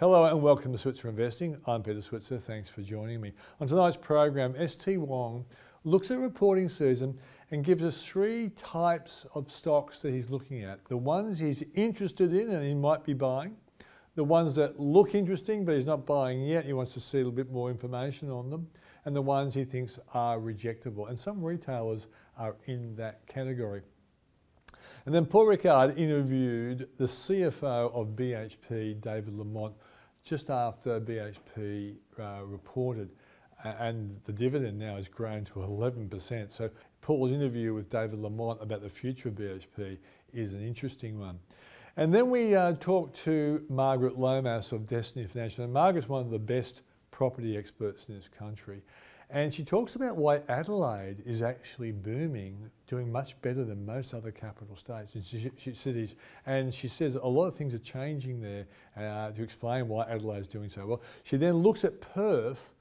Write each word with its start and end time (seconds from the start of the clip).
Hello 0.00 0.24
and 0.24 0.40
welcome 0.40 0.72
to 0.72 0.78
Switzer 0.78 1.10
Investing. 1.10 1.58
I'm 1.66 1.82
Peter 1.82 2.00
Switzer. 2.00 2.38
Thanks 2.38 2.70
for 2.70 2.80
joining 2.80 3.20
me. 3.20 3.34
On 3.60 3.68
tonight's 3.68 3.98
program, 3.98 4.56
ST 4.66 4.98
Wong 4.98 5.44
looks 5.84 6.10
at 6.10 6.18
reporting 6.18 6.70
season 6.70 7.18
and 7.50 7.62
gives 7.62 7.82
us 7.82 8.02
three 8.02 8.48
types 8.56 9.26
of 9.34 9.50
stocks 9.50 9.98
that 9.98 10.14
he's 10.14 10.30
looking 10.30 10.64
at. 10.64 10.82
The 10.86 10.96
ones 10.96 11.38
he's 11.38 11.62
interested 11.74 12.32
in 12.32 12.48
and 12.48 12.64
he 12.64 12.72
might 12.72 13.04
be 13.04 13.12
buying, 13.12 13.56
the 14.14 14.24
ones 14.24 14.54
that 14.54 14.80
look 14.80 15.14
interesting 15.14 15.66
but 15.66 15.74
he's 15.74 15.84
not 15.84 16.06
buying 16.06 16.46
yet, 16.46 16.64
he 16.64 16.72
wants 16.72 16.94
to 16.94 17.00
see 17.00 17.18
a 17.18 17.20
little 17.20 17.32
bit 17.32 17.52
more 17.52 17.68
information 17.70 18.30
on 18.30 18.48
them, 18.48 18.68
and 19.04 19.14
the 19.14 19.20
ones 19.20 19.52
he 19.52 19.66
thinks 19.66 19.98
are 20.14 20.38
rejectable. 20.38 21.10
And 21.10 21.18
some 21.18 21.42
retailers 21.44 22.06
are 22.38 22.56
in 22.64 22.96
that 22.96 23.26
category. 23.26 23.82
And 25.06 25.14
then 25.14 25.26
Paul 25.26 25.46
Rickard 25.46 25.98
interviewed 25.98 26.88
the 26.96 27.04
CFO 27.04 27.94
of 27.94 28.08
BHP, 28.08 29.00
David 29.00 29.36
Lamont, 29.36 29.74
just 30.24 30.50
after 30.50 31.00
BHP 31.00 31.96
uh, 32.18 32.44
reported. 32.44 33.10
And 33.62 34.18
the 34.24 34.32
dividend 34.32 34.78
now 34.78 34.96
has 34.96 35.06
grown 35.06 35.44
to 35.46 35.54
11%. 35.54 36.50
So 36.50 36.70
Paul's 37.02 37.30
interview 37.30 37.74
with 37.74 37.90
David 37.90 38.18
Lamont 38.18 38.58
about 38.62 38.82
the 38.82 38.88
future 38.88 39.28
of 39.28 39.34
BHP 39.34 39.98
is 40.32 40.54
an 40.54 40.66
interesting 40.66 41.18
one. 41.18 41.38
And 41.96 42.14
then 42.14 42.30
we 42.30 42.54
uh, 42.54 42.74
talked 42.80 43.16
to 43.24 43.62
Margaret 43.68 44.18
Lomas 44.18 44.72
of 44.72 44.86
Destiny 44.86 45.26
Financial. 45.26 45.64
And 45.64 45.72
Margaret's 45.72 46.08
one 46.08 46.24
of 46.24 46.30
the 46.30 46.38
best 46.38 46.82
property 47.10 47.56
experts 47.56 48.08
in 48.08 48.16
this 48.16 48.28
country. 48.28 48.82
And 49.32 49.54
she 49.54 49.64
talks 49.64 49.94
about 49.94 50.16
why 50.16 50.40
Adelaide 50.48 51.22
is 51.24 51.40
actually 51.40 51.92
booming, 51.92 52.70
doing 52.88 53.12
much 53.12 53.40
better 53.42 53.64
than 53.64 53.86
most 53.86 54.12
other 54.12 54.32
capital 54.32 54.74
states 54.74 55.14
and 55.14 55.24
cities. 55.76 56.16
And 56.46 56.74
she 56.74 56.88
says 56.88 57.14
a 57.14 57.26
lot 57.26 57.46
of 57.46 57.54
things 57.54 57.72
are 57.72 57.78
changing 57.78 58.40
there 58.40 58.66
uh, 58.96 59.30
to 59.30 59.42
explain 59.42 59.86
why 59.86 60.04
Adelaide 60.10 60.40
is 60.40 60.48
doing 60.48 60.68
so 60.68 60.84
well. 60.84 61.02
She 61.22 61.36
then 61.36 61.58
looks 61.58 61.84
at 61.84 62.00
Perth 62.00 62.74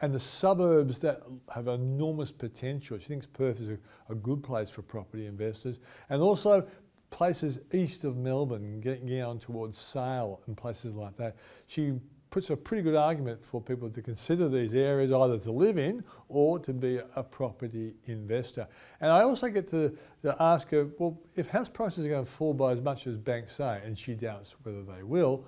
and 0.00 0.14
the 0.14 0.20
suburbs 0.20 1.00
that 1.00 1.22
have 1.54 1.68
enormous 1.68 2.32
potential. 2.32 2.98
She 2.98 3.08
thinks 3.08 3.26
Perth 3.26 3.60
is 3.60 3.68
a, 3.68 3.78
a 4.08 4.14
good 4.14 4.42
place 4.42 4.70
for 4.70 4.80
property 4.80 5.26
investors. 5.26 5.80
And 6.08 6.22
also 6.22 6.66
places 7.10 7.58
east 7.72 8.04
of 8.04 8.16
Melbourne, 8.16 8.80
getting 8.80 9.06
down 9.06 9.38
towards 9.38 9.78
Sale 9.78 10.40
and 10.46 10.56
places 10.56 10.94
like 10.94 11.16
that. 11.18 11.36
She 11.66 11.94
puts 12.30 12.48
a 12.50 12.56
pretty 12.56 12.82
good 12.82 12.94
argument 12.94 13.44
for 13.44 13.60
people 13.60 13.90
to 13.90 14.00
consider 14.00 14.48
these 14.48 14.74
areas 14.74 15.12
either 15.12 15.38
to 15.38 15.52
live 15.52 15.78
in 15.78 16.02
or 16.28 16.58
to 16.60 16.72
be 16.72 17.00
a 17.16 17.22
property 17.22 17.94
investor. 18.06 18.66
And 19.00 19.10
I 19.10 19.22
also 19.22 19.48
get 19.48 19.68
to, 19.70 19.96
to 20.22 20.36
ask 20.40 20.70
her, 20.70 20.88
well, 20.98 21.20
if 21.34 21.48
house 21.48 21.68
prices 21.68 22.04
are 22.04 22.08
going 22.08 22.24
to 22.24 22.30
fall 22.30 22.54
by 22.54 22.72
as 22.72 22.80
much 22.80 23.06
as 23.06 23.16
banks 23.16 23.56
say, 23.56 23.80
and 23.84 23.98
she 23.98 24.14
doubts 24.14 24.54
whether 24.62 24.82
they 24.82 25.02
will, 25.02 25.44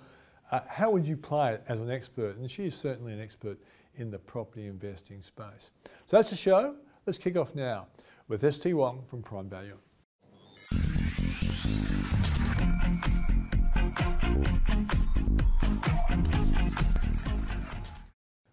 uh, 0.51 0.61
how 0.67 0.91
would 0.91 1.07
you 1.07 1.17
play 1.17 1.55
it 1.55 1.65
as 1.69 1.81
an 1.81 1.91
expert? 1.91 2.37
And 2.37 2.51
she 2.51 2.67
is 2.67 2.75
certainly 2.75 3.13
an 3.13 3.21
expert 3.21 3.59
in 3.97 4.11
the 4.11 4.19
property 4.19 4.67
investing 4.67 5.23
space. 5.23 5.71
So 6.07 6.17
that's 6.17 6.31
the 6.31 6.37
show. 6.37 6.75
Let's 7.07 7.19
kick 7.19 7.37
off 7.37 7.55
now 7.55 7.87
with 8.29 8.43
ST 8.55 8.75
Wong 8.77 9.05
from 9.09 9.23
Prime 9.23 9.49
Value. 9.49 9.79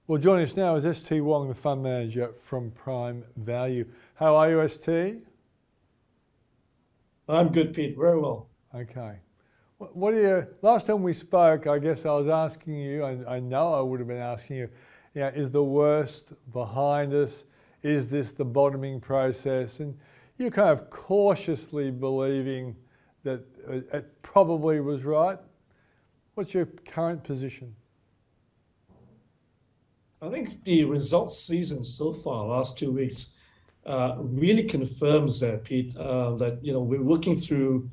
Well, 0.09 0.17
joining 0.17 0.45
us 0.45 0.57
now 0.57 0.75
is 0.75 0.97
ST 0.97 1.23
Wong, 1.23 1.49
the 1.49 1.53
fund 1.53 1.83
manager 1.83 2.33
from 2.33 2.71
Prime 2.71 3.25
Value. 3.37 3.85
How 4.15 4.37
are 4.37 4.49
you, 4.49 4.67
ST? 4.67 5.17
I'm 7.27 7.49
good, 7.49 7.75
Pete. 7.75 7.95
Very 7.95 8.19
well. 8.19 8.49
Okay. 8.73 9.17
What, 9.77 10.15
are 10.15 10.19
you? 10.19 10.47
Last 10.63 10.87
time 10.87 11.03
we 11.03 11.13
spoke, 11.13 11.67
I 11.67 11.77
guess 11.77 12.07
I 12.07 12.13
was 12.13 12.27
asking 12.27 12.77
you. 12.77 13.03
I, 13.03 13.35
I 13.35 13.39
know 13.39 13.71
I 13.75 13.81
would 13.81 13.99
have 13.99 14.07
been 14.07 14.17
asking 14.17 14.55
you. 14.55 14.69
Yeah, 15.13 15.29
is 15.29 15.51
the 15.51 15.63
worst 15.63 16.33
behind 16.51 17.13
us? 17.13 17.43
Is 17.83 18.07
this 18.07 18.31
the 18.31 18.45
bottoming 18.45 18.99
process? 18.99 19.79
And 19.79 19.95
you're 20.39 20.49
kind 20.49 20.71
of 20.71 20.89
cautiously 20.89 21.91
believing 21.91 22.75
that 23.21 23.45
uh, 23.69 23.97
it 23.97 24.23
probably 24.23 24.79
was 24.79 25.03
right. 25.03 25.37
What's 26.33 26.55
your 26.55 26.65
current 26.65 27.23
position? 27.23 27.75
I 30.21 30.29
think 30.29 30.63
the 30.65 30.83
results 30.83 31.39
season 31.39 31.83
so 31.83 32.11
far, 32.11 32.45
last 32.45 32.77
two 32.77 32.91
weeks, 32.91 33.39
uh, 33.85 34.15
really 34.19 34.63
confirms 34.63 35.39
that, 35.39 35.63
Pete, 35.63 35.95
uh, 35.95 36.35
that 36.35 36.59
you 36.61 36.73
know 36.73 36.81
we're 36.81 37.01
working 37.01 37.35
through 37.35 37.89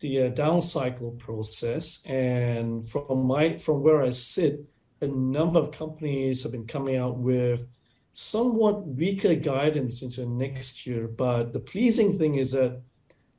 the 0.00 0.24
uh, 0.24 0.28
down 0.28 0.60
cycle 0.60 1.12
process, 1.12 2.04
and 2.06 2.88
from 2.88 3.26
my 3.26 3.56
from 3.56 3.82
where 3.82 4.02
I 4.02 4.10
sit, 4.10 4.64
a 5.00 5.06
number 5.06 5.58
of 5.58 5.72
companies 5.72 6.42
have 6.42 6.52
been 6.52 6.66
coming 6.66 6.96
out 6.96 7.16
with 7.16 7.66
somewhat 8.12 8.86
weaker 8.86 9.34
guidance 9.34 10.02
into 10.02 10.26
next 10.26 10.86
year. 10.86 11.08
But 11.08 11.54
the 11.54 11.60
pleasing 11.60 12.12
thing 12.12 12.34
is 12.34 12.52
that 12.52 12.82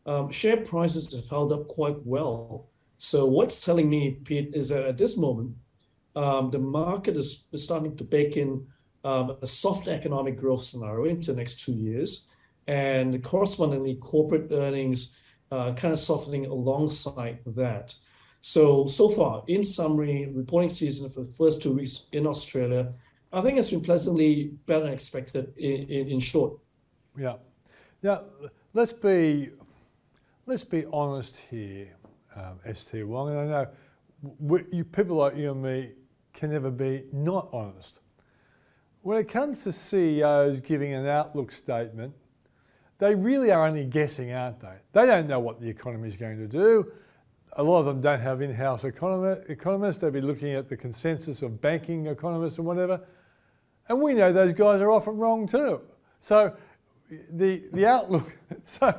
um, 0.08 0.32
share 0.32 0.58
prices 0.58 1.14
have 1.14 1.30
held 1.30 1.54
up 1.54 1.68
quite 1.68 2.04
well. 2.04 2.70
So 2.98 3.28
what's 3.28 3.64
telling 3.64 3.90
me, 3.90 4.18
Pete, 4.24 4.56
is 4.56 4.70
that 4.70 4.86
at 4.86 4.98
this 4.98 5.18
moment 5.18 5.56
um, 6.16 6.52
the 6.52 6.60
market 6.60 7.16
is, 7.16 7.50
starting 7.56 7.96
to 7.96 8.04
bake 8.04 8.38
in 8.38 8.68
um, 9.04 9.38
a 9.42 9.48
soft 9.48 9.88
economic 9.88 10.38
growth 10.38 10.64
scenario 10.64 11.06
into 11.06 11.32
the 11.32 11.38
next 11.38 11.64
two 11.64 11.74
years, 11.74 12.34
and 12.68 13.24
correspondingly 13.24 13.96
corporate 13.96 14.52
earnings 14.52 15.20
uh, 15.52 15.74
kind 15.74 15.92
of 15.92 16.00
softening 16.00 16.46
alongside 16.46 17.40
that. 17.46 17.96
So 18.42 18.86
so 18.86 19.10
far, 19.10 19.44
in 19.48 19.64
summary, 19.64 20.32
reporting 20.34 20.70
season 20.70 21.10
for 21.10 21.22
the 21.22 21.34
first 21.38 21.62
two 21.62 21.76
weeks 21.76 22.10
in 22.12 22.26
Australia, 22.26 22.94
I 23.32 23.42
think 23.42 23.58
it's 23.58 23.70
been 23.70 23.82
pleasantly 23.82 24.52
better 24.66 24.86
than 24.86 24.94
expected. 24.94 25.54
In, 25.58 25.84
in, 25.90 26.08
in 26.10 26.20
short. 26.20 26.60
Yeah. 27.18 27.36
Now 28.02 28.24
let's 28.74 28.94
be 28.94 29.52
let's 30.46 30.64
be 30.64 30.86
honest 30.92 31.38
here, 31.50 31.96
um, 32.36 32.60
ST 32.74 33.08
Wong, 33.08 33.30
and 33.30 33.40
I 33.40 33.46
know 33.46 33.68
we, 34.40 34.64
you 34.72 34.84
people 34.84 35.18
like 35.18 35.36
you 35.36 35.52
and 35.52 35.62
me 35.62 35.92
can 36.34 36.52
never 36.52 36.72
be 36.72 37.04
not 37.12 37.50
honest. 37.52 38.00
When 39.02 39.18
it 39.18 39.28
comes 39.28 39.64
to 39.64 39.72
CEOs 39.72 40.62
giving 40.62 40.94
an 40.94 41.08
outlook 41.08 41.52
statement, 41.52 42.14
they 43.00 43.16
really 43.16 43.52
are 43.52 43.68
only 43.68 43.86
guessing, 43.86 44.32
aren't 44.32 44.60
they? 44.60 44.76
They 44.94 45.08
don't 45.08 45.28
know 45.28 45.40
what 45.40 45.60
the 45.60 45.68
economy 45.68 46.08
is 46.08 46.18
going 46.18 46.38
to 46.38 46.48
do. 46.48 46.92
A 47.54 47.64
lot 47.64 47.80
of 47.80 47.88
them 47.88 48.00
don't 48.00 48.22
have 48.22 48.42
in-house 48.42 48.84
economists. 48.84 49.98
They'll 49.98 50.12
be 50.12 50.22
looking 50.22 50.54
at 50.54 50.70
the 50.70 50.78
consensus 50.78 51.42
of 51.42 51.60
banking 51.60 52.06
economists 52.06 52.60
and 52.60 52.68
whatever. 52.68 53.04
And 53.90 54.00
we 54.00 54.14
know 54.14 54.32
those 54.32 54.54
guys 54.54 54.82
are 54.82 54.92
often 54.92 55.18
wrong 55.18 55.48
too. 55.48 55.82
So 56.20 56.56
the, 57.32 57.64
the 57.74 57.88
outlook, 57.88 58.32
so 58.66 58.98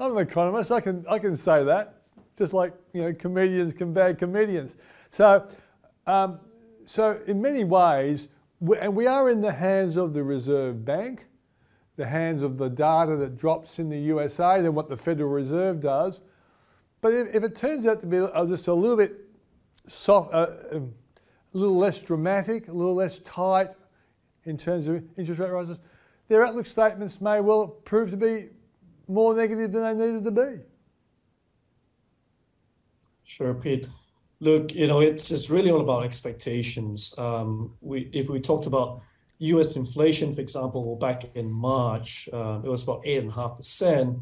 I'm 0.00 0.16
an 0.16 0.26
economist, 0.26 0.72
I 0.72 0.80
can, 0.80 1.06
I 1.08 1.20
can 1.20 1.36
say 1.36 1.62
that, 1.64 2.02
just 2.36 2.52
like 2.52 2.74
you 2.92 3.02
know, 3.02 3.14
comedians 3.14 3.72
can 3.72 3.94
bag 3.94 4.18
comedians. 4.18 4.76
So 5.10 5.46
um, 6.08 6.40
so 6.86 7.20
in 7.26 7.40
many 7.40 7.64
ways, 7.64 8.28
we, 8.60 8.78
and 8.78 8.94
we 8.94 9.06
are 9.06 9.30
in 9.30 9.40
the 9.40 9.52
hands 9.52 9.96
of 9.96 10.14
the 10.14 10.22
Reserve 10.22 10.84
Bank, 10.84 11.26
the 11.96 12.06
hands 12.06 12.42
of 12.42 12.58
the 12.58 12.68
data 12.68 13.16
that 13.16 13.36
drops 13.36 13.78
in 13.78 13.88
the 13.88 13.98
USA 13.98 14.60
than 14.60 14.74
what 14.74 14.88
the 14.88 14.96
Federal 14.96 15.30
Reserve 15.30 15.80
does. 15.80 16.20
But 17.00 17.12
if, 17.12 17.34
if 17.34 17.42
it 17.44 17.56
turns 17.56 17.86
out 17.86 18.00
to 18.00 18.06
be 18.06 18.18
just 18.48 18.66
a 18.66 18.74
little 18.74 18.96
bit 18.96 19.12
soft, 19.86 20.32
uh, 20.32 20.46
um, 20.72 20.94
a 21.54 21.58
little 21.58 21.76
less 21.76 22.00
dramatic, 22.00 22.68
a 22.68 22.72
little 22.72 22.94
less 22.94 23.18
tight 23.18 23.70
in 24.44 24.56
terms 24.56 24.88
of 24.88 25.04
interest 25.16 25.40
rate 25.40 25.50
rises, 25.50 25.78
their 26.28 26.46
outlook 26.46 26.66
statements 26.66 27.20
may 27.20 27.40
well 27.40 27.68
prove 27.68 28.10
to 28.10 28.16
be 28.16 28.48
more 29.06 29.36
negative 29.36 29.72
than 29.72 29.82
they 29.82 30.06
needed 30.06 30.24
to 30.24 30.30
be. 30.30 30.62
Sure, 33.22 33.54
Pete. 33.54 33.86
Look, 34.44 34.74
you 34.74 34.86
know, 34.86 35.00
it's 35.00 35.30
it's 35.30 35.48
really 35.48 35.70
all 35.70 35.80
about 35.80 36.04
expectations. 36.04 37.14
Um, 37.16 37.72
we 37.80 38.10
if 38.12 38.28
we 38.28 38.40
talked 38.40 38.66
about 38.66 39.00
U.S. 39.38 39.74
inflation, 39.74 40.34
for 40.34 40.42
example, 40.42 40.96
back 40.96 41.20
in 41.34 41.50
March, 41.50 42.28
uh, 42.30 42.60
it 42.62 42.68
was 42.68 42.82
about 42.82 43.00
eight 43.06 43.22
and 43.22 43.30
a 43.30 43.34
half 43.34 43.56
percent. 43.56 44.18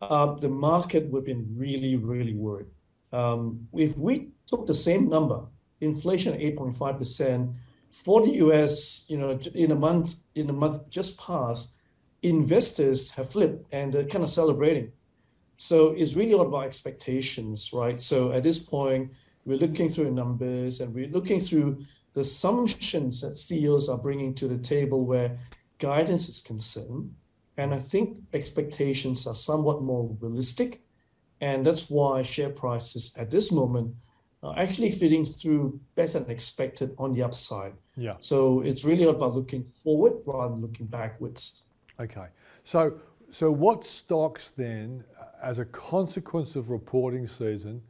Uh, 0.00 0.32
the 0.34 0.48
market 0.48 1.10
would 1.10 1.20
have 1.20 1.26
been 1.26 1.46
really, 1.64 1.94
really 1.96 2.34
worried. 2.34 2.70
Um, 3.12 3.68
if 3.74 3.98
we 3.98 4.30
took 4.46 4.66
the 4.66 4.78
same 4.88 5.10
number, 5.10 5.40
inflation 5.80 6.32
at 6.32 6.40
eight 6.40 6.56
point 6.56 6.74
five 6.74 6.96
percent 6.96 7.50
for 7.92 8.22
the 8.24 8.32
U.S., 8.44 9.04
you 9.10 9.18
know, 9.18 9.38
in 9.54 9.72
a 9.72 9.74
month 9.74 10.22
in 10.34 10.48
a 10.48 10.54
month 10.54 10.88
just 10.88 11.20
past, 11.20 11.76
investors 12.22 13.12
have 13.16 13.28
flipped 13.28 13.66
and 13.74 13.92
they're 13.92 14.04
kind 14.04 14.24
of 14.24 14.30
celebrating. 14.30 14.92
So 15.58 15.90
it's 15.90 16.16
really 16.16 16.32
all 16.32 16.46
about 16.46 16.64
expectations, 16.64 17.70
right? 17.74 18.00
So 18.00 18.32
at 18.32 18.42
this 18.42 18.66
point 18.66 19.10
we're 19.44 19.58
looking 19.58 19.88
through 19.88 20.12
numbers 20.12 20.80
and 20.80 20.94
we're 20.94 21.08
looking 21.08 21.40
through 21.40 21.84
the 22.14 22.20
assumptions 22.20 23.22
that 23.22 23.34
CEOs 23.34 23.88
are 23.88 23.98
bringing 23.98 24.34
to 24.34 24.48
the 24.48 24.58
table 24.58 25.04
where 25.04 25.38
guidance 25.78 26.28
is 26.28 26.42
concerned. 26.42 27.14
And 27.56 27.74
I 27.74 27.78
think 27.78 28.20
expectations 28.32 29.26
are 29.26 29.34
somewhat 29.34 29.82
more 29.82 30.16
realistic. 30.20 30.82
And 31.40 31.66
that's 31.66 31.88
why 31.90 32.22
share 32.22 32.50
prices 32.50 33.16
at 33.18 33.30
this 33.30 33.52
moment 33.52 33.94
are 34.42 34.58
actually 34.58 34.90
feeding 34.90 35.24
through 35.24 35.80
better 35.94 36.18
than 36.18 36.30
expected 36.30 36.94
on 36.98 37.12
the 37.12 37.22
upside. 37.22 37.74
Yeah. 37.96 38.14
So 38.18 38.60
it's 38.60 38.84
really 38.84 39.04
about 39.04 39.34
looking 39.34 39.64
forward 39.82 40.14
rather 40.24 40.52
than 40.52 40.62
looking 40.62 40.86
backwards. 40.86 41.66
Okay. 41.98 42.26
So, 42.64 42.98
so 43.30 43.50
what 43.50 43.86
stocks 43.86 44.52
then, 44.56 45.04
uh, 45.18 45.24
as 45.42 45.58
a 45.58 45.64
consequence 45.64 46.56
of 46.56 46.70
reporting 46.70 47.26
season, 47.26 47.82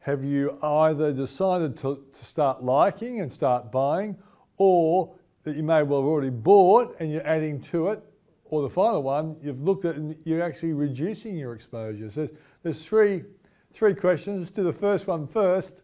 have 0.00 0.24
you 0.24 0.58
either 0.62 1.12
decided 1.12 1.76
to, 1.78 2.04
to 2.18 2.24
start 2.24 2.62
liking 2.62 3.20
and 3.20 3.32
start 3.32 3.70
buying, 3.70 4.16
or 4.56 5.14
that 5.44 5.56
you 5.56 5.62
may 5.62 5.82
well 5.82 6.00
have 6.00 6.08
already 6.08 6.30
bought 6.30 6.96
and 7.00 7.10
you're 7.10 7.26
adding 7.26 7.60
to 7.60 7.88
it, 7.88 8.02
or 8.44 8.62
the 8.62 8.70
final 8.70 9.02
one, 9.02 9.36
you've 9.42 9.62
looked 9.62 9.84
at 9.84 9.96
and 9.96 10.16
you're 10.24 10.42
actually 10.42 10.72
reducing 10.72 11.36
your 11.36 11.52
exposure. 11.54 12.10
So 12.10 12.20
there's, 12.20 12.30
there's 12.62 12.84
three, 12.84 13.24
three 13.72 13.94
questions. 13.94 14.40
Let's 14.40 14.50
do 14.50 14.64
the 14.64 14.72
first 14.72 15.06
one 15.06 15.26
first. 15.26 15.82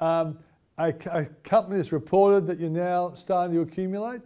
Um, 0.00 0.38
a, 0.78 0.94
a 1.10 1.24
company 1.42 1.76
has 1.76 1.92
reported 1.92 2.46
that 2.46 2.58
you're 2.58 2.70
now 2.70 3.14
starting 3.14 3.54
to 3.56 3.62
accumulate. 3.62 4.22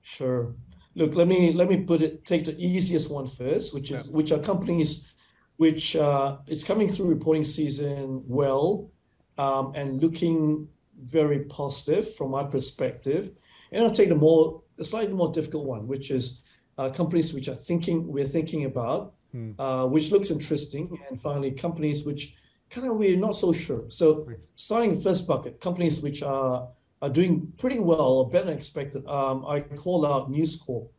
Sure. 0.00 0.54
Look, 0.94 1.16
let 1.16 1.26
me 1.26 1.52
let 1.52 1.68
me 1.68 1.78
put 1.78 2.02
it. 2.02 2.24
Take 2.24 2.44
the 2.44 2.56
easiest 2.56 3.12
one 3.12 3.26
first, 3.26 3.74
which 3.74 3.90
is 3.90 4.06
yeah. 4.06 4.12
which 4.12 4.30
are 4.30 4.38
companies 4.38 5.13
which 5.56 5.96
uh, 5.96 6.38
is 6.46 6.64
coming 6.64 6.88
through 6.88 7.08
reporting 7.08 7.44
season 7.44 8.22
well 8.26 8.90
um, 9.38 9.72
and 9.74 10.02
looking 10.02 10.68
very 11.02 11.40
positive 11.40 12.12
from 12.14 12.30
my 12.30 12.44
perspective. 12.44 13.30
And 13.72 13.82
I'll 13.82 13.90
take 13.90 14.08
the 14.08 14.14
more 14.14 14.62
a 14.78 14.84
slightly 14.84 15.14
more 15.14 15.30
difficult 15.32 15.66
one, 15.66 15.86
which 15.86 16.10
is 16.10 16.42
uh, 16.78 16.90
companies 16.90 17.32
which 17.32 17.48
are 17.48 17.54
thinking 17.54 18.08
we're 18.08 18.24
thinking 18.24 18.64
about, 18.64 19.14
hmm. 19.32 19.58
uh, 19.60 19.86
which 19.86 20.10
looks 20.10 20.30
interesting, 20.30 20.98
and 21.08 21.20
finally 21.20 21.52
companies 21.52 22.04
which 22.04 22.36
kind 22.70 22.88
of 22.88 22.96
we're 22.96 23.16
not 23.16 23.34
so 23.34 23.52
sure. 23.52 23.84
So 23.88 24.28
starting 24.54 25.00
first 25.00 25.28
bucket, 25.28 25.60
companies 25.60 26.02
which 26.02 26.22
are 26.22 26.68
are 27.02 27.10
doing 27.10 27.52
pretty 27.58 27.78
well 27.78 28.00
or 28.00 28.30
better 28.30 28.46
than 28.46 28.54
expected. 28.54 29.06
Um, 29.06 29.44
I 29.46 29.60
call 29.60 30.06
out 30.06 30.30
News 30.30 30.60
Corp. 30.60 30.90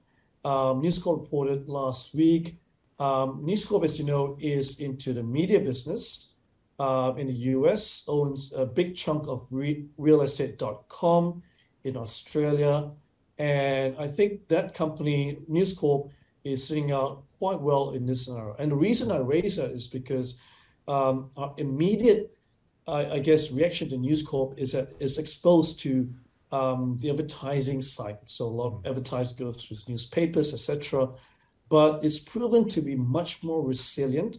Um, 0.44 0.82
News 0.82 1.00
Corp 1.00 1.22
reported 1.22 1.68
last 1.68 2.14
week. 2.14 2.58
Um, 3.00 3.42
News 3.44 3.66
Corp, 3.66 3.84
as 3.84 4.00
you 4.00 4.06
know, 4.06 4.38
is 4.40 4.80
into 4.80 5.14
the 5.14 5.24
media 5.24 5.60
business 5.60 6.36
uh, 6.80 7.14
in 7.18 7.28
the 7.28 7.34
US, 7.34 8.06
owns 8.08 8.54
a 8.54 8.66
big 8.66 8.96
chunk 8.96 9.28
of 9.28 9.42
re- 9.52 9.86
realestate.com 10.00 11.44
in 11.84 11.98
Australia. 11.98 12.92
And 13.38 13.96
I 14.00 14.08
think 14.08 14.48
that 14.48 14.74
company, 14.74 15.40
News 15.48 15.78
Corp, 15.78 16.12
is 16.44 16.66
sitting 16.66 16.92
out 16.92 17.24
quite 17.38 17.60
well 17.60 17.92
in 17.92 18.06
this 18.06 18.26
scenario. 18.26 18.56
And 18.58 18.72
the 18.72 18.76
reason 18.76 19.12
I 19.12 19.20
raise 19.20 19.58
that 19.58 19.72
is 19.72 19.88
because 19.88 20.42
um, 20.88 21.32
our 21.36 21.54
immediate, 21.58 22.38
I, 22.88 23.20
guess, 23.20 23.52
reaction 23.52 23.90
to 23.90 23.98
News 23.98 24.24
Corp 24.24 24.58
is 24.58 24.72
that 24.74 24.90
it's 25.00 25.18
exposed 25.18 25.80
to 25.82 26.14
um, 26.52 26.98
the 27.02 27.10
advertising 27.10 27.82
side. 27.82 28.20
So 28.26 28.46
a 28.46 28.48
lot 28.48 28.68
of 28.68 28.86
advertising 28.86 29.38
goes 29.38 29.66
through 29.66 29.78
newspapers, 29.88 30.54
etc. 30.54 31.10
But 31.70 32.04
it's 32.04 32.20
proven 32.20 32.68
to 32.70 32.82
be 32.82 32.96
much 32.96 33.44
more 33.44 33.66
resilient 33.66 34.38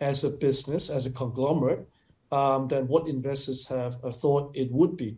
as 0.00 0.24
a 0.24 0.30
business, 0.30 0.88
as 0.90 1.06
a 1.06 1.12
conglomerate, 1.12 1.88
um, 2.32 2.68
than 2.68 2.86
what 2.86 3.08
investors 3.08 3.68
have 3.68 4.00
thought 4.14 4.56
it 4.56 4.70
would 4.70 4.96
be. 4.96 5.16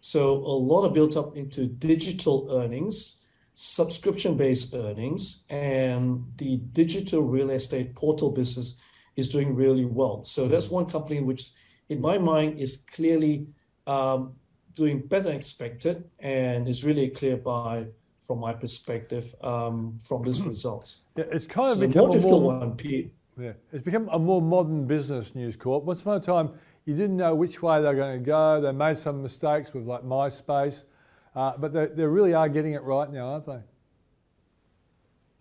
So 0.00 0.36
a 0.36 0.56
lot 0.70 0.84
are 0.86 0.92
built 0.92 1.16
up 1.16 1.36
into 1.36 1.66
digital 1.66 2.48
earnings, 2.50 3.26
subscription-based 3.54 4.74
earnings, 4.74 5.46
and 5.50 6.24
the 6.36 6.56
digital 6.72 7.22
real 7.22 7.50
estate 7.50 7.94
portal 7.94 8.30
business 8.30 8.80
is 9.16 9.28
doing 9.28 9.54
really 9.54 9.84
well. 9.84 10.24
So 10.24 10.48
that's 10.48 10.70
one 10.70 10.86
company 10.86 11.20
which, 11.20 11.52
in 11.88 12.00
my 12.00 12.18
mind, 12.18 12.58
is 12.58 12.84
clearly 12.94 13.46
um, 13.86 14.34
doing 14.74 15.06
better 15.06 15.24
than 15.24 15.36
expected 15.36 16.04
and 16.18 16.66
is 16.68 16.84
really 16.84 17.08
clear 17.08 17.36
by, 17.36 17.86
from 18.26 18.40
my 18.40 18.52
perspective, 18.54 19.34
um, 19.42 19.98
from 20.00 20.22
these 20.22 20.42
results. 20.46 21.04
Yeah, 21.16 21.24
it's 21.30 21.46
kind 21.46 21.70
of 21.70 21.78
so 21.78 21.86
become 21.86 22.10
a 22.10 22.20
more, 22.20 22.40
one, 22.40 22.76
Pete. 22.76 23.12
Yeah, 23.38 23.52
it's 23.72 23.84
become 23.84 24.08
a 24.10 24.18
more 24.18 24.40
modern 24.40 24.86
business, 24.86 25.34
News 25.34 25.56
Corp. 25.56 25.84
Once 25.84 26.00
upon 26.00 26.16
a 26.16 26.20
time, 26.20 26.50
you 26.86 26.94
didn't 26.94 27.16
know 27.16 27.34
which 27.34 27.62
way 27.62 27.82
they're 27.82 27.94
going 27.94 28.18
to 28.18 28.24
go. 28.24 28.60
They 28.60 28.72
made 28.72 28.96
some 28.98 29.22
mistakes 29.22 29.74
with 29.74 29.84
like 29.84 30.02
MySpace, 30.02 30.84
uh, 31.34 31.52
but 31.58 31.72
they, 31.72 31.86
they 31.86 32.04
really 32.04 32.34
are 32.34 32.48
getting 32.48 32.72
it 32.72 32.82
right 32.82 33.10
now, 33.10 33.32
aren't 33.32 33.46
they? 33.46 33.60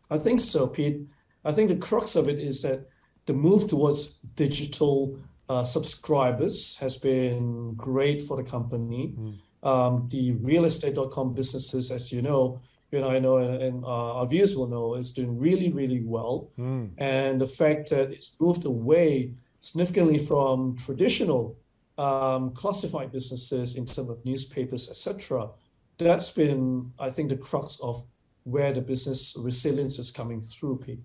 I 0.10 0.18
think 0.18 0.42
so, 0.42 0.68
Pete. 0.68 1.08
I 1.46 1.52
think 1.52 1.70
the 1.70 1.76
crux 1.76 2.16
of 2.16 2.28
it 2.28 2.40
is 2.40 2.62
that 2.62 2.88
the 3.26 3.34
move 3.34 3.68
towards 3.68 4.22
digital 4.22 5.20
uh, 5.50 5.64
subscribers 5.64 6.78
has 6.78 6.98
been 6.98 7.74
great 7.76 8.22
for 8.22 8.38
the 8.38 8.44
company. 8.44 9.16
Mm. 9.18 9.38
Um, 9.68 10.10
the 10.12 10.34
realestate.com 10.34 11.34
businesses, 11.34 11.90
as 11.90 12.12
you 12.12 12.22
know, 12.22 12.60
you 12.94 13.02
know, 13.02 13.10
I 13.10 13.18
know, 13.18 13.38
and, 13.38 13.62
and 13.62 13.84
uh, 13.84 14.20
our 14.20 14.28
viewers 14.28 14.56
will 14.56 14.68
know, 14.68 14.94
is 14.94 15.12
doing 15.14 15.40
really, 15.40 15.72
really 15.72 16.04
well. 16.06 16.52
Mm. 16.60 16.92
And 17.00 17.42
the 17.42 17.48
fact 17.48 17.90
that 17.90 18.12
it's 18.12 18.40
moved 18.40 18.66
away 18.66 19.34
significantly 19.62 20.20
from 20.20 20.76
traditional 20.76 21.58
um, 21.98 22.52
classified 22.52 23.12
businesses 23.12 23.76
in 23.78 23.86
terms 23.86 24.10
of 24.10 24.24
newspapers, 24.24 24.90
etc. 24.92 25.50
That's 25.98 26.32
been, 26.34 26.92
I 27.00 27.10
think, 27.10 27.30
the 27.30 27.38
crux 27.38 27.80
of 27.82 28.06
where 28.44 28.72
the 28.72 28.82
business 28.82 29.36
resilience 29.40 29.98
is 29.98 30.12
coming 30.12 30.42
through, 30.42 30.78
Pete. 30.86 31.00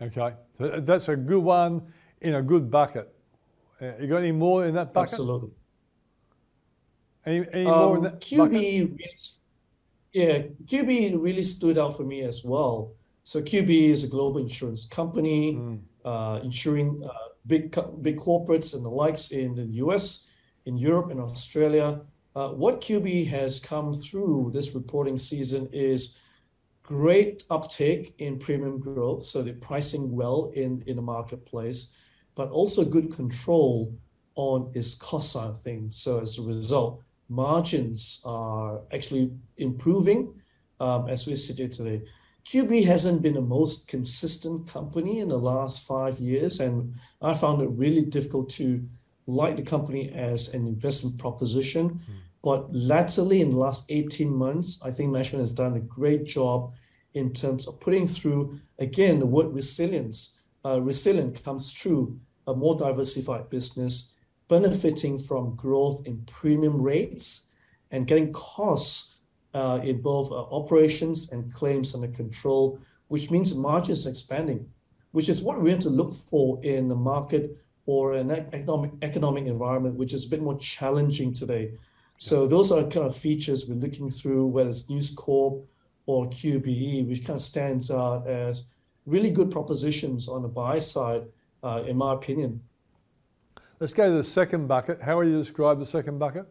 Okay, 0.00 0.34
so 0.56 0.80
that's 0.80 1.08
a 1.08 1.16
good 1.16 1.44
one 1.44 1.82
in 2.22 2.34
a 2.34 2.42
good 2.42 2.70
bucket. 2.70 3.14
Uh, 3.80 3.92
you 4.00 4.06
got 4.06 4.18
any 4.18 4.32
more 4.32 4.64
in 4.64 4.74
that 4.74 4.94
bucket? 4.94 5.12
Absolutely. 5.12 5.50
Any, 7.26 7.46
any 7.52 7.66
um, 7.66 7.72
more 7.72 7.96
in 7.98 8.02
that 8.04 8.20
QBE, 8.20 8.50
really, 8.50 9.16
yeah, 10.14 10.42
QBE 10.64 11.20
really 11.20 11.42
stood 11.42 11.76
out 11.76 11.96
for 11.96 12.04
me 12.04 12.22
as 12.22 12.44
well. 12.44 12.92
So 13.24 13.42
QBE 13.42 13.90
is 13.90 14.04
a 14.04 14.08
global 14.08 14.40
insurance 14.40 14.86
company, 14.86 15.54
mm. 15.54 15.80
uh, 16.04 16.40
insuring 16.42 17.02
uh, 17.04 17.12
big 17.46 17.76
big 18.00 18.18
corporates 18.18 18.74
and 18.74 18.84
the 18.84 18.90
likes 18.90 19.32
in 19.32 19.56
the 19.56 19.66
U.S., 19.84 20.32
in 20.66 20.78
Europe, 20.78 21.10
and 21.10 21.20
Australia. 21.20 22.00
Uh, 22.36 22.50
what 22.50 22.80
QBE 22.80 23.28
has 23.28 23.58
come 23.58 23.92
through 23.92 24.52
this 24.54 24.74
reporting 24.74 25.18
season 25.18 25.68
is 25.72 26.20
great 26.84 27.44
uptake 27.50 28.14
in 28.18 28.38
premium 28.38 28.78
growth, 28.78 29.24
so 29.24 29.42
they're 29.42 29.54
pricing 29.54 30.14
well 30.14 30.52
in, 30.54 30.82
in 30.86 30.96
the 30.96 31.02
marketplace, 31.02 31.96
but 32.36 32.50
also 32.50 32.84
good 32.84 33.12
control 33.12 33.92
on 34.36 34.70
its 34.74 34.94
cost 34.94 35.32
side 35.32 35.50
of 35.50 35.60
things. 35.60 35.96
So 35.96 36.20
as 36.20 36.38
a 36.38 36.42
result, 36.42 37.02
margins 37.28 38.22
are 38.24 38.80
actually 38.92 39.32
improving 39.56 40.34
um, 40.80 41.08
as 41.08 41.26
we 41.26 41.36
sit 41.36 41.56
here 41.56 41.68
today. 41.68 42.02
QBE 42.44 42.84
hasn't 42.84 43.22
been 43.22 43.34
the 43.34 43.40
most 43.40 43.88
consistent 43.88 44.68
company 44.68 45.20
in 45.20 45.28
the 45.28 45.38
last 45.38 45.86
five 45.86 46.18
years, 46.18 46.60
and 46.60 46.94
I 47.22 47.32
found 47.34 47.62
it 47.62 47.70
really 47.70 48.02
difficult 48.02 48.50
to 48.50 48.86
like 49.26 49.56
the 49.56 49.62
company 49.62 50.10
as 50.10 50.52
an 50.52 50.66
investment 50.66 51.18
proposition. 51.18 51.88
Mm. 51.90 52.00
But 52.42 52.74
latterly, 52.74 53.40
in 53.40 53.50
the 53.50 53.56
last 53.56 53.90
18 53.90 54.30
months, 54.30 54.82
I 54.84 54.90
think 54.90 55.10
management 55.10 55.40
has 55.40 55.54
done 55.54 55.74
a 55.74 55.80
great 55.80 56.26
job 56.26 56.74
in 57.14 57.32
terms 57.32 57.66
of 57.66 57.80
putting 57.80 58.06
through, 58.06 58.60
again, 58.78 59.20
the 59.20 59.26
word 59.26 59.54
resilience. 59.54 60.44
Uh, 60.62 60.80
resilient 60.82 61.42
comes 61.42 61.72
through 61.72 62.20
a 62.46 62.54
more 62.54 62.76
diversified 62.76 63.48
business, 63.48 64.18
benefiting 64.48 65.18
from 65.18 65.56
growth 65.56 66.02
in 66.06 66.24
premium 66.26 66.80
rates 66.82 67.54
and 67.90 68.06
getting 68.06 68.32
costs 68.32 69.24
uh, 69.54 69.80
in 69.82 70.02
both 70.02 70.30
uh, 70.30 70.42
operations 70.50 71.30
and 71.32 71.52
claims 71.52 71.94
under 71.94 72.08
control, 72.08 72.78
which 73.08 73.30
means 73.30 73.56
margins 73.56 74.06
expanding, 74.06 74.68
which 75.12 75.28
is 75.28 75.42
what 75.42 75.60
we 75.60 75.70
have 75.70 75.80
to 75.80 75.90
look 75.90 76.12
for 76.12 76.62
in 76.64 76.88
the 76.88 76.94
market 76.94 77.56
or 77.86 78.14
an 78.14 78.30
economic 79.02 79.46
environment, 79.46 79.94
which 79.96 80.14
is 80.14 80.26
a 80.26 80.30
bit 80.30 80.42
more 80.42 80.58
challenging 80.58 81.32
today. 81.32 81.74
So 82.16 82.46
those 82.46 82.72
are 82.72 82.82
kind 82.82 83.06
of 83.06 83.14
features 83.14 83.68
we're 83.68 83.74
looking 83.74 84.10
through, 84.10 84.46
whether 84.46 84.70
it's 84.70 84.88
News 84.88 85.14
Corp 85.14 85.66
or 86.06 86.26
QBE, 86.26 87.06
which 87.06 87.20
kind 87.20 87.36
of 87.36 87.40
stands 87.40 87.90
out 87.90 88.26
as 88.26 88.66
really 89.06 89.30
good 89.30 89.50
propositions 89.50 90.28
on 90.28 90.42
the 90.42 90.48
buy 90.48 90.78
side, 90.78 91.24
uh, 91.62 91.82
in 91.86 91.96
my 91.96 92.14
opinion. 92.14 92.62
Let's 93.84 93.92
go 93.92 94.08
to 94.08 94.16
the 94.16 94.24
second 94.24 94.66
bucket. 94.66 95.02
How 95.02 95.18
would 95.18 95.28
you 95.28 95.36
describe 95.36 95.78
the 95.78 95.84
second 95.84 96.18
bucket? 96.18 96.46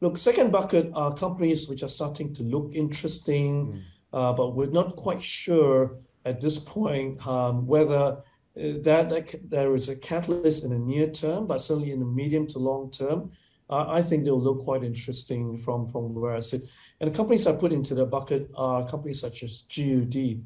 Look, 0.00 0.16
second 0.16 0.50
bucket 0.50 0.92
are 0.94 1.12
companies 1.12 1.68
which 1.68 1.82
are 1.82 1.90
starting 1.90 2.32
to 2.32 2.42
look 2.42 2.70
interesting, 2.72 3.66
mm. 3.66 3.82
uh, 4.14 4.32
but 4.32 4.54
we're 4.56 4.70
not 4.70 4.96
quite 4.96 5.20
sure 5.20 5.98
at 6.24 6.40
this 6.40 6.58
point 6.58 7.26
um, 7.26 7.66
whether 7.66 7.94
uh, 7.94 8.22
that, 8.54 9.10
that, 9.10 9.50
there 9.50 9.74
is 9.74 9.90
a 9.90 9.96
catalyst 9.98 10.64
in 10.64 10.70
the 10.70 10.78
near 10.78 11.10
term, 11.10 11.46
but 11.46 11.60
certainly 11.60 11.92
in 11.92 11.98
the 11.98 12.06
medium 12.06 12.46
to 12.46 12.58
long 12.58 12.90
term, 12.90 13.30
uh, 13.68 13.84
I 13.86 14.00
think 14.00 14.24
they'll 14.24 14.40
look 14.40 14.60
quite 14.60 14.82
interesting 14.82 15.58
from, 15.58 15.86
from 15.86 16.14
where 16.14 16.34
I 16.34 16.38
sit. 16.38 16.62
And 16.98 17.12
the 17.12 17.14
companies 17.14 17.46
I 17.46 17.54
put 17.60 17.74
into 17.74 17.94
the 17.94 18.06
bucket 18.06 18.50
are 18.56 18.88
companies 18.88 19.20
such 19.20 19.42
as 19.42 19.64
GUD. 19.68 20.42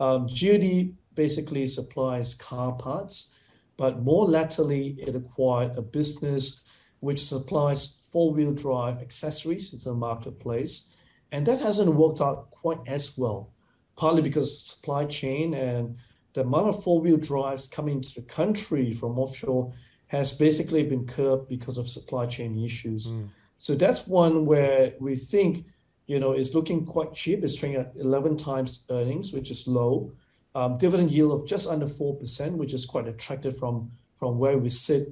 Um, 0.00 0.28
GUD 0.28 0.96
basically 1.14 1.66
supplies 1.66 2.34
car 2.34 2.72
parts 2.72 3.34
but 3.78 4.02
more 4.02 4.26
latterly, 4.28 4.96
it 4.98 5.16
acquired 5.16 5.78
a 5.78 5.82
business 5.82 6.62
which 7.00 7.24
supplies 7.24 8.06
four-wheel 8.12 8.52
drive 8.52 8.98
accessories 8.98 9.72
into 9.72 9.86
the 9.86 9.94
marketplace, 9.94 10.94
and 11.32 11.46
that 11.46 11.60
hasn't 11.60 11.94
worked 11.94 12.20
out 12.20 12.50
quite 12.50 12.80
as 12.86 13.16
well, 13.16 13.50
partly 13.96 14.20
because 14.20 14.52
of 14.52 14.60
supply 14.60 15.06
chain 15.06 15.54
and 15.54 15.96
the 16.34 16.42
amount 16.42 16.68
of 16.68 16.82
four-wheel 16.82 17.16
drives 17.16 17.68
coming 17.68 18.00
to 18.00 18.14
the 18.14 18.22
country 18.22 18.92
from 18.92 19.18
offshore 19.18 19.72
has 20.08 20.32
basically 20.32 20.82
been 20.82 21.06
curbed 21.06 21.48
because 21.48 21.78
of 21.78 21.88
supply 21.88 22.26
chain 22.26 22.62
issues. 22.62 23.12
Mm. 23.12 23.28
So 23.56 23.74
that's 23.74 24.08
one 24.08 24.44
where 24.44 24.94
we 25.00 25.16
think, 25.16 25.66
you 26.06 26.18
know, 26.18 26.32
it's 26.32 26.54
looking 26.54 26.86
quite 26.86 27.12
cheap. 27.12 27.42
It's 27.42 27.54
trading 27.54 27.80
at 27.80 27.92
11 27.96 28.36
times 28.36 28.86
earnings, 28.90 29.32
which 29.32 29.50
is 29.50 29.68
low. 29.68 30.12
Um, 30.58 30.76
dividend 30.76 31.12
yield 31.12 31.30
of 31.30 31.46
just 31.46 31.68
under 31.68 31.86
4%, 31.86 32.56
which 32.56 32.74
is 32.74 32.84
quite 32.84 33.06
attractive 33.06 33.56
from, 33.56 33.92
from 34.16 34.40
where 34.40 34.58
we 34.58 34.70
sit. 34.70 35.02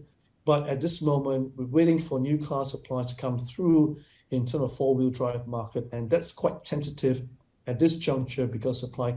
But 0.45 0.69
at 0.69 0.81
this 0.81 1.01
moment, 1.01 1.53
we're 1.57 1.67
waiting 1.67 2.01
for 2.01 2.19
new 2.19 2.37
car 2.37 2.65
supplies 2.65 3.07
to 3.13 3.17
come 3.17 3.39
through 3.39 4.01
in 4.33 4.41
terms 4.45 4.65
of 4.65 4.77
four-wheel 4.77 5.11
drive 5.11 5.47
market, 5.47 5.89
and 5.93 6.11
that's 6.11 6.33
quite 6.33 6.65
tentative 6.65 7.29
at 7.65 7.79
this 7.79 7.97
juncture 7.97 8.49
because 8.49 8.81
supply 8.81 9.15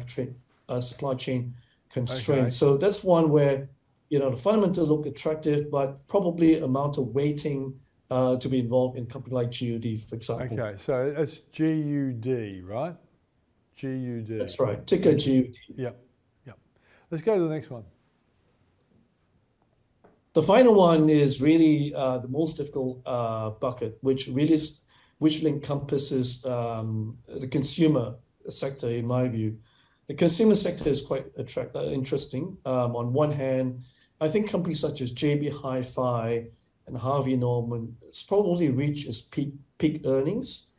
uh, 0.68 0.80
supply 0.80 1.16
chain 1.16 1.56
constraints. 1.90 2.58
So 2.58 2.78
that's 2.78 3.04
one 3.04 3.32
where 3.32 3.68
you 4.10 4.20
know 4.20 4.30
the 4.30 4.38
fundamentals 4.38 4.88
look 4.88 5.08
attractive, 5.08 5.72
but 5.72 6.08
probably 6.08 6.60
amount 6.60 7.00
of 7.00 7.08
waiting 7.08 7.80
uh, 8.12 8.38
to 8.38 8.48
be 8.48 8.60
involved 8.60 8.98
in 8.98 9.06
a 9.06 9.08
company 9.08 9.36
like 9.36 9.50
GUD, 9.50 10.00
for 10.08 10.16
example. 10.16 10.60
Okay, 10.60 10.78
so 10.86 11.12
it's 11.18 11.42
GUD, 11.58 12.64
right? 12.68 12.96
GUD. 13.82 14.40
That's 14.40 14.60
right. 14.60 14.86
Ticker 14.86 15.14
GUD. 15.14 15.56
Yep. 15.76 16.06
Let's 17.12 17.24
go 17.24 17.36
to 17.36 17.44
the 17.44 17.50
next 17.50 17.70
one. 17.70 17.84
The 20.34 20.44
final 20.44 20.76
one 20.76 21.10
is 21.10 21.42
really 21.42 21.94
uh, 21.94 22.20
the 22.20 22.28
most 22.28 22.58
difficult 22.58 23.02
uh, 23.06 23.50
bucket, 23.52 23.98
which 24.02 24.28
really 24.28 24.58
which 25.18 25.44
encompasses 25.44 26.46
um, 26.46 27.18
the 27.28 27.48
consumer 27.48 28.16
sector, 28.48 28.90
in 28.90 29.06
my 29.06 29.28
view. 29.28 29.58
The 30.08 30.14
consumer 30.14 30.56
sector 30.56 30.88
is 30.90 31.06
quite 31.06 31.26
attract, 31.38 31.76
uh, 31.76 31.84
interesting. 31.86 32.58
Um, 32.66 32.96
on 32.96 33.12
one 33.12 33.32
hand, 33.32 33.84
I 34.22 34.28
think 34.28 34.50
companies 34.50 34.80
such 34.80 35.02
as 35.02 35.14
JB 35.14 35.62
Hi-Fi 35.62 36.46
and 36.88 36.98
Harvey 36.98 37.36
Norman 37.36 37.98
it's 38.08 38.24
probably 38.24 38.70
reached 38.70 39.08
its 39.08 39.22
peak 39.22 39.54
peak 39.80 40.02
earnings, 40.06 40.74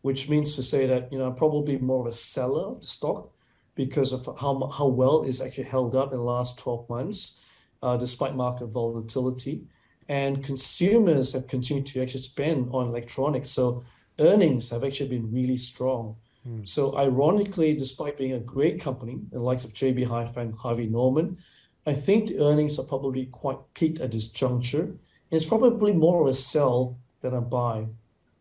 which 0.00 0.30
means 0.30 0.56
to 0.56 0.62
say 0.62 0.86
that 0.86 1.12
you 1.12 1.18
know 1.18 1.30
probably 1.32 1.76
more 1.76 2.06
of 2.06 2.12
a 2.12 2.16
seller 2.16 2.68
of 2.68 2.80
the 2.80 2.86
stock 2.86 3.33
because 3.74 4.12
of 4.12 4.38
how 4.40 4.70
how 4.78 4.86
well 4.86 5.24
it's 5.24 5.40
actually 5.40 5.64
held 5.64 5.94
up 5.94 6.12
in 6.12 6.18
the 6.18 6.24
last 6.24 6.58
12 6.58 6.88
months, 6.88 7.44
uh, 7.82 7.96
despite 7.96 8.34
market 8.34 8.66
volatility. 8.66 9.64
And 10.08 10.44
consumers 10.44 11.32
have 11.32 11.46
continued 11.48 11.86
to 11.86 12.02
actually 12.02 12.20
spend 12.20 12.68
on 12.72 12.88
electronics, 12.88 13.50
so 13.50 13.84
earnings 14.18 14.70
have 14.70 14.84
actually 14.84 15.08
been 15.08 15.32
really 15.32 15.56
strong. 15.56 16.16
Mm. 16.46 16.66
So 16.68 16.96
ironically, 16.96 17.74
despite 17.74 18.18
being 18.18 18.32
a 18.32 18.38
great 18.38 18.80
company, 18.80 19.20
the 19.32 19.38
likes 19.38 19.64
of 19.64 19.72
JB 19.72 20.06
Hi-Fi 20.06 20.42
and 20.42 20.54
Harvey 20.54 20.86
Norman, 20.86 21.38
I 21.86 21.94
think 21.94 22.28
the 22.28 22.44
earnings 22.44 22.78
are 22.78 22.86
probably 22.86 23.26
quite 23.26 23.58
peaked 23.74 24.00
at 24.00 24.12
this 24.12 24.30
juncture. 24.30 24.94
It's 25.30 25.46
probably 25.46 25.92
more 25.92 26.22
of 26.22 26.28
a 26.28 26.32
sell 26.32 26.98
than 27.20 27.34
a 27.34 27.40
buy. 27.40 27.86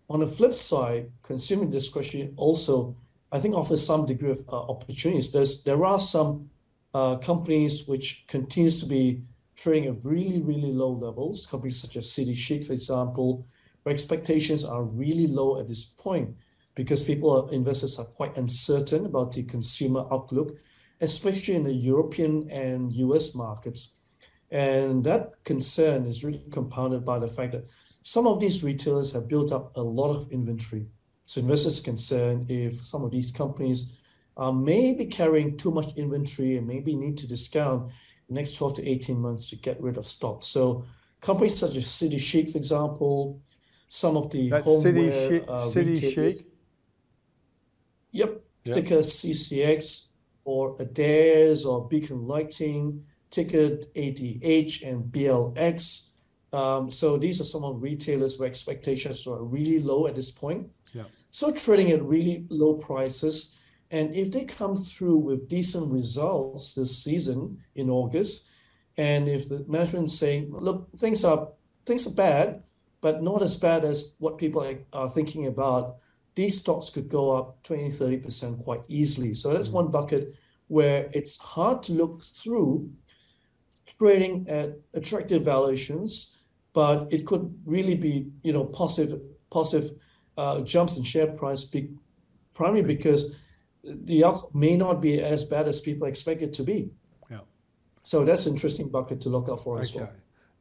On 0.09 0.19
the 0.19 0.27
flip 0.27 0.53
side, 0.53 1.11
consumer 1.23 1.69
discretionary 1.69 2.33
also, 2.35 2.95
I 3.33 3.39
think, 3.39 3.55
offers 3.55 3.85
some 3.85 4.05
degree 4.05 4.29
of 4.29 4.47
uh, 4.47 4.61
opportunities. 4.69 5.63
There 5.63 5.83
are 5.83 5.99
some 5.99 6.51
uh, 6.93 7.15
companies 7.17 7.87
which 7.87 8.25
continues 8.27 8.79
to 8.83 8.87
be 8.87 9.23
trading 9.55 9.89
at 9.89 10.05
really 10.05 10.39
really 10.39 10.71
low 10.71 10.91
levels. 10.91 11.47
Companies 11.47 11.81
such 11.81 11.97
as 11.97 12.11
City 12.11 12.35
Chic, 12.35 12.65
for 12.67 12.73
example, 12.73 13.47
where 13.81 13.91
expectations 13.91 14.63
are 14.63 14.83
really 14.83 15.25
low 15.25 15.59
at 15.59 15.67
this 15.67 15.83
point 15.85 16.35
because 16.75 17.03
people, 17.03 17.49
investors 17.49 17.99
are 17.99 18.05
quite 18.05 18.37
uncertain 18.37 19.05
about 19.05 19.31
the 19.31 19.43
consumer 19.43 20.05
outlook, 20.11 20.57
especially 21.01 21.55
in 21.55 21.63
the 21.63 21.73
European 21.73 22.49
and 22.51 22.93
US 22.93 23.35
markets. 23.35 23.95
And 24.51 25.03
that 25.05 25.43
concern 25.43 26.05
is 26.05 26.23
really 26.23 26.43
compounded 26.51 27.03
by 27.03 27.17
the 27.19 27.27
fact 27.27 27.53
that 27.53 27.65
some 28.03 28.27
of 28.27 28.39
these 28.39 28.63
retailers 28.63 29.13
have 29.13 29.27
built 29.27 29.51
up 29.51 29.75
a 29.75 29.81
lot 29.81 30.13
of 30.13 30.31
inventory. 30.31 30.87
So 31.25 31.41
investors 31.41 31.79
are 31.81 31.83
concerned 31.83 32.51
if 32.51 32.83
some 32.83 33.03
of 33.03 33.11
these 33.11 33.31
companies 33.31 33.97
uh, 34.35 34.51
may 34.51 34.93
be 34.93 35.05
carrying 35.05 35.57
too 35.57 35.71
much 35.71 35.95
inventory 35.95 36.57
and 36.57 36.67
maybe 36.67 36.95
need 36.95 37.17
to 37.19 37.27
discount 37.27 37.91
the 38.27 38.33
next 38.33 38.57
12 38.57 38.75
to 38.77 38.87
18 38.89 39.19
months 39.19 39.49
to 39.49 39.55
get 39.55 39.81
rid 39.81 39.97
of 39.97 40.05
stock. 40.05 40.43
So 40.43 40.85
companies 41.21 41.57
such 41.57 41.75
as 41.75 41.87
City 41.87 42.17
Chic, 42.17 42.49
for 42.49 42.57
example, 42.57 43.41
some 43.87 44.17
of 44.17 44.31
the 44.31 44.49
That's 44.49 44.65
homeware 44.65 45.11
City 45.11 45.39
Chic, 45.39 45.45
uh, 45.47 45.69
City 45.69 46.11
Chic 46.11 46.47
Yep, 48.13 48.45
yep. 48.65 48.75
ticker 48.75 48.99
CCX 48.99 50.09
or 50.45 50.75
Adairs 50.79 51.65
or 51.65 51.87
Beacon 51.87 52.27
Lighting, 52.27 53.05
ticker 53.31 53.77
ADH 53.95 54.87
and 54.87 55.11
BLX. 55.11 56.12
Um, 56.53 56.89
so 56.89 57.17
these 57.17 57.41
are 57.41 57.45
some 57.45 57.63
of 57.63 57.73
the 57.75 57.79
retailers 57.79 58.39
where 58.39 58.47
expectations 58.47 59.25
are 59.27 59.43
really 59.43 59.79
low 59.79 60.07
at 60.07 60.15
this 60.15 60.31
point. 60.31 60.69
Yeah. 60.93 61.03
So 61.31 61.51
trading 61.51 61.91
at 61.91 62.03
really 62.03 62.45
low 62.49 62.75
prices. 62.75 63.59
And 63.89 64.15
if 64.15 64.31
they 64.31 64.45
come 64.45 64.75
through 64.75 65.17
with 65.17 65.49
decent 65.49 65.91
results 65.91 66.75
this 66.75 67.03
season 67.03 67.59
in 67.75 67.89
August, 67.89 68.51
and 68.97 69.27
if 69.27 69.49
the 69.49 69.65
management 69.67 70.05
is 70.05 70.17
saying, 70.17 70.51
look, 70.51 70.87
things 70.97 71.25
are 71.25 71.49
things 71.85 72.07
are 72.07 72.15
bad, 72.15 72.63
but 73.01 73.21
not 73.21 73.41
as 73.41 73.59
bad 73.59 73.83
as 73.83 74.15
what 74.19 74.37
people 74.37 74.65
are 74.93 75.09
thinking 75.09 75.47
about 75.47 75.97
these 76.35 76.59
stocks 76.61 76.89
could 76.89 77.09
go 77.09 77.31
up 77.31 77.61
20, 77.63 77.89
30% 77.89 78.63
quite 78.63 78.81
easily. 78.87 79.33
So 79.33 79.53
that's 79.53 79.67
mm-hmm. 79.67 79.75
one 79.75 79.91
bucket 79.91 80.35
where 80.67 81.09
it's 81.13 81.39
hard 81.39 81.83
to 81.83 81.93
look 81.93 82.23
through 82.23 82.91
trading 83.85 84.47
at 84.49 84.77
attractive 84.93 85.43
valuations, 85.43 86.32
but 86.73 87.07
it 87.11 87.25
could 87.25 87.55
really 87.65 87.95
be, 87.95 88.27
you 88.41 88.51
know, 88.51 88.65
positive, 88.65 89.21
positive 89.49 89.91
uh, 90.37 90.61
jumps 90.61 90.97
in 90.97 91.03
share 91.03 91.27
price, 91.27 91.71
primarily 92.53 92.85
because 92.85 93.39
the 93.83 94.23
outlook 94.25 94.53
may 94.55 94.75
not 94.75 95.01
be 95.01 95.21
as 95.21 95.43
bad 95.43 95.67
as 95.67 95.81
people 95.81 96.07
expect 96.07 96.41
it 96.41 96.53
to 96.53 96.63
be. 96.63 96.91
Yeah. 97.29 97.39
So 98.01 98.25
that's 98.25 98.47
an 98.47 98.53
interesting 98.53 98.89
bucket 98.89 99.21
to 99.21 99.29
look 99.29 99.49
out 99.49 99.59
for 99.59 99.79
as 99.79 99.93
well. 99.93 100.09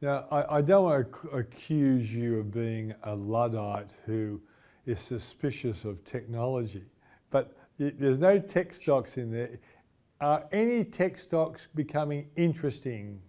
Now, 0.01 0.25
I, 0.31 0.57
I 0.57 0.61
don't 0.61 0.83
want 0.83 1.13
to 1.21 1.29
accuse 1.29 2.13
you 2.13 2.39
of 2.39 2.51
being 2.51 2.93
a 3.03 3.15
Luddite 3.15 3.91
who 4.05 4.41
is 4.85 4.99
suspicious 4.99 5.85
of 5.85 6.03
technology. 6.03 6.83
But 7.31 7.55
there's 7.77 8.19
no 8.19 8.37
tech 8.37 8.73
stocks 8.73 9.17
in 9.17 9.31
there. 9.31 9.59
Are 10.19 10.45
any 10.51 10.83
tech 10.83 11.17
stocks 11.17 11.67
becoming 11.73 12.27
interesting 12.35 13.21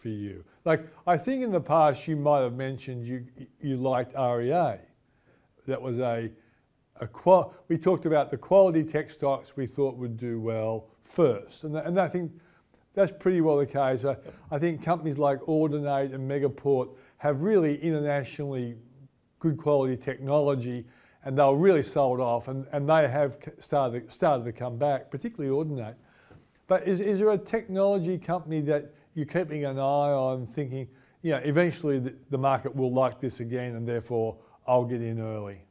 for 0.00 0.08
you? 0.08 0.44
Like, 0.64 0.86
I 1.06 1.16
think 1.16 1.42
in 1.42 1.52
the 1.52 1.60
past 1.60 2.08
you 2.08 2.16
might 2.16 2.40
have 2.40 2.54
mentioned 2.54 3.06
you, 3.06 3.26
you 3.60 3.76
liked 3.76 4.14
REA. 4.14 4.78
That 5.66 5.80
was 5.80 6.00
a, 6.00 6.30
a 7.00 7.06
qual- 7.06 7.54
we 7.68 7.76
talked 7.76 8.06
about 8.06 8.30
the 8.30 8.36
quality 8.36 8.82
tech 8.82 9.10
stocks 9.10 9.56
we 9.56 9.66
thought 9.66 9.96
would 9.96 10.16
do 10.16 10.40
well 10.40 10.86
first. 11.04 11.64
And, 11.64 11.76
and 11.76 12.00
I 12.00 12.08
think 12.08 12.32
that's 12.94 13.12
pretty 13.12 13.40
well 13.40 13.58
the 13.58 13.66
case. 13.66 14.04
I, 14.04 14.16
I 14.50 14.58
think 14.58 14.82
companies 14.82 15.18
like 15.18 15.40
Audinate 15.42 16.14
and 16.14 16.28
Megaport 16.28 16.90
have 17.18 17.42
really 17.42 17.80
internationally 17.82 18.76
good 19.38 19.58
quality 19.58 19.96
technology 19.96 20.86
and 21.24 21.38
they 21.38 21.42
were 21.42 21.56
really 21.56 21.82
sold 21.82 22.18
off, 22.18 22.48
and, 22.48 22.66
and 22.72 22.88
they 22.88 23.06
have 23.06 23.36
started, 23.58 24.10
started 24.10 24.44
to 24.44 24.52
come 24.52 24.78
back, 24.78 25.10
particularly 25.10 25.54
Audinate. 25.54 25.96
But 26.66 26.88
is, 26.88 27.00
is 27.00 27.18
there 27.18 27.30
a 27.30 27.38
technology 27.38 28.16
company 28.16 28.62
that 28.62 28.94
you're 29.14 29.26
keeping 29.26 29.64
an 29.64 29.78
eye 29.78 30.12
on, 30.12 30.46
thinking, 30.46 30.88
you 31.22 31.32
know, 31.32 31.40
eventually 31.44 31.98
the, 31.98 32.14
the 32.30 32.38
market 32.38 32.74
will 32.74 32.92
like 32.92 33.20
this 33.20 33.40
again, 33.40 33.76
and 33.76 33.86
therefore 33.86 34.38
I'll 34.66 34.84
get 34.84 35.02
in 35.02 35.20
early? 35.20 35.62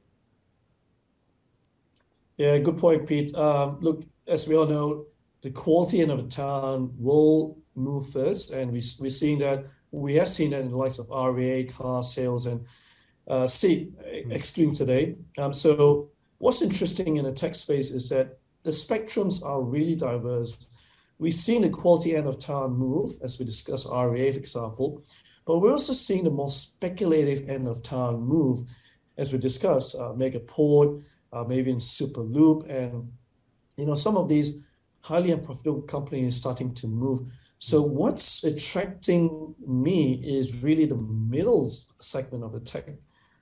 Yeah, 2.38 2.58
good 2.60 2.78
point, 2.78 3.08
Pete. 3.08 3.36
Um, 3.36 3.80
look, 3.82 4.04
as 4.28 4.48
we 4.48 4.56
all 4.56 4.66
know, 4.66 5.06
the 5.42 5.52
quality 5.52 6.02
end 6.02 6.12
of 6.12 6.18
the 6.18 6.30
town 6.30 6.94
will 6.98 7.58
move 7.76 8.10
first, 8.10 8.54
and 8.54 8.72
we, 8.72 8.82
we're 9.00 9.10
seeing 9.10 9.40
that. 9.40 9.66
We 9.92 10.16
have 10.16 10.30
seen 10.30 10.52
that 10.52 10.62
in 10.62 10.70
the 10.70 10.78
likes 10.78 11.00
of 11.00 11.10
REA, 11.10 11.66
carsales, 11.66 12.46
and 12.46 12.66
uh, 13.28 13.48
see, 13.48 13.86
hmm. 13.86 14.32
excluding 14.32 14.74
today. 14.74 15.16
Um, 15.38 15.54
so 15.54 16.10
what's 16.38 16.62
interesting 16.62 17.18
in 17.18 17.26
the 17.26 17.32
tech 17.32 17.56
space 17.56 17.92
is 17.92 18.10
that 18.10 18.40
the 18.64 18.72
spectrums 18.72 19.46
are 19.46 19.62
really 19.62 19.96
diverse. 19.96 20.68
We've 21.20 21.34
seen 21.34 21.64
the 21.64 21.70
quality 21.70 22.16
end 22.16 22.28
of 22.28 22.40
town 22.40 22.78
move, 22.78 23.12
as 23.22 23.38
we 23.38 23.46
discussed 23.46 23.90
for 23.90 24.16
example, 24.16 25.04
but 25.46 25.60
we're 25.60 25.74
also 25.74 25.92
seeing 25.92 26.24
the 26.24 26.30
more 26.30 26.48
speculative 26.48 27.50
end 27.50 27.68
of 27.68 27.84
town 27.84 28.22
move, 28.22 28.70
as 29.18 29.34
we 29.34 29.38
discussed, 29.38 29.98
uh, 30.00 30.14
Megaport, 30.14 31.04
uh, 31.34 31.44
maybe 31.44 31.72
in 31.72 31.78
Superloop, 31.78 32.70
and 32.70 33.12
you 33.76 33.86
know 33.86 33.96
some 33.96 34.16
of 34.16 34.30
these 34.30 34.64
highly 35.02 35.32
unprofitable 35.32 35.82
companies 35.82 36.38
starting 36.38 36.74
to 36.76 36.88
move. 36.88 37.20
So 37.58 37.82
what's 37.82 38.46
attracting 38.46 39.56
me 39.68 40.14
is 40.24 40.64
really 40.64 40.86
the 40.86 40.96
middle 40.96 41.70
segment 42.00 42.46
of 42.46 42.54
the 42.54 42.62
tech 42.62 42.86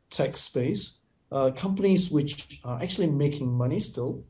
tech 0.09 0.35
space, 0.35 1.03
uh, 1.31 1.51
companies 1.51 2.11
which 2.11 2.59
are 2.63 2.81
actually 2.81 3.11
making 3.11 3.51
money 3.51 3.79
still. 3.79 4.23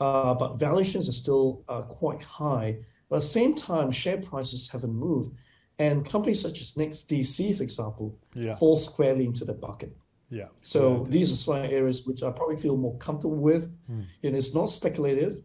Uh, 0.00 0.34
but 0.34 0.58
valuations 0.58 1.08
are 1.08 1.12
still 1.12 1.64
uh, 1.68 1.82
quite 1.82 2.22
high. 2.22 2.78
But 3.08 3.16
at 3.16 3.22
the 3.22 3.26
same 3.26 3.54
time, 3.54 3.90
share 3.90 4.18
prices 4.18 4.70
haven't 4.70 4.94
moved, 4.94 5.36
and 5.78 6.08
companies 6.08 6.40
such 6.40 6.60
as 6.60 6.74
NextDC, 6.74 7.56
for 7.56 7.62
example, 7.62 8.18
yeah. 8.34 8.54
fall 8.54 8.76
squarely 8.76 9.24
into 9.24 9.44
the 9.44 9.52
bucket. 9.52 9.96
Yeah. 10.30 10.46
So 10.62 11.02
yeah, 11.04 11.10
these 11.10 11.32
are 11.32 11.36
some 11.36 11.56
areas 11.56 12.06
which 12.06 12.22
I 12.22 12.30
probably 12.30 12.56
feel 12.56 12.76
more 12.76 12.96
comfortable 12.96 13.36
with. 13.36 13.70
Mm. 13.90 14.06
Know, 14.22 14.36
it's 14.36 14.54
not 14.54 14.68
speculative, 14.68 15.42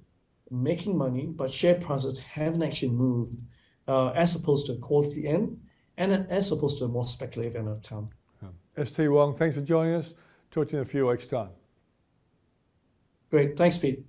making 0.50 0.98
money, 0.98 1.26
but 1.26 1.52
share 1.52 1.76
prices 1.76 2.20
haven't 2.20 2.64
actually 2.64 2.94
moved 2.94 3.42
uh, 3.88 4.10
as 4.10 4.36
opposed 4.36 4.68
to 4.68 4.74
a 4.74 4.78
quality 4.78 5.28
end 5.28 5.60
and 5.98 6.14
as 6.30 6.52
opposed 6.52 6.80
to 6.80 6.86
a 6.86 6.88
more 6.88 7.04
speculative 7.04 7.56
end 7.58 7.68
of 7.68 7.82
town. 7.82 8.10
Yeah. 8.42 8.86
ST 8.86 9.12
Wong, 9.12 9.36
thanks 9.36 9.56
for 9.56 9.62
joining 9.62 9.96
us. 9.96 10.14
Talk 10.52 10.70
to 10.70 10.74
you 10.74 10.78
in 10.80 10.84
a 10.84 10.86
few 10.86 11.08
weeks' 11.08 11.28
time. 11.28 11.50
Great. 13.30 13.58
Thanks, 13.58 13.78
Pete. 13.78 14.06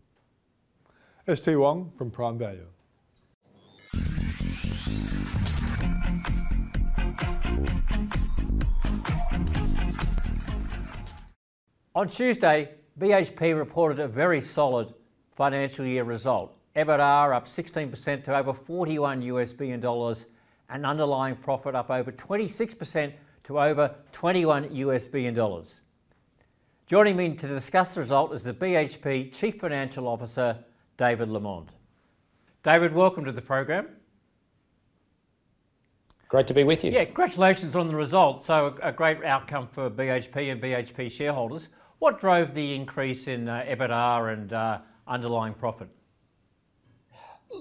ST 1.26 1.58
Wong 1.58 1.92
from 1.98 2.10
Prime 2.10 2.38
Value. 2.38 2.66
On 11.94 12.06
Tuesday, 12.06 12.70
BHP 13.00 13.58
reported 13.58 13.98
a 13.98 14.06
very 14.06 14.40
solid 14.40 14.94
financial 15.34 15.84
year 15.84 16.04
result. 16.04 16.56
EBITDA 16.76 17.34
up 17.34 17.46
16% 17.46 18.22
to 18.22 18.36
over 18.36 18.52
41 18.52 19.22
US 19.22 19.52
billion 19.52 19.80
dollars 19.80 20.26
and 20.70 20.86
underlying 20.86 21.34
profit 21.34 21.74
up 21.74 21.90
over 21.90 22.12
26% 22.12 23.12
to 23.44 23.60
over 23.60 23.94
21 24.12 24.72
US 24.76 25.08
billion 25.08 25.34
dollars. 25.34 25.80
Joining 26.88 27.16
me 27.18 27.34
to 27.34 27.46
discuss 27.46 27.92
the 27.92 28.00
result 28.00 28.32
is 28.32 28.44
the 28.44 28.54
BHP 28.54 29.30
Chief 29.30 29.56
Financial 29.56 30.08
Officer, 30.08 30.64
David 30.96 31.28
Lamont. 31.28 31.68
David, 32.62 32.94
welcome 32.94 33.26
to 33.26 33.32
the 33.32 33.42
program. 33.42 33.88
Great 36.28 36.46
to 36.46 36.54
be 36.54 36.64
with 36.64 36.82
you. 36.82 36.90
Yeah, 36.90 37.04
congratulations 37.04 37.76
on 37.76 37.88
the 37.88 37.94
result. 37.94 38.42
So, 38.42 38.78
a, 38.82 38.90
great 38.90 39.22
outcome 39.22 39.68
for 39.68 39.90
BHP 39.90 40.50
and 40.50 40.62
BHP 40.62 41.10
shareholders. 41.10 41.68
What 41.98 42.18
drove 42.18 42.54
the 42.54 42.74
increase 42.74 43.28
in 43.28 43.50
uh, 43.50 43.66
EBITDA 43.68 44.32
and 44.32 44.52
uh, 44.54 44.78
underlying 45.06 45.52
profit? 45.52 45.90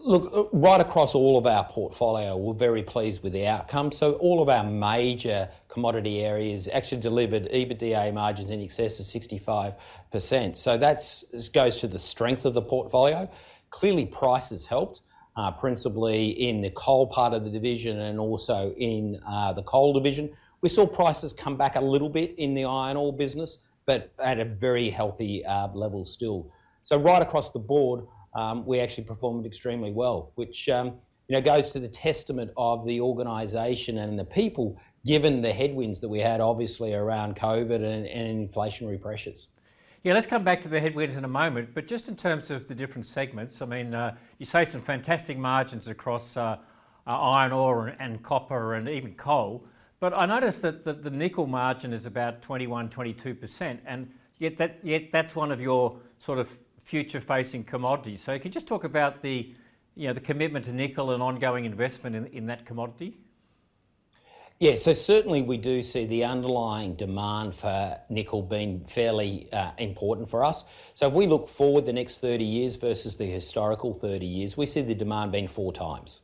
Look, 0.04 0.34
uh, 0.34 0.58
right 0.58 0.82
across 0.82 1.16
all 1.16 1.38
of 1.38 1.46
our 1.46 1.64
portfolio, 1.66 2.36
we're 2.38 2.54
very 2.54 2.84
pleased 2.84 3.24
with 3.24 3.34
the 3.34 3.48
outcome. 3.48 3.92
So 3.92 4.14
all 4.14 4.42
of 4.42 4.50
our 4.50 4.64
major 4.64 5.50
commodity 5.70 6.24
areas 6.24 6.68
actually 6.72 7.02
delivered 7.02 7.50
EBITDA 7.52 8.14
margins 8.14 8.52
in 8.52 8.62
excess 8.62 9.00
of 9.00 9.06
65%. 9.06 10.58
So 10.58 10.78
that 10.78 11.24
goes 11.54 11.78
to 11.82 11.88
the 11.88 12.00
strength 12.00 12.46
of 12.46 12.54
the 12.54 12.62
portfolio. 12.62 13.30
Clearly, 13.70 14.06
prices 14.06 14.66
helped, 14.66 15.02
uh, 15.36 15.52
principally 15.52 16.30
in 16.48 16.62
the 16.62 16.72
coal 16.72 17.08
part 17.08 17.34
of 17.34 17.44
the 17.44 17.50
division 17.50 18.00
and 18.00 18.20
also 18.20 18.74
in 18.78 19.20
uh, 19.28 19.54
the 19.54 19.64
coal 19.64 19.94
division. 19.94 20.30
We 20.62 20.70
saw 20.70 20.88
prices 20.88 21.34
come 21.34 21.58
back 21.58 21.76
a 21.76 21.82
little 21.82 22.10
bit 22.10 22.36
in 22.38 22.54
the 22.54 22.66
iron 22.66 22.98
ore 22.98 23.14
business, 23.14 23.68
but 23.86 24.12
at 24.20 24.40
a 24.40 24.46
very 24.46 24.90
healthy 24.90 25.44
level 25.74 26.06
still. 26.06 26.52
So 26.84 26.98
right 26.98 27.22
across 27.22 27.52
the 27.52 27.60
board, 27.60 28.06
um, 28.38 28.66
we 28.66 28.80
actually 28.80 29.04
performed 29.04 29.46
extremely 29.46 29.92
well, 29.92 30.32
which 30.36 30.70
um, 30.70 30.94
you 31.28 31.36
know 31.36 31.42
goes 31.42 31.70
to 31.72 31.80
the 31.80 31.88
testament 31.88 32.52
of 32.56 32.86
the 32.86 33.02
organisation 33.02 33.98
and 33.98 34.18
the 34.18 34.24
people, 34.24 34.80
given 35.06 35.42
the 35.42 35.52
headwinds 35.52 36.00
that 36.00 36.08
we 36.08 36.20
had, 36.20 36.40
obviously 36.40 36.94
around 36.94 37.36
COVID 37.36 37.84
and, 37.84 38.06
and 38.06 38.50
inflationary 38.50 39.02
pressures. 39.02 39.48
Yeah, 40.04 40.14
let's 40.14 40.28
come 40.28 40.44
back 40.44 40.62
to 40.62 40.70
the 40.70 40.80
headwinds 40.80 41.16
in 41.16 41.26
a 41.26 41.28
moment. 41.28 41.74
But 41.74 41.88
just 41.88 42.08
in 42.08 42.16
terms 42.16 42.52
of 42.52 42.68
the 42.68 42.76
different 42.76 43.08
segments, 43.08 43.62
I 43.62 43.66
mean, 43.66 43.96
uh, 43.96 44.16
you 44.38 44.46
say 44.46 44.64
some 44.64 44.82
fantastic 44.82 45.38
margins 45.38 45.88
across 45.88 46.38
uh, 46.38 46.58
uh, 47.08 47.10
iron 47.10 47.52
ore 47.52 47.88
and, 47.88 47.98
and, 48.00 48.24
copper 48.24 48.76
and 48.76 48.88
even 48.88 49.16
coal. 49.16 49.66
But 50.00 50.14
I 50.14 50.28
noticed 50.28 50.62
that 50.62 50.86
the, 50.86 50.94
the 50.94 51.10
nickel 51.10 51.48
margin 51.48 51.92
is 51.92 52.06
about 52.06 52.44
21, 52.44 52.90
22%, 52.90 53.80
and 53.86 54.12
yet 54.38 54.58
that 54.58 54.80
yet 54.84 55.12
that's 55.12 55.36
one 55.36 55.52
of 55.52 55.60
your 55.60 56.00
sort 56.20 56.38
of 56.38 56.60
future-facing 56.88 57.66
commodities. 57.66 58.22
So, 58.22 58.40
can 58.40 58.48
you 58.48 58.54
just 58.54 58.68
talk 58.68 58.86
about 58.86 59.22
the 59.22 59.54
you 59.96 60.08
know 60.08 60.14
the 60.14 60.22
commitment 60.22 60.66
to 60.66 60.72
nickel 60.72 61.12
and 61.12 61.22
ongoing 61.22 61.66
investment 61.66 62.16
in, 62.16 62.28
in 62.28 62.46
that 62.48 62.66
commodity? 62.66 63.18
Yeah, 64.60 64.74
so 64.74 64.94
certainly 64.94 65.44
we 65.44 65.58
do 65.58 65.84
see 65.84 66.06
the 66.06 66.24
underlying 66.24 66.96
demand 66.96 67.56
for 67.56 68.00
nickel 68.10 68.42
being 68.42 68.86
fairly 68.88 69.52
uh, 69.54 69.72
important 69.78 70.30
for 70.30 70.44
us. 70.44 70.64
So 70.96 71.08
if 71.08 71.14
we 71.14 71.28
look 71.28 71.48
forward 71.48 71.86
the 71.86 71.94
next 71.94 72.22
30 72.22 72.44
years 72.44 72.76
versus 72.76 73.18
the 73.18 73.26
historical 73.26 73.94
30 73.94 74.26
years, 74.26 74.58
we 74.58 74.66
see 74.66 74.82
the 74.82 74.96
demand 74.96 75.32
being 75.32 75.48
four 75.48 75.74
times. 75.74 76.22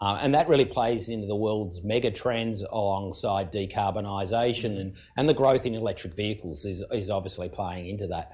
Uh, 0.00 0.18
and 0.20 0.34
that 0.34 0.48
really 0.48 0.64
plays 0.64 1.08
into 1.08 1.28
the 1.28 1.36
world's 1.36 1.82
mega 1.84 2.10
trends 2.10 2.62
alongside 2.62 3.52
decarbonisation 3.52 4.80
and, 4.80 4.96
and 5.16 5.28
the 5.28 5.34
growth 5.34 5.64
in 5.64 5.74
electric 5.74 6.14
vehicles 6.14 6.64
is, 6.64 6.82
is 6.90 7.08
obviously 7.08 7.48
playing 7.48 7.86
into 7.86 8.08
that. 8.08 8.32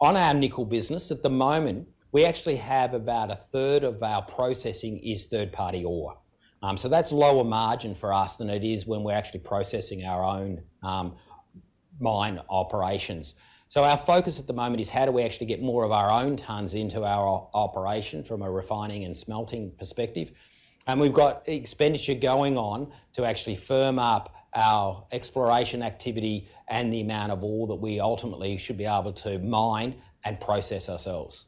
On 0.00 0.16
our 0.16 0.32
nickel 0.32 0.64
business 0.64 1.10
at 1.10 1.22
the 1.22 1.28
moment, 1.28 1.86
we 2.10 2.24
actually 2.24 2.56
have 2.56 2.94
about 2.94 3.30
a 3.30 3.38
third 3.52 3.84
of 3.84 4.02
our 4.02 4.22
processing 4.22 4.98
is 4.98 5.26
third 5.26 5.52
party 5.52 5.84
ore. 5.84 6.16
Um, 6.62 6.78
so 6.78 6.88
that's 6.88 7.12
lower 7.12 7.44
margin 7.44 7.94
for 7.94 8.12
us 8.12 8.36
than 8.36 8.48
it 8.48 8.64
is 8.64 8.86
when 8.86 9.02
we're 9.02 9.14
actually 9.14 9.40
processing 9.40 10.04
our 10.04 10.24
own 10.24 10.62
um, 10.82 11.16
mine 12.00 12.40
operations. 12.48 13.34
So 13.68 13.84
our 13.84 13.98
focus 13.98 14.40
at 14.40 14.46
the 14.46 14.54
moment 14.54 14.80
is 14.80 14.88
how 14.88 15.04
do 15.04 15.12
we 15.12 15.22
actually 15.22 15.46
get 15.46 15.62
more 15.62 15.84
of 15.84 15.92
our 15.92 16.10
own 16.10 16.36
tons 16.36 16.72
into 16.72 17.04
our 17.04 17.48
operation 17.52 18.24
from 18.24 18.40
a 18.40 18.50
refining 18.50 19.04
and 19.04 19.16
smelting 19.16 19.70
perspective. 19.78 20.32
And 20.86 20.98
we've 20.98 21.12
got 21.12 21.46
expenditure 21.46 22.14
going 22.14 22.56
on 22.56 22.90
to 23.12 23.26
actually 23.26 23.56
firm 23.56 23.98
up 23.98 24.34
our 24.54 25.04
exploration 25.12 25.82
activity 25.82 26.48
and 26.68 26.92
the 26.92 27.00
amount 27.00 27.32
of 27.32 27.44
ore 27.44 27.66
that 27.68 27.76
we 27.76 28.00
ultimately 28.00 28.58
should 28.58 28.78
be 28.78 28.84
able 28.84 29.12
to 29.12 29.38
mine 29.38 29.94
and 30.24 30.40
process 30.40 30.88
ourselves. 30.88 31.46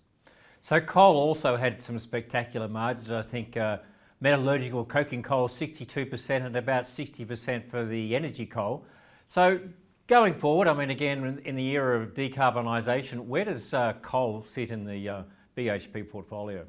So 0.61 0.81
coal 0.81 1.17
also 1.17 1.57
had 1.57 1.83
some 1.83 1.99
spectacular 1.99 2.69
margins. 2.69 3.11
I 3.11 3.23
think 3.23 3.57
uh, 3.57 3.79
metallurgical 4.21 4.85
coking 4.85 5.23
coal 5.23 5.49
62% 5.49 6.47
and 6.47 6.57
about 6.57 6.85
60% 6.85 7.69
for 7.69 7.85
the 7.85 8.15
energy 8.15 8.47
coal. 8.47 8.87
So 9.27 9.59
going 10.07 10.35
forward, 10.35 10.69
I 10.69 10.75
mean, 10.75 10.91
again, 10.91 11.41
in 11.45 11.57
the 11.57 11.69
era 11.71 12.01
of 12.01 12.15
decarbonisation, 12.15 13.27
where 13.27 13.45
does 13.45 13.75
uh, 13.75 13.95
coal 14.03 14.45
sit 14.45 14.71
in 14.71 14.85
the 14.85 15.09
uh, 15.09 15.23
BHP 15.57 16.09
portfolio? 16.09 16.65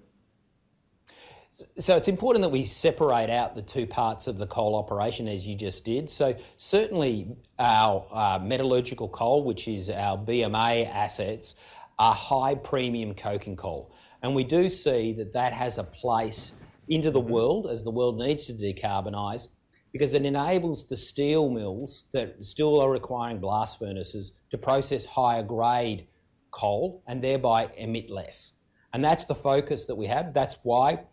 So 1.54 1.96
it's 1.96 2.08
important 2.08 2.42
that 2.42 2.50
we 2.50 2.64
separate 2.64 3.30
out 3.30 3.54
the 3.54 3.62
two 3.62 3.86
parts 3.86 4.26
of 4.26 4.40
the 4.40 4.48
coal 4.48 4.76
operation 4.76 5.28
as 5.28 5.46
you 5.48 5.54
just 5.54 5.86
did. 5.86 6.10
So 6.10 6.36
certainly 6.58 7.36
our 7.60 8.08
uh, 8.12 8.40
metallurgical 8.42 9.10
coal, 9.10 9.44
which 9.44 9.68
is 9.68 9.92
our 9.92 10.18
BMA 10.18 10.92
assets, 10.92 11.56
are 12.00 12.16
high 12.16 12.56
premium 12.56 13.14
coking 13.14 13.56
coal. 13.56 13.94
And 14.24 14.34
we 14.34 14.44
do 14.44 14.68
see 14.68 15.14
that 15.14 15.34
that 15.34 15.54
has 15.54 15.78
a 15.78 15.84
place 15.84 16.54
into 16.88 17.12
the 17.12 17.20
world 17.20 17.68
as 17.68 17.84
the 17.84 17.92
world 17.92 18.18
needs 18.18 18.48
to 18.48 18.54
decarbonise 18.54 19.50
because 19.92 20.16
it 20.16 20.26
enables 20.26 20.88
the 20.88 20.96
steel 20.96 21.52
mills 21.52 22.10
that 22.14 22.44
still 22.44 22.82
are 22.82 22.90
requiring 22.90 23.38
blast 23.38 23.78
furnaces 23.78 24.40
to 24.50 24.58
process 24.58 25.06
higher 25.06 25.44
grade 25.44 26.08
coal 26.50 27.04
and 27.06 27.22
thereby 27.22 27.70
emit 27.78 28.10
less. 28.10 28.58
And 28.92 29.04
that's 29.04 29.26
the 29.26 29.36
focus 29.36 29.86
that 29.86 29.96
we 29.96 30.08
have. 30.08 30.34
That's 30.34 30.58
why 30.64 31.04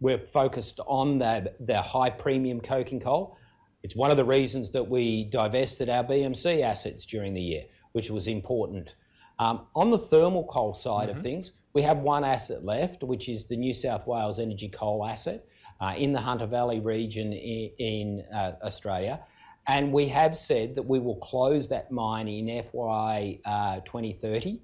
we're 0.00 0.18
focused 0.18 0.80
on 0.86 1.18
the, 1.18 1.82
high 1.82 2.10
premium 2.10 2.60
coking 2.60 3.00
coal. 3.00 3.36
It's 3.82 3.96
one 3.96 4.10
of 4.10 4.16
the 4.16 4.24
reasons 4.24 4.70
that 4.70 4.88
we 4.88 5.24
divested 5.24 5.88
our 5.88 6.04
BMC 6.04 6.62
assets 6.62 7.04
during 7.04 7.34
the 7.34 7.40
year, 7.40 7.64
which 7.92 8.10
was 8.10 8.26
important. 8.26 8.94
Um, 9.38 9.66
on 9.74 9.90
the 9.90 9.98
thermal 9.98 10.44
coal 10.44 10.74
side 10.74 11.08
mm-hmm. 11.08 11.18
of 11.18 11.22
things, 11.22 11.52
we 11.72 11.82
have 11.82 11.98
one 11.98 12.24
asset 12.24 12.64
left, 12.64 13.04
which 13.04 13.28
is 13.28 13.46
the 13.46 13.56
New 13.56 13.72
South 13.72 14.06
Wales 14.06 14.40
Energy 14.40 14.68
Coal 14.68 15.06
asset 15.06 15.44
uh, 15.80 15.94
in 15.96 16.12
the 16.12 16.20
Hunter 16.20 16.46
Valley 16.46 16.80
region 16.80 17.32
in, 17.32 18.24
uh, 18.34 18.52
Australia. 18.62 19.20
And 19.68 19.92
we 19.92 20.08
have 20.08 20.36
said 20.36 20.74
that 20.76 20.82
we 20.82 20.98
will 20.98 21.16
close 21.16 21.68
that 21.68 21.90
mine 21.92 22.26
in 22.26 22.62
FY 22.62 23.38
uh, 23.44 23.80
2030. 23.80 24.62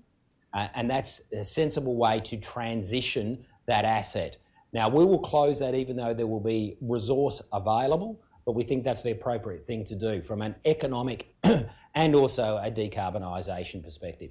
Uh, 0.52 0.68
and 0.74 0.90
that's 0.90 1.20
a 1.32 1.44
sensible 1.44 1.96
way 1.96 2.20
to 2.20 2.36
transition 2.36 3.44
that 3.66 3.84
asset. 3.84 4.38
Now, 4.74 4.88
we 4.88 5.04
will 5.04 5.20
close 5.20 5.60
that 5.60 5.76
even 5.76 5.94
though 5.96 6.12
there 6.12 6.26
will 6.26 6.40
be 6.40 6.76
resource 6.80 7.40
available, 7.52 8.20
but 8.44 8.52
we 8.56 8.64
think 8.64 8.82
that's 8.82 9.04
the 9.04 9.12
appropriate 9.12 9.68
thing 9.68 9.84
to 9.84 9.94
do 9.94 10.20
from 10.20 10.42
an 10.42 10.56
economic 10.64 11.32
and 11.94 12.14
also 12.16 12.58
a 12.58 12.72
decarbonisation 12.72 13.84
perspective. 13.84 14.30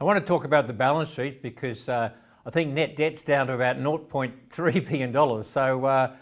I 0.00 0.04
want 0.04 0.20
to 0.20 0.24
talk 0.24 0.44
about 0.44 0.68
the 0.68 0.72
balance 0.72 1.12
sheet 1.12 1.42
because 1.42 1.88
uh, 1.88 2.10
I 2.46 2.50
think 2.50 2.74
net 2.74 2.94
debt's 2.94 3.24
down 3.24 3.48
to 3.48 3.54
about 3.54 3.78
$0.3 3.78 4.88
billion. 4.88 5.42
So, 5.42 5.84
uh, 5.84 6.14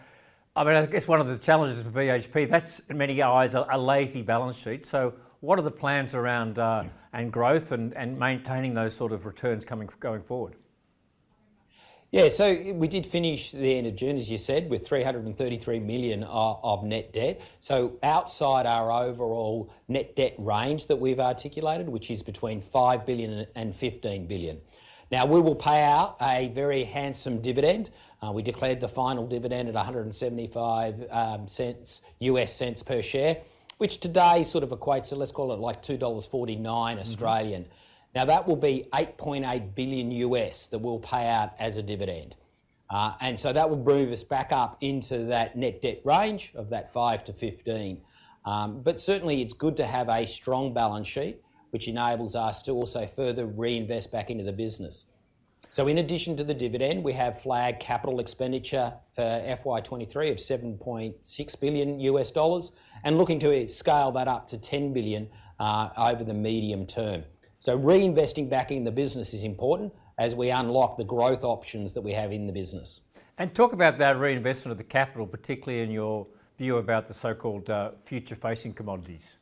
I 0.57 0.65
mean, 0.65 0.77
I 0.77 0.87
guess 0.87 1.07
one 1.07 1.21
of 1.21 1.27
the 1.29 1.37
challenges 1.37 1.83
for 1.83 1.91
BHP, 1.91 2.49
that's 2.49 2.81
in 2.89 2.97
many 2.97 3.21
eyes 3.21 3.55
a, 3.55 3.67
a 3.71 3.79
lazy 3.79 4.23
balance 4.23 4.57
sheet. 4.57 4.87
So, 4.87 5.13
what 5.41 5.59
are 5.59 5.63
the 5.63 5.71
plans 5.71 6.15
around 6.15 6.59
uh, 6.59 6.85
and 7.13 7.31
growth 7.31 7.73
and, 7.73 7.95
and 7.95 8.19
maintaining 8.19 8.73
those 8.73 8.95
sort 8.95 9.13
of 9.13 9.27
returns 9.27 9.67
coming 9.67 9.91
going 10.01 10.23
forward? 10.23 10.55
Yeah, 12.15 12.29
so 12.29 12.57
we 12.75 12.87
did 12.87 13.09
finish 13.09 13.51
the 13.51 13.77
end 13.77 13.89
of 13.89 13.97
June, 13.97 14.17
as 14.17 14.31
you 14.31 14.39
said, 14.39 14.71
with 14.71 14.87
333 14.87 15.81
million 15.81 16.23
of, 16.23 16.85
net 16.85 17.13
debt. 17.13 17.41
So 17.59 17.99
outside 18.05 18.67
our 18.67 18.93
overall 18.93 19.73
net 19.89 20.15
debt 20.15 20.37
range 20.39 20.87
that 20.87 20.95
we've 20.95 21.19
articulated, 21.19 21.89
which 21.89 22.13
is 22.13 22.23
between 22.23 22.63
5 22.63 23.05
billion 23.05 23.49
and 23.57 23.75
15 23.75 24.29
billion. 24.29 24.61
Now 25.11 25.27
we 25.27 25.41
will 25.41 25.57
pay 25.57 25.83
out 25.83 26.17
a 26.23 26.53
very 26.55 26.85
handsome 26.85 27.43
dividend. 27.43 27.91
Uh, 28.23 28.31
we 28.31 28.43
declared 28.43 28.79
the 28.79 28.89
final 28.89 29.27
dividend 29.27 29.69
at 29.69 29.75
175 29.75 31.07
um, 31.11 31.49
cents 31.49 32.03
US 32.21 32.55
cents 32.55 32.85
per 32.85 33.03
share, 33.03 33.39
which 33.79 33.99
today 33.99 34.45
sort 34.45 34.63
of 34.63 34.71
equates 34.71 35.09
to 35.09 35.17
let's 35.17 35.33
call 35.33 35.53
it 35.53 35.59
like 35.59 35.83
$2.49 35.83 36.61
mm-hmm. 36.63 37.03
Now 38.15 38.25
that 38.25 38.47
will 38.47 38.57
be 38.57 38.89
8.8 38.93 39.75
billion 39.75 40.11
US 40.13 40.67
that 40.69 40.79
we'll 40.79 41.01
pay 41.01 41.29
out 41.29 41.53
as 41.59 41.77
a 41.77 41.83
dividend. 41.83 42.37
Uh, 42.91 43.15
and 43.21 43.39
so 43.39 43.53
that 43.53 43.69
will 43.69 43.83
move 43.83 44.13
us 44.13 44.23
back 44.23 44.53
up 44.53 44.77
into 44.81 45.25
that 45.25 45.57
net 45.57 45.83
debt 45.83 46.01
range 46.05 46.53
of 46.55 46.71
that 46.71 46.93
5 46.93 47.25
to 47.25 47.33
15. 47.33 48.01
Um, 48.45 48.83
but 48.83 49.01
certainly 49.01 49.43
it's 49.43 49.55
good 49.55 49.77
to 49.79 49.87
have 49.87 50.09
a 50.09 50.27
strong 50.27 50.75
balance 50.75 51.09
sheet, 51.09 51.43
which 51.71 51.89
enables 51.89 52.37
us 52.37 52.63
to 52.63 52.73
also 52.73 53.07
further 53.07 53.47
reinvest 53.47 54.13
back 54.13 54.31
into 54.31 54.45
the 54.45 54.53
business. 54.53 55.07
So 55.71 55.89
in 55.89 55.99
addition 55.99 56.37
to 56.37 56.45
the 56.45 56.55
dividend, 56.55 57.03
we 57.03 57.15
have 57.15 57.41
flagged 57.41 57.81
capital 57.81 58.21
expenditure 58.21 58.93
for 59.13 59.23
FY23 59.23 60.31
of 60.31 60.37
7.6 60.37 61.61
billion 61.61 61.99
US 61.99 62.31
dollars 62.31 62.77
and 63.03 63.19
looking 63.19 63.41
to 63.41 63.69
scale 63.69 64.13
that 64.13 64.29
up 64.29 64.47
to 64.49 64.59
10 64.59 64.93
billion 64.93 65.29
uh, 65.59 65.89
over 65.97 66.23
the 66.23 66.35
medium 66.35 66.87
term. 66.87 67.25
So 67.65 67.79
reinvesting 67.79 68.51
back 68.51 68.71
in 68.71 68.85
the 68.85 68.93
business 68.93 69.33
is 69.33 69.43
important 69.43 69.91
as 70.19 70.35
we 70.35 70.51
unlock 70.51 70.99
the 70.99 71.05
growth 71.05 71.45
options 71.45 71.95
that 71.95 72.03
we 72.03 72.13
have 72.13 72.31
in 72.31 72.47
the 72.47 72.53
business. 72.53 73.01
And 73.39 73.55
talk 73.55 73.73
about 73.73 73.97
that 73.97 74.19
reinvestment 74.19 74.73
of 74.73 74.77
the 74.77 74.85
capital, 74.85 75.27
particularly 75.27 75.83
in 75.83 75.91
your 75.91 76.27
view 76.59 76.77
about 76.77 77.07
the 77.07 77.15
so-called 77.15 77.71
uh, 77.71 77.93
future-facing 78.05 78.75
commodities. 78.75 79.37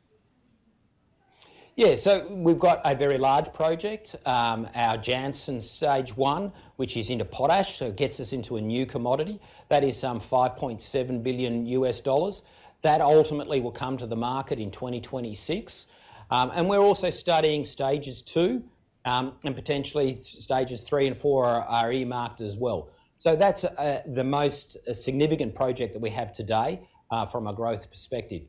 Yeah, 1.75 1.95
so 1.95 2.25
we've 2.29 2.57
got 2.57 2.79
a 2.85 2.95
very 2.95 3.17
large 3.17 3.51
project, 3.51 4.15
um, 4.25 4.69
our 4.73 4.95
Jansen 4.95 5.59
Stage 5.59 6.15
1, 6.15 6.49
which 6.77 6.95
is 6.95 7.09
into 7.09 7.25
potash, 7.25 7.75
so 7.79 7.87
it 7.87 7.97
gets 7.97 8.21
us 8.21 8.31
into 8.31 8.55
a 8.55 8.61
new 8.61 8.85
commodity. 8.85 9.41
That 9.67 9.83
is 9.83 9.97
some 9.97 10.21
5.7 10.21 11.21
billion 11.21 11.65
US 11.65 11.99
dollars. 11.99 12.43
That 12.83 13.01
ultimately 13.01 13.59
will 13.59 13.71
come 13.73 13.97
to 13.97 14.05
the 14.05 14.15
market 14.15 14.59
in 14.59 14.71
2026. 14.71 15.87
Um, 16.33 16.51
and 16.55 16.67
we're 16.67 16.79
also 16.79 17.11
studying 17.11 17.63
stages 17.63 18.23
two 18.23 18.63
um, 19.05 19.33
and 19.45 19.53
potentially 19.55 20.19
stages 20.23 20.81
three 20.81 21.05
and 21.05 21.15
four 21.15 21.45
are, 21.45 21.93
earmarked 21.93 22.41
as 22.41 22.57
well. 22.57 22.89
So 23.17 23.35
that's 23.35 23.63
uh, 23.63 24.01
the 24.07 24.23
most 24.23 24.77
uh, 24.87 24.95
significant 24.95 25.53
project 25.53 25.93
that 25.93 26.01
we 26.01 26.09
have 26.09 26.33
today 26.33 26.81
uh, 27.11 27.27
from 27.27 27.45
a 27.45 27.53
growth 27.53 27.87
perspective. 27.87 28.41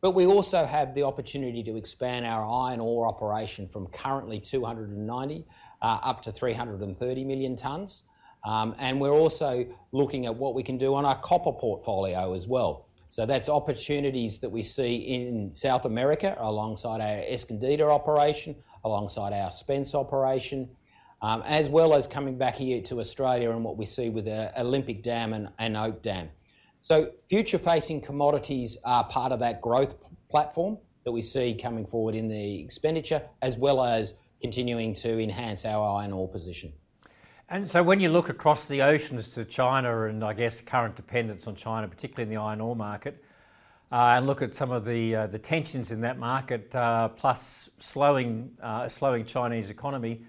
But 0.00 0.12
we 0.12 0.26
also 0.26 0.64
have 0.64 0.94
the 0.94 1.02
opportunity 1.02 1.64
to 1.64 1.76
expand 1.76 2.24
our 2.24 2.46
iron 2.46 2.78
ore 2.78 3.08
operation 3.08 3.66
from 3.66 3.88
currently 3.88 4.38
290 4.38 5.44
uh, 5.82 5.84
up 5.84 6.22
to 6.22 6.30
330 6.30 7.24
million 7.24 7.56
tonnes. 7.56 8.02
Um, 8.46 8.76
and 8.78 9.00
we're 9.00 9.10
also 9.10 9.66
looking 9.90 10.26
at 10.26 10.36
what 10.36 10.54
we 10.54 10.62
can 10.62 10.78
do 10.78 10.94
on 10.94 11.04
our 11.04 11.16
copper 11.16 11.52
portfolio 11.52 12.32
as 12.32 12.46
well. 12.46 12.86
So 13.14 13.24
that's 13.24 13.48
opportunities 13.48 14.40
that 14.40 14.50
we 14.50 14.60
see 14.60 14.96
in 14.96 15.52
South 15.52 15.84
America 15.84 16.36
alongside 16.36 17.00
our 17.00 17.22
Escondida 17.32 17.88
operation, 17.88 18.56
alongside 18.82 19.32
our 19.32 19.52
Spence 19.52 19.94
operation, 19.94 20.68
um, 21.22 21.40
as 21.46 21.68
well 21.68 21.94
as 21.94 22.08
coming 22.08 22.36
back 22.36 22.56
here 22.56 22.82
to 22.82 22.98
Australia 22.98 23.52
and 23.52 23.62
what 23.62 23.76
we 23.76 23.86
see 23.86 24.10
with 24.10 24.24
the 24.24 24.50
Olympic 24.60 25.04
Dam 25.04 25.48
and, 25.60 25.76
Oak 25.76 26.02
Dam. 26.02 26.28
So 26.80 27.12
future 27.28 27.56
facing 27.56 28.00
commodities 28.00 28.78
are 28.84 29.04
part 29.04 29.30
of 29.30 29.38
that 29.38 29.60
growth 29.60 29.94
platform 30.28 30.78
that 31.04 31.12
we 31.12 31.22
see 31.22 31.54
coming 31.54 31.86
forward 31.86 32.16
in 32.16 32.26
the 32.26 32.60
expenditure, 32.64 33.22
as 33.42 33.56
well 33.56 33.84
as 33.84 34.14
continuing 34.40 34.92
to 34.94 35.20
enhance 35.20 35.64
our 35.64 36.00
iron 36.00 36.12
ore 36.12 36.28
position. 36.28 36.72
And 37.50 37.70
so 37.70 37.82
when 37.82 38.00
you 38.00 38.08
look 38.08 38.30
across 38.30 38.64
the 38.64 38.80
oceans 38.80 39.28
to 39.30 39.44
China 39.44 40.06
and 40.06 40.24
I 40.24 40.32
guess 40.32 40.62
current 40.62 40.96
dependence 40.96 41.46
on 41.46 41.54
China, 41.54 41.86
particularly 41.86 42.22
in 42.22 42.34
the 42.34 42.40
iron 42.40 42.60
ore 42.62 42.74
market, 42.74 43.22
uh, 43.92 44.14
and 44.16 44.26
look 44.26 44.40
at 44.40 44.54
some 44.54 44.70
of 44.70 44.86
the 44.86 45.14
uh, 45.14 45.26
the 45.26 45.38
tensions 45.38 45.92
in 45.92 46.00
that 46.00 46.18
market, 46.18 46.74
uh, 46.74 47.08
plus 47.08 47.68
slowing 47.76 48.50
uh, 48.62 48.88
slowing 48.88 49.26
Chinese 49.26 49.68
economy, 49.68 50.24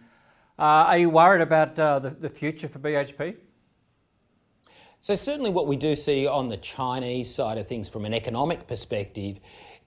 uh, 0.60 0.92
are 0.92 0.98
you 0.98 1.10
worried 1.10 1.42
about 1.42 1.80
uh, 1.80 2.00
the, 2.00 2.10
the 2.10 2.30
future 2.30 2.68
for 2.68 2.80
BHP? 2.80 3.38
So 5.00 5.16
certainly, 5.16 5.52
what 5.52 5.68
we 5.68 5.78
do 5.78 5.96
see 5.96 6.28
on 6.28 6.50
the 6.50 6.58
Chinese 6.58 7.34
side 7.34 7.58
of 7.58 7.68
things, 7.68 7.88
from 7.88 8.04
an 8.04 8.14
economic 8.14 8.68
perspective, 8.68 9.40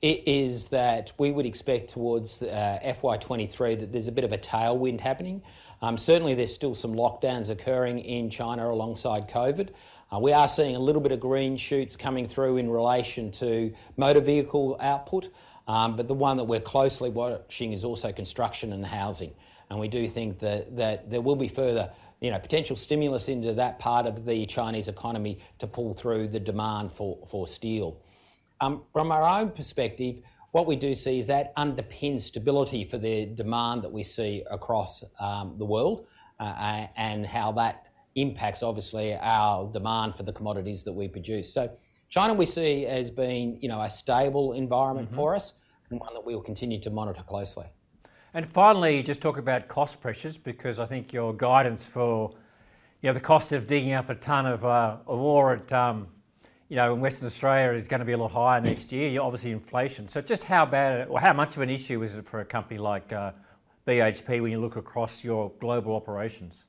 is 0.03 0.67
that 0.67 1.13
we 1.19 1.33
would 1.33 1.47
expect 1.47 1.91
towards 1.91 2.41
FY23 2.41 3.81
that 3.81 3.93
there's 3.93 4.09
a 4.09 4.13
bit 4.13 4.25
of 4.25 4.33
a 4.33 4.39
tailwind 4.39 5.01
happening. 5.01 5.43
Um, 5.83 5.99
certainly, 5.99 6.35
there's 6.35 6.53
still 6.53 6.75
some 6.75 6.95
lockdowns 6.95 7.51
occurring 7.51 8.01
in 8.01 8.31
China 8.31 8.69
alongside 8.71 9.29
COVID. 9.29 9.71
Uh, 10.11 10.19
we 10.19 10.33
are 10.33 10.49
seeing 10.49 10.75
a 10.75 10.79
little 10.79 11.03
bit 11.03 11.13
of 11.13 11.21
green 11.21 11.57
shoots 11.57 11.97
coming 11.97 12.27
through 12.27 12.57
in 12.57 12.71
relation 12.71 13.31
to 13.31 13.73
motor 13.97 14.21
vehicle 14.21 14.77
output, 14.81 15.29
um, 15.67 15.97
but 15.97 16.09
the 16.09 16.15
one 16.15 16.37
that 16.37 16.45
we're 16.45 16.61
closely 16.61 17.11
watching 17.11 17.73
is 17.73 17.85
also 17.85 18.11
construction 18.11 18.73
and 18.73 18.87
housing. 18.87 19.35
And 19.71 19.79
we 19.79 19.89
do 19.89 20.09
think 20.09 20.39
that, 20.39 21.11
there 21.11 21.21
will 21.21 21.37
be 21.37 21.49
further 21.49 21.91
you 22.21 22.31
know, 22.31 22.39
potential 22.39 22.75
stimulus 22.75 23.29
into 23.29 23.53
that 23.53 23.79
part 23.79 24.07
of 24.07 24.25
the 24.25 24.47
Chinese 24.47 24.89
economy 24.89 25.39
to 25.59 25.67
pull 25.67 25.93
through 25.93 26.29
the 26.29 26.41
demand 26.41 26.91
for 26.93 27.47
steel. 27.47 28.01
Um, 28.61 28.83
from 28.93 29.13
our 29.13 29.23
own 29.23 29.51
perspective, 29.51 30.21
what 30.53 30.67
we 30.67 30.77
do 30.77 30.95
see 30.95 31.19
is 31.19 31.27
that 31.27 31.55
underpins 31.57 32.23
stability 32.23 32.85
for 32.85 32.99
the 32.99 33.27
demand 33.27 33.83
that 33.83 33.93
we 33.93 34.03
see 34.03 34.43
across 34.51 35.05
um, 35.21 35.57
the 35.59 35.65
world 35.65 36.07
uh, 36.41 36.87
and 36.97 37.27
how 37.27 37.53
that 37.53 37.87
impacts 38.15 38.63
obviously 38.63 39.15
our 39.17 39.71
demand 39.73 40.17
for 40.17 40.23
the 40.23 40.33
commodities 40.33 40.83
that 40.85 40.93
we 40.93 41.07
produce. 41.07 41.53
So 41.53 41.71
China 42.09 42.35
we 42.35 42.47
see 42.47 42.87
as 42.87 43.11
being 43.11 43.59
you 43.61 43.69
know 43.69 43.81
a 43.83 43.91
stable 43.91 44.55
environment 44.55 45.09
mm-hmm. 45.09 45.17
for 45.17 45.35
us 45.35 45.55
and 45.91 46.01
one 46.01 46.15
that 46.15 46.25
we 46.25 46.35
will 46.35 46.43
continue 46.43 46.81
to 46.81 46.91
monitor 46.91 47.23
closely. 47.23 47.67
And 48.35 48.47
finally, 48.47 49.03
just 49.03 49.21
talk 49.21 49.39
about 49.39 49.69
cost 49.69 50.01
pressures 50.01 50.37
because 50.37 50.79
I 50.79 50.87
think 50.87 51.13
your 51.13 51.35
guidance 51.35 51.87
for 51.87 52.35
you 53.03 53.09
know 53.09 53.15
the 53.15 53.21
cost 53.21 53.53
of 53.53 53.67
digging 53.67 53.93
up 53.93 54.09
a 54.09 54.15
ton 54.15 54.47
of, 54.47 54.65
uh, 54.65 54.99
of 55.07 55.21
ore 55.21 55.55
at 55.55 55.73
um, 55.73 56.09
you 56.69 56.77
know, 56.77 56.95
in 56.95 57.01
Western 57.01 57.27
Australia 57.27 57.77
is 57.79 57.89
going 57.89 58.01
to 58.01 58.07
be 58.07 58.13
a 58.13 58.19
lot 58.19 58.33
higher 58.33 58.61
next 58.61 58.93
year. 58.93 59.09
You're 59.09 59.25
obviously 59.25 59.53
inflation. 59.53 60.09
So 60.09 60.21
just 60.21 60.45
how 60.45 60.67
bad 60.67 61.09
or 61.09 61.19
how 61.19 61.33
much 61.33 61.57
of 61.57 61.63
an 61.63 61.71
issue 61.71 62.03
is 62.03 62.15
it 62.15 62.27
for 62.27 62.41
a 62.41 62.45
company 62.45 62.79
like 62.79 63.13
uh, 63.13 63.33
BHP 63.87 64.43
when 64.43 64.53
you 64.53 64.61
look 64.61 64.77
across 64.77 65.25
your 65.25 65.51
global 65.61 65.97
operations? 65.97 66.65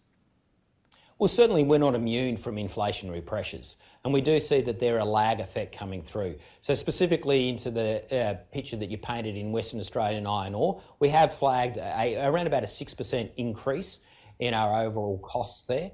Well, 1.18 1.28
certainly 1.28 1.66
we're 1.66 1.80
not 1.80 1.96
immune 1.96 2.38
from 2.38 2.56
inflationary 2.56 3.26
pressures, 3.26 3.76
and 4.06 4.14
we 4.14 4.22
do 4.22 4.40
see 4.40 4.62
that 4.62 4.80
there 4.80 4.96
are 4.96 5.00
a 5.00 5.06
lag 5.06 5.42
effect 5.42 5.78
coming 5.78 6.02
through. 6.02 6.38
So 6.62 6.74
specifically 6.74 7.50
into 7.50 7.70
the 7.70 8.16
uh, 8.16 8.36
picture 8.54 8.78
that 8.78 8.90
you 8.90 8.98
painted 8.98 9.36
in 9.36 9.52
Western 9.52 9.82
Australian 9.82 10.26
iron 10.26 10.56
ore, 10.56 10.82
we 11.00 11.10
have 11.10 11.34
flagged 11.34 11.76
a, 11.76 12.26
around 12.26 12.48
about 12.48 12.64
a 12.64 12.68
6% 12.68 13.32
increase 13.36 14.00
in 14.40 14.54
our 14.54 14.82
overall 14.86 15.18
costs 15.18 15.68
there. 15.68 15.92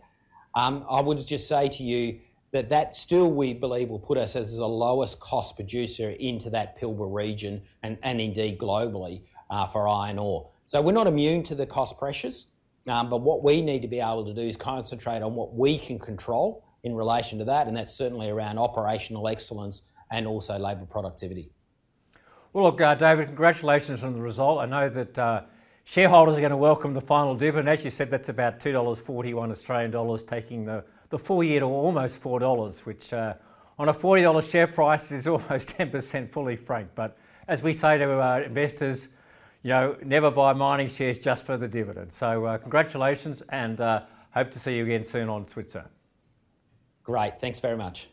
Um, 0.53 0.85
I 0.87 1.01
would 1.01 1.25
just 1.25 1.47
say 1.47 1.69
to 1.69 1.83
you, 1.83 2.19
that 2.55 2.69
that 2.69 2.95
still 2.95 3.29
we 3.29 3.53
believe 3.53 3.89
will 3.89 3.99
put 3.99 4.17
us 4.17 4.37
as 4.37 4.55
the 4.55 4.67
lowest 4.67 5.19
cost 5.19 5.57
producer 5.57 6.11
into 6.11 6.49
that 6.49 6.79
Pilbara 6.79 7.13
region 7.13 7.61
and, 7.83 7.97
and 8.01 8.21
indeed 8.21 8.57
globally 8.57 9.23
uh, 9.49 9.67
for 9.67 9.89
iron 9.89 10.17
ore. 10.17 10.49
So 10.63 10.81
we're 10.81 10.93
not 10.93 11.05
immune 11.05 11.43
to 11.43 11.55
the 11.55 11.65
cost 11.65 11.99
pressures, 11.99 12.47
um, 12.87 13.09
but 13.09 13.17
what 13.17 13.43
we 13.43 13.61
need 13.61 13.81
to 13.81 13.89
be 13.89 13.99
able 13.99 14.25
to 14.25 14.33
do 14.33 14.39
is 14.39 14.55
concentrate 14.55 15.21
on 15.21 15.35
what 15.35 15.53
we 15.53 15.77
can 15.77 15.99
control 15.99 16.65
in 16.83 16.95
relation 16.95 17.37
to 17.39 17.45
that, 17.45 17.67
and 17.67 17.75
that's 17.75 17.93
certainly 17.93 18.29
around 18.29 18.57
operational 18.57 19.27
excellence 19.27 19.89
and 20.11 20.25
also 20.25 20.57
labour 20.57 20.85
productivity. 20.85 21.51
Well, 22.53 22.63
look, 22.63 22.79
uh, 22.79 22.95
David, 22.95 23.27
congratulations 23.27 24.01
on 24.01 24.13
the 24.13 24.21
result. 24.21 24.59
I 24.61 24.65
know 24.65 24.87
that 24.87 25.17
uh, 25.17 25.41
shareholders 25.83 26.37
are 26.37 26.41
going 26.41 26.51
to 26.51 26.57
welcome 26.57 26.93
the 26.93 27.01
final 27.01 27.35
dividend. 27.35 27.67
As 27.67 27.83
you 27.83 27.89
said, 27.89 28.09
that's 28.09 28.29
about 28.29 28.61
$2.41 28.61 29.51
Australian 29.51 29.91
dollars, 29.91 30.23
taking 30.23 30.63
the 30.63 30.85
the 31.09 31.19
full 31.19 31.43
year 31.43 31.59
to 31.59 31.65
almost 31.65 32.21
$4, 32.21 32.85
which 32.85 33.13
uh, 33.13 33.33
on 33.77 33.89
a 33.89 33.93
$40 33.93 34.49
share 34.49 34.67
price 34.67 35.11
is 35.11 35.27
almost 35.27 35.69
10% 35.77 36.31
fully 36.31 36.55
franked. 36.55 36.95
But 36.95 37.17
as 37.47 37.61
we 37.61 37.73
say 37.73 37.97
to 37.97 38.19
our 38.19 38.41
investors, 38.41 39.09
you 39.63 39.69
know, 39.69 39.95
never 40.03 40.29
buy 40.31 40.53
mining 40.53 40.87
shares 40.87 41.17
just 41.17 41.43
for 41.43 41.57
the 41.57 41.67
dividend. 41.67 42.11
So 42.11 42.45
uh, 42.45 42.57
congratulations 42.57 43.41
and 43.49 43.81
uh, 43.81 44.03
hope 44.31 44.51
to 44.51 44.59
see 44.59 44.77
you 44.77 44.83
again 44.83 45.03
soon 45.03 45.29
on 45.29 45.47
Switzer. 45.47 45.85
Great, 47.03 47.39
thanks 47.39 47.59
very 47.59 47.77
much. 47.77 48.09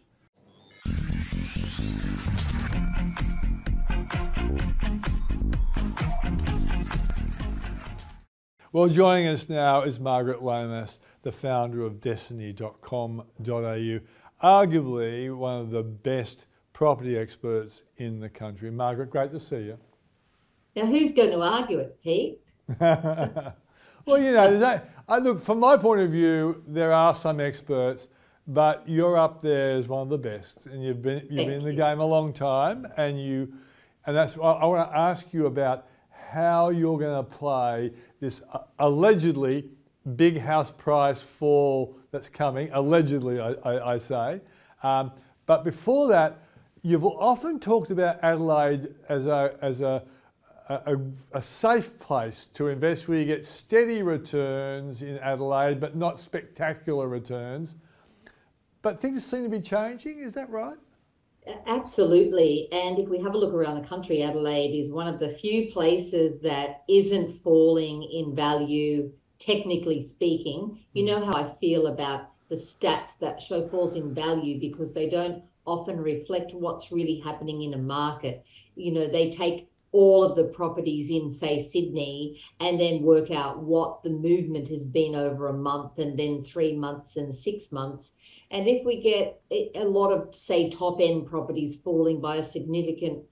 Well, 8.75 8.89
joining 8.89 9.29
us 9.29 9.51
now 9.51 9.83
is 9.83 10.01
Margaret 10.01 10.43
Lomas 10.43 10.99
the 11.23 11.33
founder 11.33 11.83
of 11.83 12.01
Destiny.com.au, 12.01 14.01
arguably 14.43 15.37
one 15.37 15.61
of 15.61 15.71
the 15.71 15.83
best 15.83 16.47
property 16.73 17.17
experts 17.17 17.83
in 17.97 18.21
the 18.21 18.29
country. 18.29 18.71
Margaret, 18.71 19.11
great 19.11 19.33
to 19.33 19.41
see 19.41 19.57
you. 19.57 19.79
Now, 20.75 20.87
who's 20.87 21.13
going 21.13 21.31
to 21.31 21.41
argue 21.41 21.79
it, 21.79 22.01
Pete? 22.03 22.41
well, 22.81 23.55
you 24.09 24.33
know, 24.33 24.59
that, 24.59 24.91
I 25.09 25.19
look 25.19 25.43
from 25.43 25.61
my 25.61 25.77
point 25.77 26.01
of 26.01 26.11
view, 26.11 26.63
there 26.67 26.93
are 26.93 27.15
some 27.15 27.41
experts, 27.41 28.09
but 28.47 28.83
you're 28.87 29.17
up 29.17 29.43
there 29.43 29.77
as 29.77 29.87
one 29.87 30.03
of 30.03 30.09
the 30.09 30.19
best, 30.19 30.67
and 30.67 30.83
you've 30.83 31.03
been 31.03 31.27
you've 31.31 31.37
Thank 31.37 31.49
been 31.49 31.59
in 31.59 31.65
the 31.65 31.73
you. 31.73 31.77
game 31.77 32.01
a 32.01 32.07
long 32.07 32.33
time, 32.33 32.87
and 32.97 33.23
you, 33.23 33.53
and 34.07 34.17
that's 34.17 34.37
I, 34.37 34.41
I 34.41 34.65
want 34.65 34.91
to 34.91 34.97
ask 34.97 35.33
you 35.33 35.47
about 35.47 35.87
how 36.11 36.71
you're 36.71 36.99
going 36.99 37.25
to 37.25 37.31
play 37.31 37.93
this 38.21 38.41
uh, 38.53 38.61
allegedly 38.79 39.67
big 40.17 40.41
house 40.41 40.71
price 40.71 41.21
fall 41.21 41.97
that's 42.11 42.29
coming. 42.29 42.71
Allegedly, 42.73 43.41
I, 43.41 43.53
I, 43.65 43.95
I 43.95 43.99
say, 43.99 44.41
um, 44.83 45.13
but 45.47 45.65
before 45.65 46.09
that, 46.09 46.43
you've 46.83 47.05
often 47.05 47.61
talked 47.61 47.91
about 47.91 48.23
Adelaide 48.23 48.95
as 49.09 49.27
a 49.27 49.57
as 49.63 49.81
a 49.81 50.03
a, 50.69 50.97
a, 51.33 51.43
safe 51.43 51.99
place 51.99 52.47
to 52.55 52.69
invest 52.69 53.09
where 53.09 53.19
you 53.19 53.25
get 53.25 53.45
steady 53.45 54.03
returns 54.03 55.03
in 55.03 55.19
Adelaide, 55.19 55.81
but 55.81 55.97
not 55.97 56.19
spectacular 56.19 57.09
returns. 57.09 57.75
But 58.81 59.01
things 59.01 59.25
seem 59.25 59.43
to 59.45 59.49
be 59.49 59.61
changing, 59.61 60.21
is 60.21 60.33
that 60.35 60.49
right? 60.51 60.77
Absolutely. 61.67 62.69
And 62.73 62.99
if 62.99 63.09
we 63.09 63.21
have 63.21 63.35
a 63.35 63.39
look 63.39 63.53
around 63.53 63.83
the 63.83 63.89
country, 63.89 64.23
Adelaide 64.23 64.79
is 64.79 64.91
one 64.91 65.09
of 65.09 65.19
the 65.19 65.31
few 65.31 65.71
places 65.73 66.41
that 66.43 66.85
isn't 66.89 67.33
falling 67.43 68.05
in 68.05 68.35
value, 68.35 69.13
technically 69.43 70.01
speaking. 70.01 70.79
You 70.93 71.03
hmm. 71.03 71.09
know 71.09 71.25
how 71.25 71.35
I 71.35 71.55
feel 71.61 71.89
about 71.89 72.29
the 72.49 72.55
stats 72.57 73.19
that 73.19 73.41
show 73.41 73.67
falls 73.69 73.97
in 73.97 74.15
value 74.15 74.61
because 74.61 74.93
they 74.93 75.09
don't 75.09 75.43
often 75.67 76.01
reflect 76.01 76.53
what's 76.55 76.93
really 76.93 77.19
happening 77.21 77.63
in 77.63 77.75
a 77.75 77.79
market. 77.79 78.45
You 78.75 78.93
know, 78.93 79.07
they 79.07 79.31
take 79.31 79.69
all 79.93 80.25
of 80.25 80.37
the 80.37 80.45
properties 80.45 81.11
in, 81.11 81.31
say, 81.31 81.61
Sydney, 81.61 82.41
and 82.61 82.81
then 82.81 83.03
work 83.03 83.31
out 83.31 83.63
what 83.63 84.03
the 84.03 84.11
movement 84.11 84.69
has 84.69 84.87
been 84.87 85.15
over 85.15 85.49
a 85.49 85.53
month 85.53 85.99
and 85.99 86.19
then 86.19 86.43
three 86.43 86.75
months 86.75 87.17
and 87.17 87.35
six 87.35 87.71
months. 87.71 88.13
And 88.51 88.67
if 88.67 88.85
we 88.85 89.03
get 89.03 89.41
a 89.51 89.85
lot 89.85 90.11
of, 90.11 90.35
say, 90.35 90.71
top 90.71 90.99
end 91.01 91.27
properties 91.27 91.77
falling 91.77 92.21
by 92.21 92.37
a 92.37 92.45
significant 92.45 93.25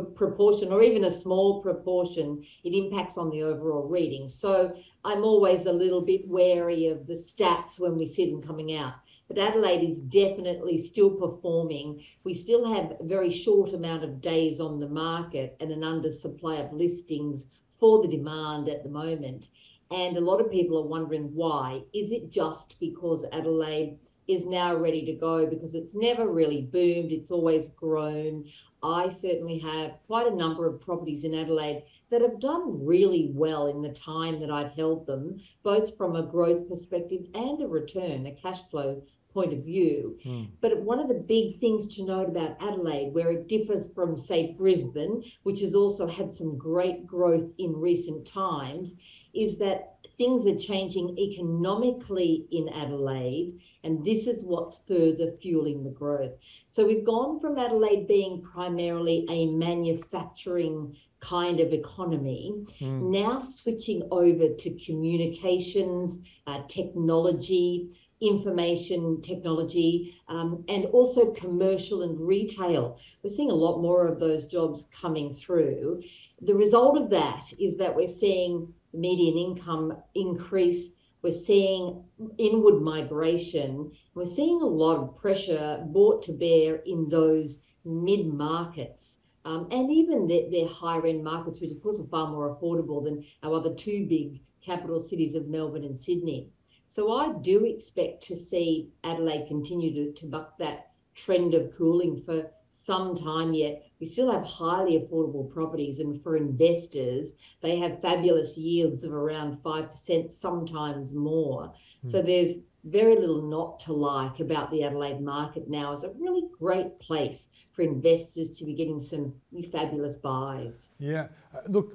proportion 0.00 0.72
or 0.72 0.82
even 0.82 1.04
a 1.04 1.10
small 1.10 1.62
proportion, 1.62 2.42
it 2.64 2.74
impacts 2.74 3.16
on 3.16 3.30
the 3.30 3.42
overall 3.42 3.86
reading. 3.88 4.28
So 4.28 4.74
I'm 5.04 5.24
always 5.24 5.66
a 5.66 5.72
little 5.72 6.02
bit 6.02 6.26
wary 6.28 6.86
of 6.86 7.06
the 7.06 7.14
stats 7.14 7.78
when 7.78 7.96
we 7.96 8.06
see 8.06 8.30
them 8.30 8.42
coming 8.42 8.74
out 8.74 8.94
but 9.34 9.38
Adelaide 9.38 9.82
is 9.82 9.98
definitely 10.00 10.76
still 10.76 11.08
performing. 11.08 12.02
We 12.22 12.34
still 12.34 12.66
have 12.66 12.96
a 13.00 13.04
very 13.04 13.30
short 13.30 13.72
amount 13.72 14.04
of 14.04 14.20
days 14.20 14.60
on 14.60 14.78
the 14.78 14.88
market 14.90 15.56
and 15.58 15.70
an 15.70 15.80
undersupply 15.80 16.62
of 16.62 16.74
listings 16.74 17.46
for 17.78 18.02
the 18.02 18.08
demand 18.08 18.68
at 18.68 18.82
the 18.82 18.90
moment. 18.90 19.48
And 19.90 20.18
a 20.18 20.20
lot 20.20 20.42
of 20.42 20.50
people 20.50 20.76
are 20.76 20.86
wondering 20.86 21.34
why. 21.34 21.82
Is 21.94 22.12
it 22.12 22.30
just 22.30 22.78
because 22.78 23.24
Adelaide 23.32 23.98
is 24.28 24.46
now 24.46 24.74
ready 24.74 25.04
to 25.04 25.12
go 25.12 25.46
because 25.46 25.74
it's 25.74 25.94
never 25.94 26.28
really 26.28 26.62
boomed, 26.62 27.12
it's 27.12 27.30
always 27.30 27.68
grown. 27.70 28.44
I 28.82 29.08
certainly 29.08 29.58
have 29.58 29.98
quite 30.06 30.26
a 30.26 30.34
number 30.34 30.66
of 30.66 30.80
properties 30.80 31.24
in 31.24 31.34
Adelaide 31.34 31.84
that 32.10 32.20
have 32.22 32.40
done 32.40 32.84
really 32.84 33.30
well 33.32 33.66
in 33.66 33.82
the 33.82 33.92
time 33.92 34.40
that 34.40 34.50
I've 34.50 34.72
held 34.72 35.06
them, 35.06 35.40
both 35.62 35.96
from 35.96 36.16
a 36.16 36.22
growth 36.22 36.68
perspective 36.68 37.26
and 37.34 37.60
a 37.62 37.66
return, 37.66 38.26
a 38.26 38.32
cash 38.32 38.62
flow 38.70 39.02
point 39.32 39.52
of 39.52 39.64
view. 39.64 40.18
Mm. 40.24 40.48
But 40.60 40.80
one 40.82 40.98
of 40.98 41.08
the 41.08 41.14
big 41.14 41.58
things 41.58 41.88
to 41.96 42.04
note 42.04 42.28
about 42.28 42.56
Adelaide, 42.60 43.14
where 43.14 43.30
it 43.30 43.48
differs 43.48 43.88
from, 43.94 44.16
say, 44.16 44.54
Brisbane, 44.58 45.24
which 45.42 45.60
has 45.60 45.74
also 45.74 46.06
had 46.06 46.32
some 46.32 46.58
great 46.58 47.06
growth 47.06 47.50
in 47.58 47.74
recent 47.74 48.26
times, 48.26 48.92
is 49.32 49.58
that 49.58 49.91
things 50.16 50.46
are 50.46 50.56
changing 50.56 51.18
economically 51.18 52.46
in 52.50 52.68
Adelaide, 52.68 53.58
and 53.84 54.04
this 54.04 54.26
is 54.26 54.44
what's 54.44 54.80
further 54.88 55.32
fueling 55.40 55.82
the 55.84 55.90
growth. 55.90 56.32
So 56.68 56.86
we've 56.86 57.04
gone 57.04 57.40
from 57.40 57.58
Adelaide 57.58 58.06
being 58.06 58.42
primarily 58.42 59.26
a 59.28 59.46
manufacturing 59.46 60.96
kind 61.20 61.60
of 61.60 61.72
economy, 61.72 62.64
mm. 62.80 63.10
now 63.10 63.40
switching 63.40 64.02
over 64.10 64.48
to 64.48 64.70
communications, 64.84 66.18
uh, 66.46 66.62
technology, 66.68 67.96
information 68.20 69.20
technology, 69.20 70.14
um, 70.28 70.64
and 70.68 70.86
also 70.86 71.32
commercial 71.32 72.02
and 72.02 72.24
retail. 72.24 72.98
We're 73.22 73.30
seeing 73.30 73.50
a 73.50 73.54
lot 73.54 73.80
more 73.80 74.06
of 74.06 74.20
those 74.20 74.44
jobs 74.44 74.88
coming 74.92 75.32
through. 75.34 76.02
The 76.40 76.54
result 76.54 76.96
of 76.96 77.10
that 77.10 77.52
is 77.58 77.76
that 77.78 77.94
we're 77.94 78.06
seeing 78.06 78.72
median 78.92 79.36
income 79.36 79.96
increase. 80.14 80.90
We're 81.22 81.32
seeing 81.32 82.04
inward 82.38 82.82
migration. 82.82 83.92
We're 84.14 84.24
seeing 84.24 84.60
a 84.60 84.66
lot 84.66 84.98
of 84.98 85.16
pressure 85.16 85.84
brought 85.92 86.22
to 86.24 86.32
bear 86.32 86.76
in 86.76 87.08
those 87.08 87.62
mid 87.84 88.26
markets. 88.26 89.18
Um, 89.44 89.68
and 89.70 89.90
even 89.90 90.26
their, 90.26 90.50
their 90.50 90.66
higher 90.66 91.06
end 91.06 91.24
markets, 91.24 91.60
which 91.60 91.72
of 91.72 91.82
course 91.82 92.00
are 92.00 92.06
far 92.06 92.30
more 92.30 92.54
affordable 92.54 93.02
than 93.02 93.24
our 93.42 93.54
other 93.54 93.74
two 93.74 94.06
big 94.06 94.40
capital 94.64 95.00
cities 95.00 95.34
of 95.34 95.48
Melbourne 95.48 95.84
and 95.84 95.98
Sydney. 95.98 96.48
So 96.88 97.12
I 97.12 97.32
do 97.40 97.64
expect 97.64 98.22
to 98.24 98.36
see 98.36 98.90
Adelaide 99.02 99.46
continue 99.46 99.92
to, 99.94 100.12
to 100.20 100.26
buck 100.26 100.58
that 100.58 100.92
trend 101.14 101.54
of 101.54 101.76
cooling 101.76 102.22
for 102.22 102.50
some 102.72 103.14
time 103.14 103.54
yet. 103.54 103.84
We 104.00 104.06
still 104.06 104.30
have 104.32 104.42
highly 104.42 104.98
affordable 104.98 105.48
properties, 105.52 105.98
and 105.98 106.20
for 106.22 106.36
investors, 106.36 107.32
they 107.60 107.78
have 107.78 108.00
fabulous 108.00 108.56
yields 108.58 109.04
of 109.04 109.12
around 109.12 109.62
5%, 109.62 110.30
sometimes 110.30 111.14
more. 111.14 111.72
Mm. 112.04 112.10
So 112.10 112.22
there's 112.22 112.56
very 112.84 113.14
little 113.14 113.42
not 113.42 113.78
to 113.80 113.92
like 113.92 114.40
about 114.40 114.70
the 114.72 114.82
Adelaide 114.82 115.20
market 115.20 115.68
now. 115.68 115.92
It's 115.92 116.02
a 116.02 116.10
really 116.18 116.48
great 116.58 116.98
place 116.98 117.46
for 117.72 117.82
investors 117.82 118.50
to 118.58 118.64
be 118.64 118.74
getting 118.74 119.00
some 119.00 119.32
fabulous 119.70 120.16
buys. 120.16 120.90
Yeah. 120.98 121.28
Uh, 121.54 121.60
look, 121.68 121.94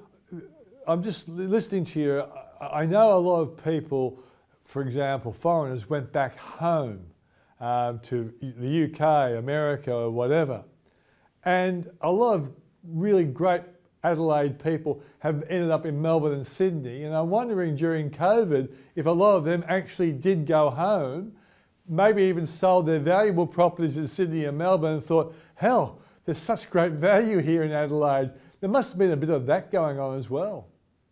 I'm 0.88 1.04
just 1.04 1.28
listening 1.28 1.84
to 1.86 2.00
you. 2.00 2.24
I 2.62 2.86
know 2.86 3.18
a 3.18 3.20
lot 3.20 3.42
of 3.42 3.62
people 3.64 4.24
for 4.68 4.82
example, 4.82 5.32
foreigners 5.32 5.90
went 5.90 6.12
back 6.12 6.38
home 6.38 7.00
um, 7.60 8.00
to 8.00 8.34
the 8.42 8.86
UK, 8.86 9.38
America, 9.38 9.94
or 9.94 10.12
whatever. 10.12 10.64
And 11.44 11.90
a 12.02 12.12
lot 12.12 12.36
of 12.36 12.52
really 12.84 13.24
great 13.24 13.62
Adelaide 14.04 14.64
people 14.64 15.02
have 15.20 15.44
ended 15.50 15.72
up 15.72 15.86
in 15.86 16.02
Melbourne 16.02 16.34
and 16.34 16.46
Sydney. 16.46 17.04
And 17.04 17.16
I'm 17.16 17.30
wondering 17.30 17.76
during 17.76 18.10
COVID 18.10 18.72
if 18.96 19.06
a 19.06 19.12
lot 19.12 19.36
of 19.36 19.44
them 19.44 19.66
actually 19.68 20.12
did 20.12 20.46
go 20.46 20.70
home, 20.70 21.34
maybe 21.88 22.24
even 22.24 22.46
sold 22.46 22.86
their 22.86 23.00
valuable 23.00 23.48
properties 23.48 23.98
in 23.98 24.08
Sydney 24.08 24.46
and 24.46 24.58
Melbourne 24.58 24.94
and 24.94 25.04
thought, 25.04 25.36
hell, 25.56 26.00
there's 26.26 26.38
such 26.38 26.70
great 26.70 26.94
value 26.94 27.40
here 27.40 27.64
in 27.64 27.72
Adelaide. 27.72 28.32
There 28.60 28.70
must 28.70 28.92
have 28.92 29.00
been 29.00 29.12
a 29.12 29.18
bit 29.18 29.30
of 29.30 29.46
that 29.48 29.72
going 29.72 30.00
on 30.00 30.18
as 30.18 30.30
well 30.30 30.68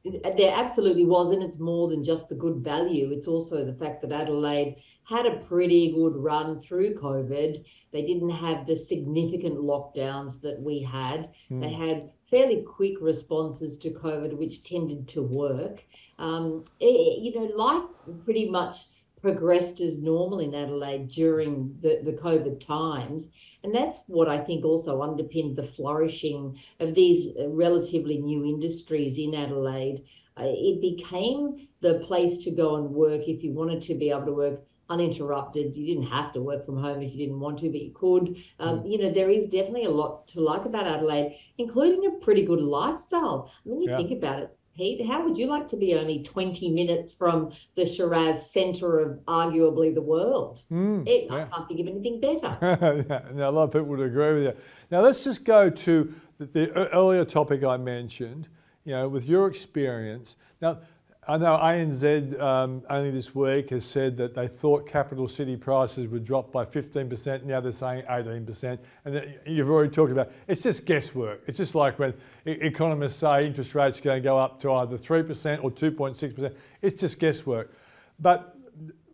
there 0.05 0.53
absolutely 0.55 1.05
was, 1.05 1.31
and 1.31 1.41
it's 1.41 1.57
more 1.57 1.87
than 1.87 2.03
just 2.03 2.29
the 2.29 2.35
good 2.35 2.57
value. 2.57 3.11
It's 3.11 3.27
also 3.27 3.65
the 3.65 3.73
fact 3.73 4.01
that 4.01 4.11
Adelaide 4.11 4.75
had 5.03 5.25
a 5.25 5.37
pretty 5.37 5.91
good 5.93 6.15
run 6.15 6.59
through 6.59 6.95
COVID. 6.95 7.65
They 7.91 8.01
didn't 8.03 8.29
have 8.29 8.67
the 8.67 8.75
significant 8.75 9.57
lockdowns 9.57 10.41
that 10.41 10.61
we 10.61 10.79
had. 10.79 11.29
Mm. 11.49 11.61
They 11.61 11.71
had 11.71 12.11
fairly 12.29 12.61
quick 12.61 12.95
responses 13.01 13.77
to 13.79 13.91
COVID, 13.91 14.37
which 14.37 14.63
tended 14.63 15.07
to 15.09 15.23
work. 15.23 15.83
Um, 16.19 16.65
it, 16.79 17.19
you 17.19 17.33
know, 17.33 17.55
life 17.55 17.83
pretty 18.25 18.49
much 18.49 18.85
progressed 19.25 19.81
as 19.81 19.97
normal 19.97 20.37
in 20.37 20.53
Adelaide 20.53 21.07
during 21.07 21.75
the, 21.81 21.99
the 22.03 22.13
COVID 22.13 22.59
times. 22.59 23.27
And 23.63 23.73
that's 23.73 24.03
what 24.05 24.29
I 24.29 24.37
think 24.37 24.63
also 24.63 25.01
underpinned 25.01 25.55
the 25.55 25.63
flourishing 25.63 26.59
of 26.79 26.93
these 26.93 27.35
uh, 27.35 27.49
relatively 27.49 28.19
new 28.19 28.45
industries 28.45 29.17
in 29.17 29.33
Adelaide. 29.33 30.03
Uh, 30.37 30.43
it 30.45 30.79
became 30.79 31.67
the 31.81 31.95
place 32.07 32.37
to 32.37 32.51
go 32.51 32.75
and 32.75 32.91
work 32.91 33.27
if 33.27 33.43
you 33.43 33.51
wanted 33.51 33.81
to 33.81 33.95
be 33.95 34.11
able 34.11 34.27
to 34.27 34.31
work 34.31 34.61
uninterrupted. 34.91 35.75
You 35.75 35.87
didn't 35.87 36.11
have 36.11 36.31
to 36.33 36.41
work 36.43 36.63
from 36.63 36.77
home 36.77 37.01
if 37.01 37.11
you 37.11 37.17
didn't 37.17 37.39
want 37.39 37.57
to, 37.61 37.69
but 37.71 37.81
you 37.81 37.93
could. 37.95 38.37
Um, 38.59 38.81
mm. 38.81 38.91
You 38.91 38.99
know, 38.99 39.09
there 39.11 39.31
is 39.31 39.47
definitely 39.47 39.85
a 39.85 39.89
lot 40.01 40.27
to 40.33 40.39
like 40.39 40.65
about 40.65 40.85
Adelaide, 40.85 41.35
including 41.57 42.05
a 42.05 42.11
pretty 42.23 42.43
good 42.43 42.61
lifestyle. 42.61 43.51
I 43.65 43.69
mean, 43.69 43.81
you 43.81 43.89
yeah. 43.89 43.97
think 43.97 44.11
about 44.11 44.43
it 44.43 44.55
Pete, 44.75 45.05
how 45.05 45.23
would 45.23 45.37
you 45.37 45.47
like 45.47 45.67
to 45.69 45.77
be 45.77 45.95
only 45.95 46.21
20 46.21 46.69
minutes 46.71 47.13
from 47.13 47.53
the 47.75 47.85
Shiraz 47.85 48.51
centre 48.51 48.99
of 48.99 49.19
arguably 49.25 49.93
the 49.93 50.01
world? 50.01 50.63
Mm, 50.71 51.07
it, 51.07 51.27
yeah. 51.29 51.35
I 51.35 51.45
can't 51.45 51.67
think 51.67 51.79
of 51.79 51.87
anything 51.87 52.19
better. 52.19 52.57
yeah, 53.09 53.21
now, 53.33 53.49
a 53.49 53.51
lot 53.51 53.63
of 53.63 53.71
people 53.71 53.87
would 53.87 54.01
agree 54.01 54.33
with 54.33 54.43
you. 54.43 54.53
Now, 54.91 55.01
let's 55.01 55.23
just 55.23 55.45
go 55.45 55.69
to 55.69 56.13
the, 56.39 56.45
the 56.45 56.93
earlier 56.93 57.23
topic 57.23 57.63
I 57.63 57.77
mentioned, 57.77 58.49
you 58.83 58.91
know, 58.91 59.07
with 59.07 59.25
your 59.25 59.47
experience. 59.47 60.35
Now, 60.61 60.79
I 61.27 61.37
know 61.37 61.57
ANZ 61.57 62.39
um, 62.39 62.83
only 62.87 63.09
this 63.09 63.33
week 63.33 63.71
has 63.71 63.83
said 63.83 64.15
that 64.17 64.35
they 64.35 64.47
thought 64.47 64.87
capital 64.87 65.27
city 65.27 65.57
prices 65.57 66.07
would 66.09 66.23
drop 66.23 66.51
by 66.51 66.65
15%. 66.65 67.43
Now 67.43 67.61
they're 67.61 67.71
saying 67.71 68.03
18%. 68.03 68.77
And 69.05 69.35
you've 69.47 69.71
already 69.71 69.89
talked 69.89 70.11
about 70.11 70.31
it's 70.47 70.61
just 70.61 70.85
guesswork. 70.85 71.41
It's 71.47 71.57
just 71.57 71.73
like 71.73 71.97
when 71.97 72.13
economists 72.45 73.15
say 73.15 73.47
interest 73.47 73.73
rates 73.73 73.97
are 73.99 74.03
going 74.03 74.21
to 74.21 74.23
go 74.23 74.37
up 74.37 74.59
to 74.61 74.71
either 74.73 74.97
3% 74.97 75.63
or 75.63 75.71
2.6%. 75.71 76.55
It's 76.83 77.01
just 77.01 77.17
guesswork. 77.17 77.73
But 78.19 78.55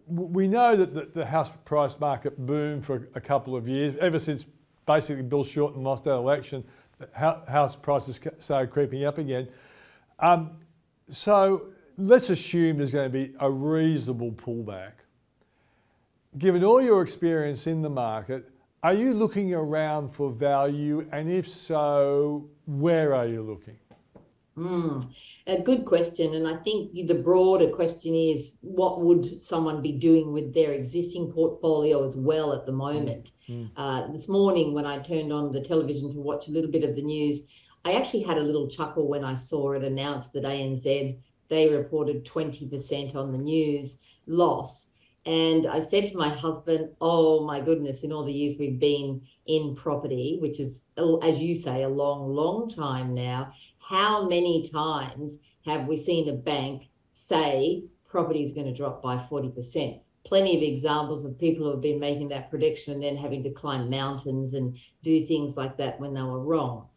we 0.05 0.49
know 0.49 0.75
that 0.75 1.13
the, 1.13 1.25
house 1.25 1.49
price 1.63 1.97
market 1.97 2.37
boomed 2.45 2.85
for 2.85 3.07
a 3.15 3.21
couple 3.21 3.55
of 3.55 3.69
years, 3.69 3.95
ever 4.01 4.19
since 4.19 4.45
basically 4.85 5.23
Bill 5.23 5.45
Shorten 5.45 5.81
lost 5.81 6.03
that 6.03 6.11
election, 6.11 6.65
house 7.13 7.77
prices 7.77 8.19
started 8.39 8.69
creeping 8.69 9.05
up 9.05 9.17
again. 9.17 9.47
Um, 10.19 10.57
so 11.09 11.67
let's 12.01 12.29
assume 12.29 12.77
there's 12.77 12.91
going 12.91 13.11
to 13.11 13.17
be 13.17 13.33
a 13.39 13.49
reasonable 13.49 14.31
pullback. 14.31 14.93
Given 16.37 16.63
all 16.63 16.81
your 16.81 17.01
experience 17.01 17.67
in 17.67 17.81
the 17.81 17.89
market, 17.89 18.49
are 18.83 18.93
you 18.93 19.13
looking 19.13 19.53
around 19.53 20.09
for 20.09 20.31
value? 20.31 21.07
And 21.11 21.31
if 21.31 21.47
so, 21.47 22.49
where 22.65 23.13
are 23.13 23.27
you 23.27 23.43
looking? 23.43 23.77
Mm, 24.57 25.13
a 25.47 25.61
good 25.61 25.85
question. 25.85 26.33
And 26.33 26.47
I 26.47 26.57
think 26.57 26.93
the 26.93 27.13
broader 27.13 27.69
question 27.69 28.15
is 28.15 28.55
what 28.61 29.01
would 29.01 29.41
someone 29.41 29.81
be 29.81 29.91
doing 29.91 30.33
with 30.33 30.53
their 30.53 30.71
existing 30.71 31.31
portfolio 31.31 32.05
as 32.05 32.15
well 32.15 32.53
at 32.53 32.65
the 32.65 32.71
moment? 32.71 33.31
Mm. 33.47 33.69
Uh, 33.77 34.11
this 34.11 34.27
morning, 34.27 34.73
when 34.73 34.85
I 34.85 34.99
turned 34.99 35.31
on 35.31 35.51
the 35.51 35.61
television 35.61 36.11
to 36.11 36.19
watch 36.19 36.47
a 36.47 36.51
little 36.51 36.71
bit 36.71 36.83
of 36.83 36.95
the 36.95 37.01
news, 37.01 37.43
I 37.85 37.93
actually 37.93 38.23
had 38.23 38.37
a 38.37 38.41
little 38.41 38.67
chuckle 38.67 39.07
when 39.07 39.23
I 39.23 39.35
saw 39.35 39.71
it 39.73 39.83
announced 39.83 40.33
that 40.33 40.43
ANZ 40.43 41.17
they 41.51 41.67
reported 41.67 42.23
20% 42.23 43.13
on 43.13 43.33
the 43.33 43.37
news 43.37 43.99
loss. 44.25 44.87
And 45.25 45.67
I 45.67 45.81
said 45.81 46.07
to 46.07 46.17
my 46.17 46.29
husband, 46.29 46.89
Oh 47.01 47.45
my 47.45 47.59
goodness, 47.59 48.03
in 48.03 48.13
all 48.13 48.23
the 48.23 48.31
years 48.31 48.55
we've 48.57 48.79
been 48.79 49.21
in 49.45 49.75
property, 49.75 50.37
which 50.39 50.61
is, 50.61 50.85
as 51.21 51.41
you 51.41 51.53
say, 51.53 51.83
a 51.83 51.89
long, 51.89 52.33
long 52.33 52.69
time 52.69 53.13
now, 53.13 53.51
how 53.79 54.29
many 54.29 54.63
times 54.63 55.35
have 55.65 55.87
we 55.87 55.97
seen 55.97 56.29
a 56.29 56.33
bank 56.33 56.89
say 57.13 57.83
property 58.07 58.43
is 58.43 58.53
going 58.53 58.67
to 58.67 58.73
drop 58.73 59.03
by 59.03 59.17
40%? 59.17 59.99
Plenty 60.23 60.55
of 60.55 60.63
examples 60.63 61.25
of 61.25 61.37
people 61.37 61.65
who 61.65 61.71
have 61.71 61.81
been 61.81 61.99
making 61.99 62.29
that 62.29 62.49
prediction 62.49 62.93
and 62.93 63.03
then 63.03 63.17
having 63.17 63.43
to 63.43 63.51
climb 63.51 63.89
mountains 63.89 64.53
and 64.53 64.77
do 65.03 65.25
things 65.25 65.57
like 65.57 65.75
that 65.77 65.99
when 65.99 66.13
they 66.13 66.21
were 66.21 66.39
wrong. 66.39 66.87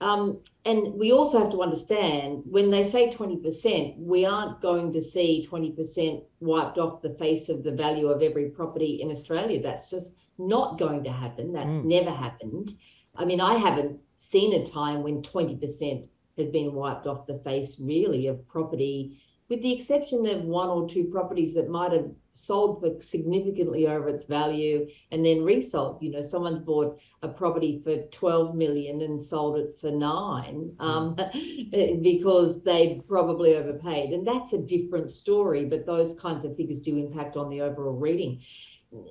Um, 0.00 0.40
and 0.64 0.94
we 0.94 1.12
also 1.12 1.38
have 1.38 1.50
to 1.50 1.62
understand 1.62 2.42
when 2.46 2.70
they 2.70 2.84
say 2.84 3.10
20%, 3.10 3.98
we 3.98 4.24
aren't 4.24 4.60
going 4.62 4.92
to 4.94 5.00
see 5.00 5.46
20% 5.50 6.22
wiped 6.40 6.78
off 6.78 7.02
the 7.02 7.14
face 7.14 7.48
of 7.48 7.62
the 7.62 7.72
value 7.72 8.08
of 8.08 8.22
every 8.22 8.48
property 8.48 9.02
in 9.02 9.10
Australia. 9.10 9.62
That's 9.62 9.90
just 9.90 10.14
not 10.38 10.78
going 10.78 11.04
to 11.04 11.12
happen. 11.12 11.52
That's 11.52 11.76
mm. 11.76 11.84
never 11.84 12.10
happened. 12.10 12.76
I 13.14 13.24
mean, 13.26 13.40
I 13.40 13.58
haven't 13.58 14.00
seen 14.16 14.54
a 14.54 14.64
time 14.64 15.02
when 15.02 15.22
20% 15.22 16.08
has 16.38 16.48
been 16.48 16.72
wiped 16.72 17.06
off 17.06 17.26
the 17.26 17.38
face 17.38 17.78
really 17.78 18.26
of 18.26 18.46
property, 18.46 19.20
with 19.50 19.60
the 19.62 19.72
exception 19.72 20.24
of 20.26 20.44
one 20.44 20.68
or 20.68 20.88
two 20.88 21.04
properties 21.04 21.54
that 21.54 21.68
might 21.68 21.90
have 21.90 22.08
sold 22.32 22.80
for 22.80 23.00
significantly 23.00 23.88
over 23.88 24.08
its 24.08 24.24
value 24.24 24.86
and 25.10 25.26
then 25.26 25.42
resold. 25.42 26.00
You 26.00 26.12
know, 26.12 26.22
someone's 26.22 26.60
bought 26.60 27.00
a 27.22 27.28
property 27.28 27.80
for 27.82 27.96
12 27.96 28.54
million 28.54 29.02
and 29.02 29.20
sold 29.20 29.58
it 29.58 29.76
for 29.80 29.90
nine 29.90 30.72
um, 30.78 31.16
mm. 31.16 32.02
because 32.02 32.62
they 32.62 33.02
probably 33.08 33.56
overpaid. 33.56 34.10
And 34.12 34.24
that's 34.24 34.52
a 34.52 34.58
different 34.58 35.10
story, 35.10 35.64
but 35.64 35.84
those 35.84 36.14
kinds 36.14 36.44
of 36.44 36.56
figures 36.56 36.80
do 36.80 36.96
impact 36.96 37.36
on 37.36 37.50
the 37.50 37.60
overall 37.60 37.98
reading. 37.98 38.40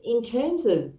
In 0.06 0.24
terms 0.24 0.66
of 0.66 0.94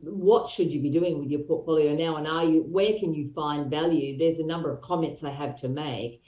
what 0.00 0.48
should 0.48 0.72
you 0.72 0.82
be 0.82 0.90
doing 0.90 1.20
with 1.20 1.30
your 1.30 1.40
portfolio 1.40 1.94
now 1.94 2.16
and 2.16 2.26
are 2.26 2.44
you 2.44 2.62
where 2.62 2.98
can 2.98 3.14
you 3.14 3.30
find 3.34 3.70
value 3.70 4.18
there's 4.18 4.38
a 4.38 4.44
number 4.44 4.72
of 4.72 4.80
comments 4.80 5.22
i 5.22 5.30
have 5.30 5.54
to 5.54 5.68
make 5.68 6.22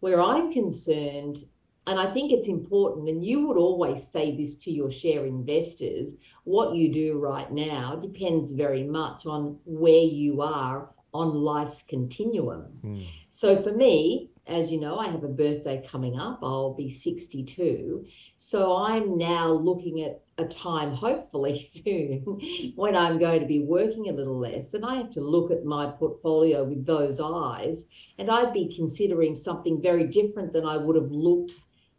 where 0.00 0.20
i'm 0.20 0.52
concerned 0.52 1.38
and 1.86 2.00
I 2.00 2.06
think 2.06 2.32
it's 2.32 2.48
important, 2.48 3.08
and 3.08 3.24
you 3.24 3.46
would 3.46 3.56
always 3.56 4.06
say 4.06 4.36
this 4.36 4.56
to 4.56 4.72
your 4.72 4.90
share 4.90 5.24
investors 5.24 6.12
what 6.44 6.74
you 6.74 6.92
do 6.92 7.18
right 7.18 7.50
now 7.52 7.96
depends 7.96 8.52
very 8.52 8.82
much 8.82 9.26
on 9.26 9.58
where 9.64 10.02
you 10.02 10.42
are 10.42 10.88
on 11.14 11.34
life's 11.34 11.82
continuum. 11.82 12.66
Mm. 12.84 13.04
So 13.30 13.62
for 13.62 13.72
me, 13.72 14.30
as 14.46 14.70
you 14.70 14.80
know, 14.80 14.98
I 14.98 15.08
have 15.08 15.24
a 15.24 15.28
birthday 15.28 15.84
coming 15.84 16.18
up. 16.18 16.40
I'll 16.42 16.74
be 16.74 16.90
62. 16.90 18.06
So 18.36 18.76
I'm 18.76 19.18
now 19.18 19.48
looking 19.48 20.02
at 20.02 20.20
a 20.38 20.44
time, 20.44 20.92
hopefully 20.92 21.68
soon, 21.84 22.72
when 22.76 22.94
I'm 22.94 23.18
going 23.18 23.40
to 23.40 23.46
be 23.46 23.60
working 23.60 24.08
a 24.08 24.12
little 24.12 24.38
less. 24.38 24.74
And 24.74 24.84
I 24.84 24.94
have 24.96 25.10
to 25.12 25.20
look 25.20 25.50
at 25.50 25.64
my 25.64 25.86
portfolio 25.86 26.62
with 26.62 26.86
those 26.86 27.20
eyes. 27.20 27.86
And 28.18 28.30
I'd 28.30 28.52
be 28.52 28.72
considering 28.74 29.34
something 29.34 29.82
very 29.82 30.04
different 30.04 30.52
than 30.52 30.64
I 30.64 30.76
would 30.76 30.96
have 30.96 31.10
looked 31.10 31.54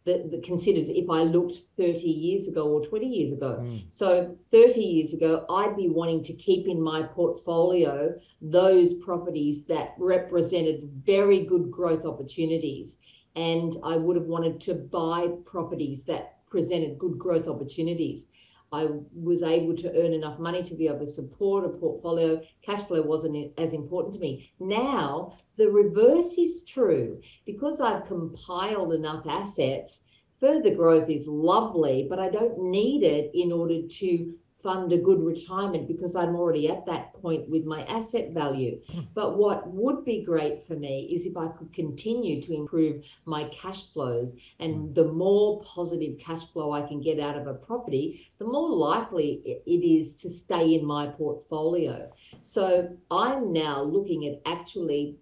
that, 0.08 0.32
that, 0.32 0.44
considered 0.44 0.90
if 0.90 1.10
I 1.10 1.24
looked 1.24 1.58
30 1.78 2.00
years 2.00 2.48
ago 2.48 2.68
or 2.68 2.84
20 2.84 3.06
years 3.06 3.32
ago. 3.32 3.60
Mm. 3.62 3.82
So 3.90 4.36
30 4.52 4.80
years 4.82 5.14
ago, 5.14 5.46
I'd 5.50 5.78
be 5.78 5.90
wanting 5.90 6.24
to 6.24 6.34
keep 6.34 6.68
in 6.68 6.82
my 6.82 7.04
portfolio 7.04 8.16
those 8.42 8.96
properties 8.96 9.64
that 9.66 9.94
represented 10.00 10.90
very 11.06 11.42
good 11.44 11.70
growth 11.70 12.06
opportunities. 12.06 12.98
And 13.36 13.78
I 13.84 13.98
would 13.98 14.16
have 14.16 14.26
wanted 14.26 14.60
to 14.62 14.74
buy 14.74 15.28
properties 15.46 16.04
that 16.04 16.38
presented 16.50 16.98
good 16.98 17.20
growth 17.20 17.48
opportunities. 17.48 18.26
I 18.72 18.88
was 19.14 19.44
able 19.44 19.76
to 19.78 19.98
earn 19.98 20.14
enough 20.14 20.40
money 20.40 20.62
to 20.64 20.76
be 20.76 20.88
able 20.88 21.00
to 21.00 21.08
support 21.08 21.64
a 21.64 21.70
portfolio. 21.70 22.42
Cash 22.62 22.84
flow 22.84 23.02
wasn't 23.02 23.54
as 23.58 23.74
important 23.74 24.16
to 24.16 24.20
me. 24.20 24.52
Now, 24.60 25.38
the 25.56 25.72
reverse 25.72 26.38
is 26.38 26.64
true. 26.64 27.22
Because 27.46 27.80
I've 27.80 28.06
compiled 28.06 28.94
enough 28.94 29.26
assets, 29.26 30.02
further 30.40 30.76
growth 30.76 31.10
is 31.10 31.28
lovely, 31.28 32.08
but 32.10 32.20
I 32.20 32.30
don't 32.30 32.60
need 32.60 33.04
it 33.04 33.32
in 33.34 33.52
order 33.52 33.88
to 33.88 34.34
fund 34.68 34.92
a 34.92 34.98
good 34.98 35.22
retirement 35.22 35.88
because 35.88 36.14
I'm 36.14 36.36
already 36.36 36.70
at 36.70 36.86
that 36.88 37.14
point 37.22 37.48
with 37.50 37.64
my 37.64 37.84
asset 37.84 38.34
value. 38.34 38.82
Hmm. 38.92 39.00
But 39.14 39.38
what 39.38 39.66
would 39.72 40.04
be 40.04 40.26
great 40.26 40.68
for 40.68 40.76
me 40.76 41.08
is 41.10 41.26
if 41.26 41.38
I 41.38 41.48
could 41.48 41.72
continue 41.72 42.42
to 42.42 42.54
improve 42.54 43.06
my 43.24 43.46
cash 43.46 43.94
flows. 43.94 44.34
And 44.60 44.74
hmm. 44.76 44.94
the 44.94 45.06
more 45.06 45.62
positive 45.62 46.20
cash 46.20 46.44
flow 46.52 46.74
I 46.74 46.82
can 46.82 47.00
get 47.00 47.18
out 47.18 47.38
of 47.38 47.48
a 47.48 47.54
property, 47.54 48.30
the 48.40 48.46
more 48.46 48.70
likely 48.70 49.42
it 49.66 49.88
is 50.00 50.16
to 50.16 50.30
stay 50.30 50.76
in 50.76 50.86
my 50.86 51.08
portfolio. 51.08 52.12
So 52.42 52.90
I'm 53.10 53.54
now 53.54 53.82
looking 53.82 54.28
at 54.28 54.42
actually 54.46 55.16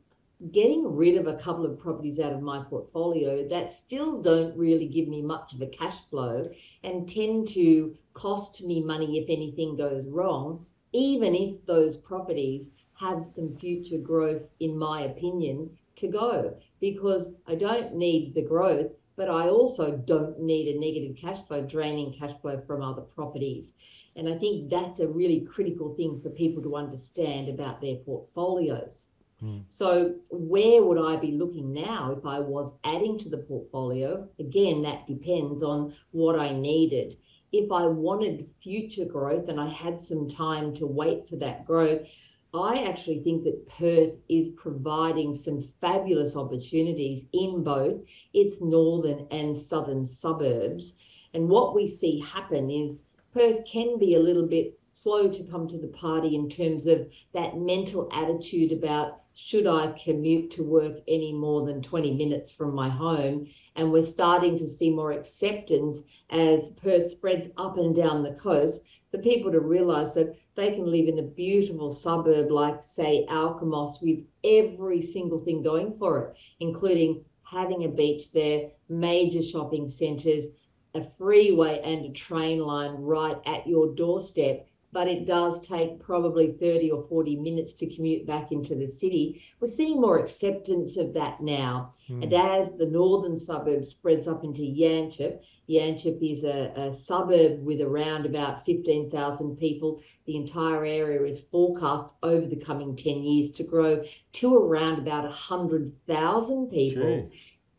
getting 0.51 0.95
rid 0.95 1.17
of 1.17 1.27
a 1.27 1.35
couple 1.35 1.65
of 1.65 1.79
properties 1.79 2.19
out 2.19 2.33
of 2.33 2.41
my 2.41 2.63
portfolio 2.63 3.47
that 3.47 3.73
still 3.73 4.21
don't 4.21 4.57
really 4.57 4.87
give 4.87 5.07
me 5.07 5.21
much 5.21 5.53
of 5.53 5.61
a 5.61 5.67
cash 5.67 6.03
flow 6.09 6.49
and 6.83 7.07
tend 7.07 7.47
to 7.47 7.95
cost 8.15 8.63
me 8.63 8.81
money 8.81 9.19
if 9.19 9.29
anything 9.29 9.75
goes 9.75 10.07
wrong, 10.07 10.65
even 10.93 11.35
if 11.35 11.63
those 11.65 11.97
properties 11.97 12.71
have 12.93 13.25
some 13.25 13.55
future 13.57 13.97
growth, 13.97 14.53
in 14.59 14.77
my 14.77 15.01
opinion, 15.01 15.69
to 15.97 16.07
go. 16.07 16.55
Because 16.79 17.33
I 17.45 17.55
don't 17.55 17.93
need 17.95 18.33
the 18.33 18.41
growth, 18.41 18.91
but 19.17 19.29
I 19.29 19.49
also 19.49 19.97
don't 19.97 20.39
need 20.39 20.67
a 20.67 20.79
negative 20.79 21.17
cash 21.17 21.39
flow, 21.45 21.61
draining 21.61 22.13
cash 22.13 22.33
flow 22.41 22.61
from 22.65 22.81
other 22.81 23.01
properties. 23.01 23.73
And 24.15 24.29
I 24.29 24.37
think 24.37 24.69
that's 24.69 24.99
a 25.01 25.07
really 25.07 25.41
critical 25.41 25.89
thing 25.89 26.21
for 26.21 26.29
people 26.29 26.63
to 26.63 26.77
understand 26.77 27.49
about 27.49 27.81
their 27.81 27.97
portfolios. 27.97 29.07
Hmm. 29.41 29.59
So, 29.67 30.15
where 30.29 30.81
would 30.81 30.97
I 30.97 31.17
be 31.17 31.33
looking 31.33 31.73
now 31.73 32.13
if 32.17 32.25
I 32.25 32.39
was 32.39 32.71
adding 32.85 33.17
to 33.19 33.29
the 33.29 33.39
portfolio? 33.39 34.29
Again, 34.39 34.81
that 34.83 35.07
depends 35.07 35.61
on 35.61 35.93
what 36.11 36.39
I 36.39 36.53
needed. 36.53 37.17
If 37.57 37.71
I 37.71 37.87
wanted 37.87 38.49
future 38.61 39.05
growth 39.05 39.47
and 39.47 39.61
I 39.61 39.69
had 39.69 39.97
some 39.97 40.27
time 40.27 40.73
to 40.73 40.85
wait 40.85 41.29
for 41.29 41.37
that 41.37 41.65
growth, 41.65 42.05
I 42.53 42.83
actually 42.83 43.19
think 43.19 43.45
that 43.45 43.65
Perth 43.69 44.11
is 44.27 44.49
providing 44.57 45.33
some 45.33 45.61
fabulous 45.79 46.35
opportunities 46.35 47.27
in 47.31 47.63
both 47.63 48.01
its 48.33 48.59
northern 48.59 49.27
and 49.31 49.57
southern 49.57 50.05
suburbs. 50.05 50.95
And 51.33 51.47
what 51.47 51.73
we 51.73 51.87
see 51.87 52.19
happen 52.19 52.69
is 52.69 53.03
Perth 53.33 53.63
can 53.63 53.97
be 53.97 54.15
a 54.15 54.19
little 54.19 54.47
bit 54.47 54.77
slow 54.91 55.29
to 55.29 55.43
come 55.45 55.65
to 55.69 55.77
the 55.77 55.87
party 55.87 56.35
in 56.35 56.49
terms 56.49 56.87
of 56.87 57.07
that 57.31 57.57
mental 57.57 58.09
attitude 58.11 58.73
about 58.73 59.21
should 59.37 59.67
I 59.67 59.91
commute 59.91 60.49
to 60.51 60.63
work 60.63 61.01
any 61.09 61.33
more 61.33 61.65
than 61.65 61.81
20 61.81 62.13
minutes 62.13 62.51
from 62.51 62.73
my 62.73 62.87
home? 62.87 63.47
And 63.75 63.91
we're 63.91 64.01
starting 64.01 64.57
to 64.57 64.65
see 64.65 64.89
more 64.89 65.11
acceptance 65.11 66.03
as 66.29 66.69
Perth 66.81 67.09
spreads 67.09 67.49
up 67.57 67.77
and 67.77 67.93
down 67.93 68.23
the 68.23 68.35
coast 68.35 68.81
for 69.11 69.17
people 69.17 69.51
to 69.51 69.59
realise 69.59 70.13
that 70.13 70.37
they 70.55 70.71
can 70.71 70.89
live 70.89 71.09
in 71.09 71.19
a 71.19 71.23
beautiful 71.23 71.91
suburb 71.91 72.49
like, 72.49 72.81
say, 72.81 73.25
Alkimos 73.29 74.01
with 74.01 74.23
every 74.45 75.01
single 75.01 75.39
thing 75.39 75.61
going 75.61 75.91
for 75.91 76.19
it, 76.19 76.37
including 76.61 77.25
having 77.43 77.83
a 77.83 77.89
beach 77.89 78.31
there, 78.31 78.71
major 78.87 79.41
shopping 79.41 79.89
centres, 79.89 80.47
a 80.93 81.03
freeway 81.03 81.81
and 81.83 82.05
a 82.05 82.13
train 82.13 82.59
line 82.59 82.91
right 82.91 83.37
at 83.45 83.67
your 83.67 83.93
doorstep 83.95 84.65
but 84.95 85.09
it 85.09 85.25
does 85.25 85.59
take 85.59 85.99
probably 85.99 86.53
30 86.53 86.89
or 86.89 87.05
40 87.09 87.35
minutes 87.35 87.73
to 87.73 87.93
commute 87.93 88.25
back 88.25 88.53
into 88.53 88.75
the 88.75 88.87
city. 88.87 89.41
We're 89.59 89.67
seeing 89.67 89.99
more 89.99 90.19
acceptance 90.19 90.95
of 90.95 91.13
that 91.15 91.41
now. 91.41 91.93
Mm. 92.09 92.23
And 92.23 92.33
as 92.33 92.71
the 92.77 92.85
northern 92.85 93.35
suburb 93.35 93.83
spreads 93.83 94.25
up 94.25 94.45
into 94.45 94.61
Yanchep, 94.61 95.41
Yanchep 95.69 96.19
is 96.21 96.45
a, 96.45 96.71
a 96.77 96.93
suburb 96.93 97.61
with 97.65 97.81
around 97.81 98.25
about 98.25 98.65
15,000 98.65 99.57
people. 99.57 100.01
The 100.27 100.37
entire 100.37 100.85
area 100.85 101.23
is 101.23 101.41
forecast 101.41 102.13
over 102.23 102.47
the 102.47 102.55
coming 102.55 102.95
10 102.95 103.21
years 103.21 103.51
to 103.51 103.63
grow 103.63 104.01
to 104.31 104.55
around 104.55 104.99
about 104.99 105.25
100,000 105.25 106.69
people. 106.69 107.29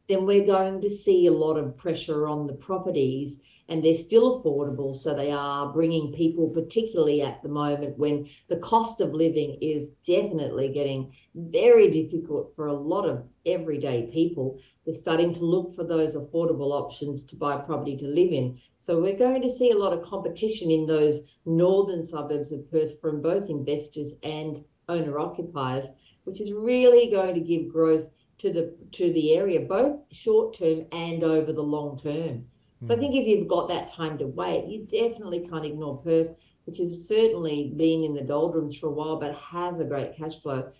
Then 0.08 0.24
we're 0.24 0.46
going 0.46 0.80
to 0.82 0.90
see 0.90 1.26
a 1.26 1.32
lot 1.32 1.56
of 1.56 1.76
pressure 1.76 2.28
on 2.28 2.46
the 2.46 2.52
properties 2.52 3.40
and 3.68 3.84
they're 3.84 3.94
still 3.94 4.40
affordable. 4.40 4.94
So 4.94 5.14
they 5.14 5.32
are 5.32 5.72
bringing 5.72 6.12
people, 6.12 6.48
particularly 6.48 7.22
at 7.22 7.42
the 7.42 7.48
moment 7.48 7.98
when 7.98 8.28
the 8.48 8.58
cost 8.58 9.00
of 9.00 9.12
living 9.12 9.58
is 9.60 9.90
definitely 10.06 10.68
getting 10.68 11.12
very 11.34 11.90
difficult 11.90 12.54
for 12.54 12.68
a 12.68 12.72
lot 12.72 13.08
of 13.08 13.24
everyday 13.44 14.06
people. 14.12 14.60
They're 14.84 14.94
starting 14.94 15.32
to 15.34 15.44
look 15.44 15.74
for 15.74 15.82
those 15.82 16.14
affordable 16.14 16.72
options 16.72 17.24
to 17.24 17.36
buy 17.36 17.56
property 17.56 17.96
to 17.96 18.06
live 18.06 18.30
in. 18.32 18.58
So 18.78 19.00
we're 19.00 19.18
going 19.18 19.42
to 19.42 19.50
see 19.50 19.72
a 19.72 19.78
lot 19.78 19.92
of 19.92 20.02
competition 20.02 20.70
in 20.70 20.86
those 20.86 21.20
northern 21.44 22.04
suburbs 22.04 22.52
of 22.52 22.70
Perth 22.70 23.00
from 23.00 23.20
both 23.20 23.50
investors 23.50 24.14
and 24.22 24.64
owner 24.88 25.18
occupiers, 25.18 25.86
which 26.22 26.40
is 26.40 26.52
really 26.52 27.10
going 27.10 27.34
to 27.34 27.40
give 27.40 27.72
growth 27.72 28.08
to 28.38 28.52
the 28.52 28.74
to 28.92 29.12
the 29.12 29.34
area 29.34 29.60
both 29.60 29.98
short 30.10 30.56
term 30.56 30.86
and 30.92 31.24
over 31.24 31.52
the 31.52 31.62
long 31.62 31.98
term. 31.98 32.44
So 32.84 32.92
I 32.92 32.96
hmm. 32.96 33.00
think 33.00 33.14
if 33.14 33.26
you've 33.26 33.48
got 33.48 33.68
that 33.68 33.88
time 33.88 34.18
to 34.18 34.26
wait, 34.26 34.66
you 34.66 34.84
definitely 34.84 35.46
can't 35.48 35.64
ignore 35.64 35.98
Perth, 35.98 36.36
which 36.64 36.78
has 36.78 37.06
certainly 37.08 37.72
been 37.76 38.04
in 38.04 38.14
the 38.14 38.22
doldrums 38.22 38.76
for 38.76 38.88
a 38.88 38.92
while, 38.92 39.18
but 39.18 39.34
has 39.34 39.80
a 39.80 39.84
great 39.84 40.16
cash 40.16 40.40
flow. 40.40 40.70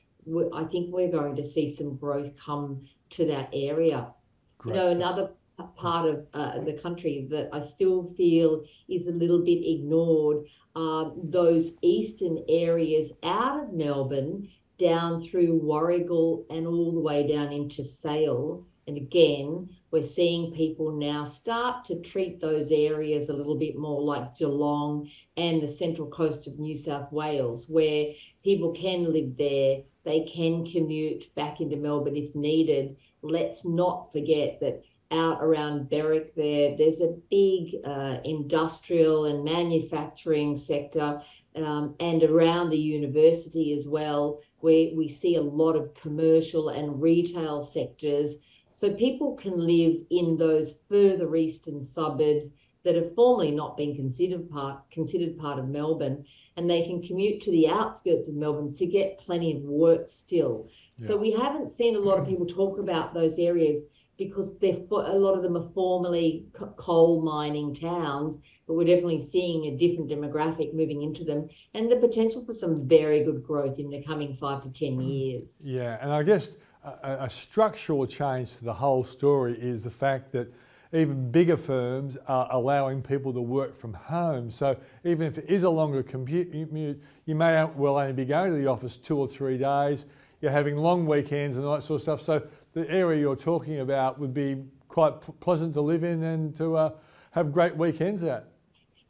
I 0.53 0.65
think 0.65 0.93
we're 0.93 1.11
going 1.11 1.37
to 1.37 1.45
see 1.45 1.75
some 1.75 1.97
growth 1.97 2.37
come 2.37 2.83
to 3.11 3.27
that 3.27 3.49
area. 3.53 4.13
Great. 4.59 4.75
You 4.75 4.81
know, 4.81 4.89
another 4.89 5.31
part 5.77 6.09
of 6.09 6.27
uh, 6.35 6.61
the 6.61 6.73
country 6.75 7.27
that 7.31 7.49
I 7.53 7.61
still 7.63 8.13
feel 8.17 8.65
is 8.89 9.07
a 9.07 9.13
little 9.13 9.43
bit 9.43 9.65
ignored 9.65 10.45
are 10.75 11.13
those 11.17 11.73
eastern 11.81 12.45
areas 12.49 13.13
out 13.23 13.65
of 13.65 13.73
Melbourne 13.73 14.49
down 14.79 15.21
through 15.21 15.61
Warragul 15.61 16.45
and 16.51 16.67
all 16.67 16.93
the 16.93 17.01
way 17.01 17.27
down 17.27 17.53
into 17.53 17.85
Sale. 17.85 18.67
And 18.87 18.97
again, 18.97 19.69
we're 19.91 20.05
seeing 20.05 20.53
people 20.53 20.93
now 20.93 21.25
start 21.25 21.85
to 21.85 22.01
treat 22.01 22.41
those 22.41 22.71
areas 22.71 23.29
a 23.29 23.33
little 23.33 23.59
bit 23.59 23.77
more 23.77 24.01
like 24.03 24.37
Geelong 24.37 25.11
and 25.37 25.61
the 25.61 25.69
central 25.69 26.09
coast 26.09 26.47
of 26.47 26.59
New 26.59 26.77
South 26.77 27.11
Wales, 27.13 27.69
where 27.69 28.13
people 28.45 28.73
can 28.73 29.13
live 29.13 29.37
there, 29.37 29.83
they 30.05 30.21
can 30.25 30.65
commute 30.65 31.35
back 31.35 31.61
into 31.61 31.77
Melbourne 31.77 32.17
if 32.17 32.35
needed. 32.35 32.97
Let's 33.23 33.65
not 33.65 34.13
forget 34.13 34.61
that 34.61 34.85
out 35.11 35.39
around 35.41 35.89
Berwick 35.89 36.35
there, 36.35 36.77
there's 36.77 37.01
a 37.01 37.17
big 37.31 37.77
uh, 37.85 38.19
industrial 38.25 39.27
and 39.27 39.45
manufacturing 39.45 40.57
sector, 40.57 41.21
um, 41.55 41.95
and 42.01 42.23
around 42.25 42.71
the 42.71 42.79
university 42.79 43.73
as 43.73 43.87
well, 43.87 44.41
where 44.67 44.89
we 44.97 45.07
see 45.07 45.37
a 45.37 45.41
lot 45.63 45.77
of 45.77 45.95
commercial 45.95 46.71
and 46.71 47.01
retail 47.01 47.63
sectors 47.63 48.35
so 48.73 48.93
people 48.93 49.37
can 49.37 49.65
live 49.65 50.01
in 50.11 50.37
those 50.37 50.81
further 50.89 51.37
eastern 51.37 51.85
suburbs 51.85 52.51
that 52.83 52.97
have 52.97 53.15
formerly 53.15 53.53
not 53.53 53.77
been 53.77 53.95
considered 53.95 54.51
part 54.51 54.79
considered 54.91 55.39
part 55.39 55.61
of 55.61 55.69
Melbourne, 55.69 56.25
and 56.57 56.69
they 56.69 56.83
can 56.83 57.01
commute 57.01 57.41
to 57.43 57.53
the 57.53 57.69
outskirts 57.69 58.27
of 58.27 58.35
Melbourne 58.35 58.73
to 58.75 58.87
get 58.87 59.21
plenty 59.21 59.55
of 59.55 59.63
work 59.63 60.09
still. 60.09 60.67
Yeah. 60.99 61.07
So 61.07 61.17
we 61.17 61.31
haven't 61.31 61.73
seen 61.73 61.95
a 61.95 62.01
lot 62.01 62.19
of 62.19 62.27
people 62.27 62.47
talk 62.47 62.81
about 62.81 63.15
those 63.15 63.39
areas 63.39 63.85
because 64.19 64.59
they're 64.59 64.77
a 64.91 65.19
lot 65.19 65.35
of 65.35 65.43
them 65.43 65.57
are 65.57 65.69
formerly 65.75 66.47
coal 66.77 67.23
mining 67.23 67.75
towns, 67.75 68.39
but 68.67 68.75
we're 68.75 68.87
definitely 68.87 69.21
seeing 69.21 69.65
a 69.67 69.77
different 69.77 70.11
demographic 70.11 70.73
moving 70.75 71.03
into 71.03 71.25
them 71.25 71.49
and 71.75 71.91
the 71.91 71.97
potential 71.97 72.45
for 72.45 72.53
some 72.53 72.89
very 72.89 73.25
good 73.25 73.43
growth 73.45 73.79
in 73.79 73.91
the 73.91 74.03
coming 74.03 74.35
five 74.35 74.63
to 74.63 74.73
ten 74.73 74.97
mm. 74.97 75.09
years. 75.09 75.57
Yeah, 75.63 75.99
and 76.01 76.13
I 76.13 76.23
guess 76.23 76.53
a, 76.85 77.25
a, 77.25 77.31
structural 77.31 78.07
change 78.07 78.57
to 78.57 78.65
the 78.65 78.73
whole 78.73 79.05
story 79.05 79.59
is 79.59 79.85
the 79.85 79.91
fact 79.91 80.33
that 80.33 80.53
even 80.93 81.31
bigger 81.31 81.57
firms 81.57 82.17
are 82.27 82.49
allowing 82.51 83.03
people 83.03 83.33
to 83.33 83.41
work 83.41 83.77
from 83.77 83.93
home. 83.93 84.51
So 84.51 84.77
even 85.05 85.27
if 85.27 85.37
it 85.37 85.47
is 85.49 85.65
a 85.65 85.71
longer 85.71 86.03
commute, 86.03 86.55
you 86.55 87.35
may 87.35 87.65
well 87.65 87.99
only 87.99 88.13
be 88.13 88.25
going 88.25 88.53
to 88.53 88.59
the 88.59 88.69
office 88.69 88.97
two 88.97 89.19
or 89.19 89.29
three 89.29 89.59
days. 89.59 90.07
You're 90.41 90.53
having 90.53 90.77
long 90.77 91.07
weekends 91.07 91.57
and 91.57 91.67
all 91.67 91.75
that 91.75 91.83
sort 91.83 91.99
of 91.99 92.03
stuff. 92.03 92.23
So 92.23 92.47
the 92.77 92.89
area 92.91 93.19
you're 93.19 93.35
talking 93.35 93.81
about 93.81 94.19
would 94.19 94.35
be 94.35 94.63
quite 94.89 95.15
pleasant 95.41 95.73
to 95.73 95.81
live 95.81 96.05
in 96.05 96.23
and 96.23 96.55
to 96.55 96.77
uh, 96.77 96.91
have 97.31 97.51
great 97.51 97.75
weekends 97.75 98.23
at. 98.23 98.49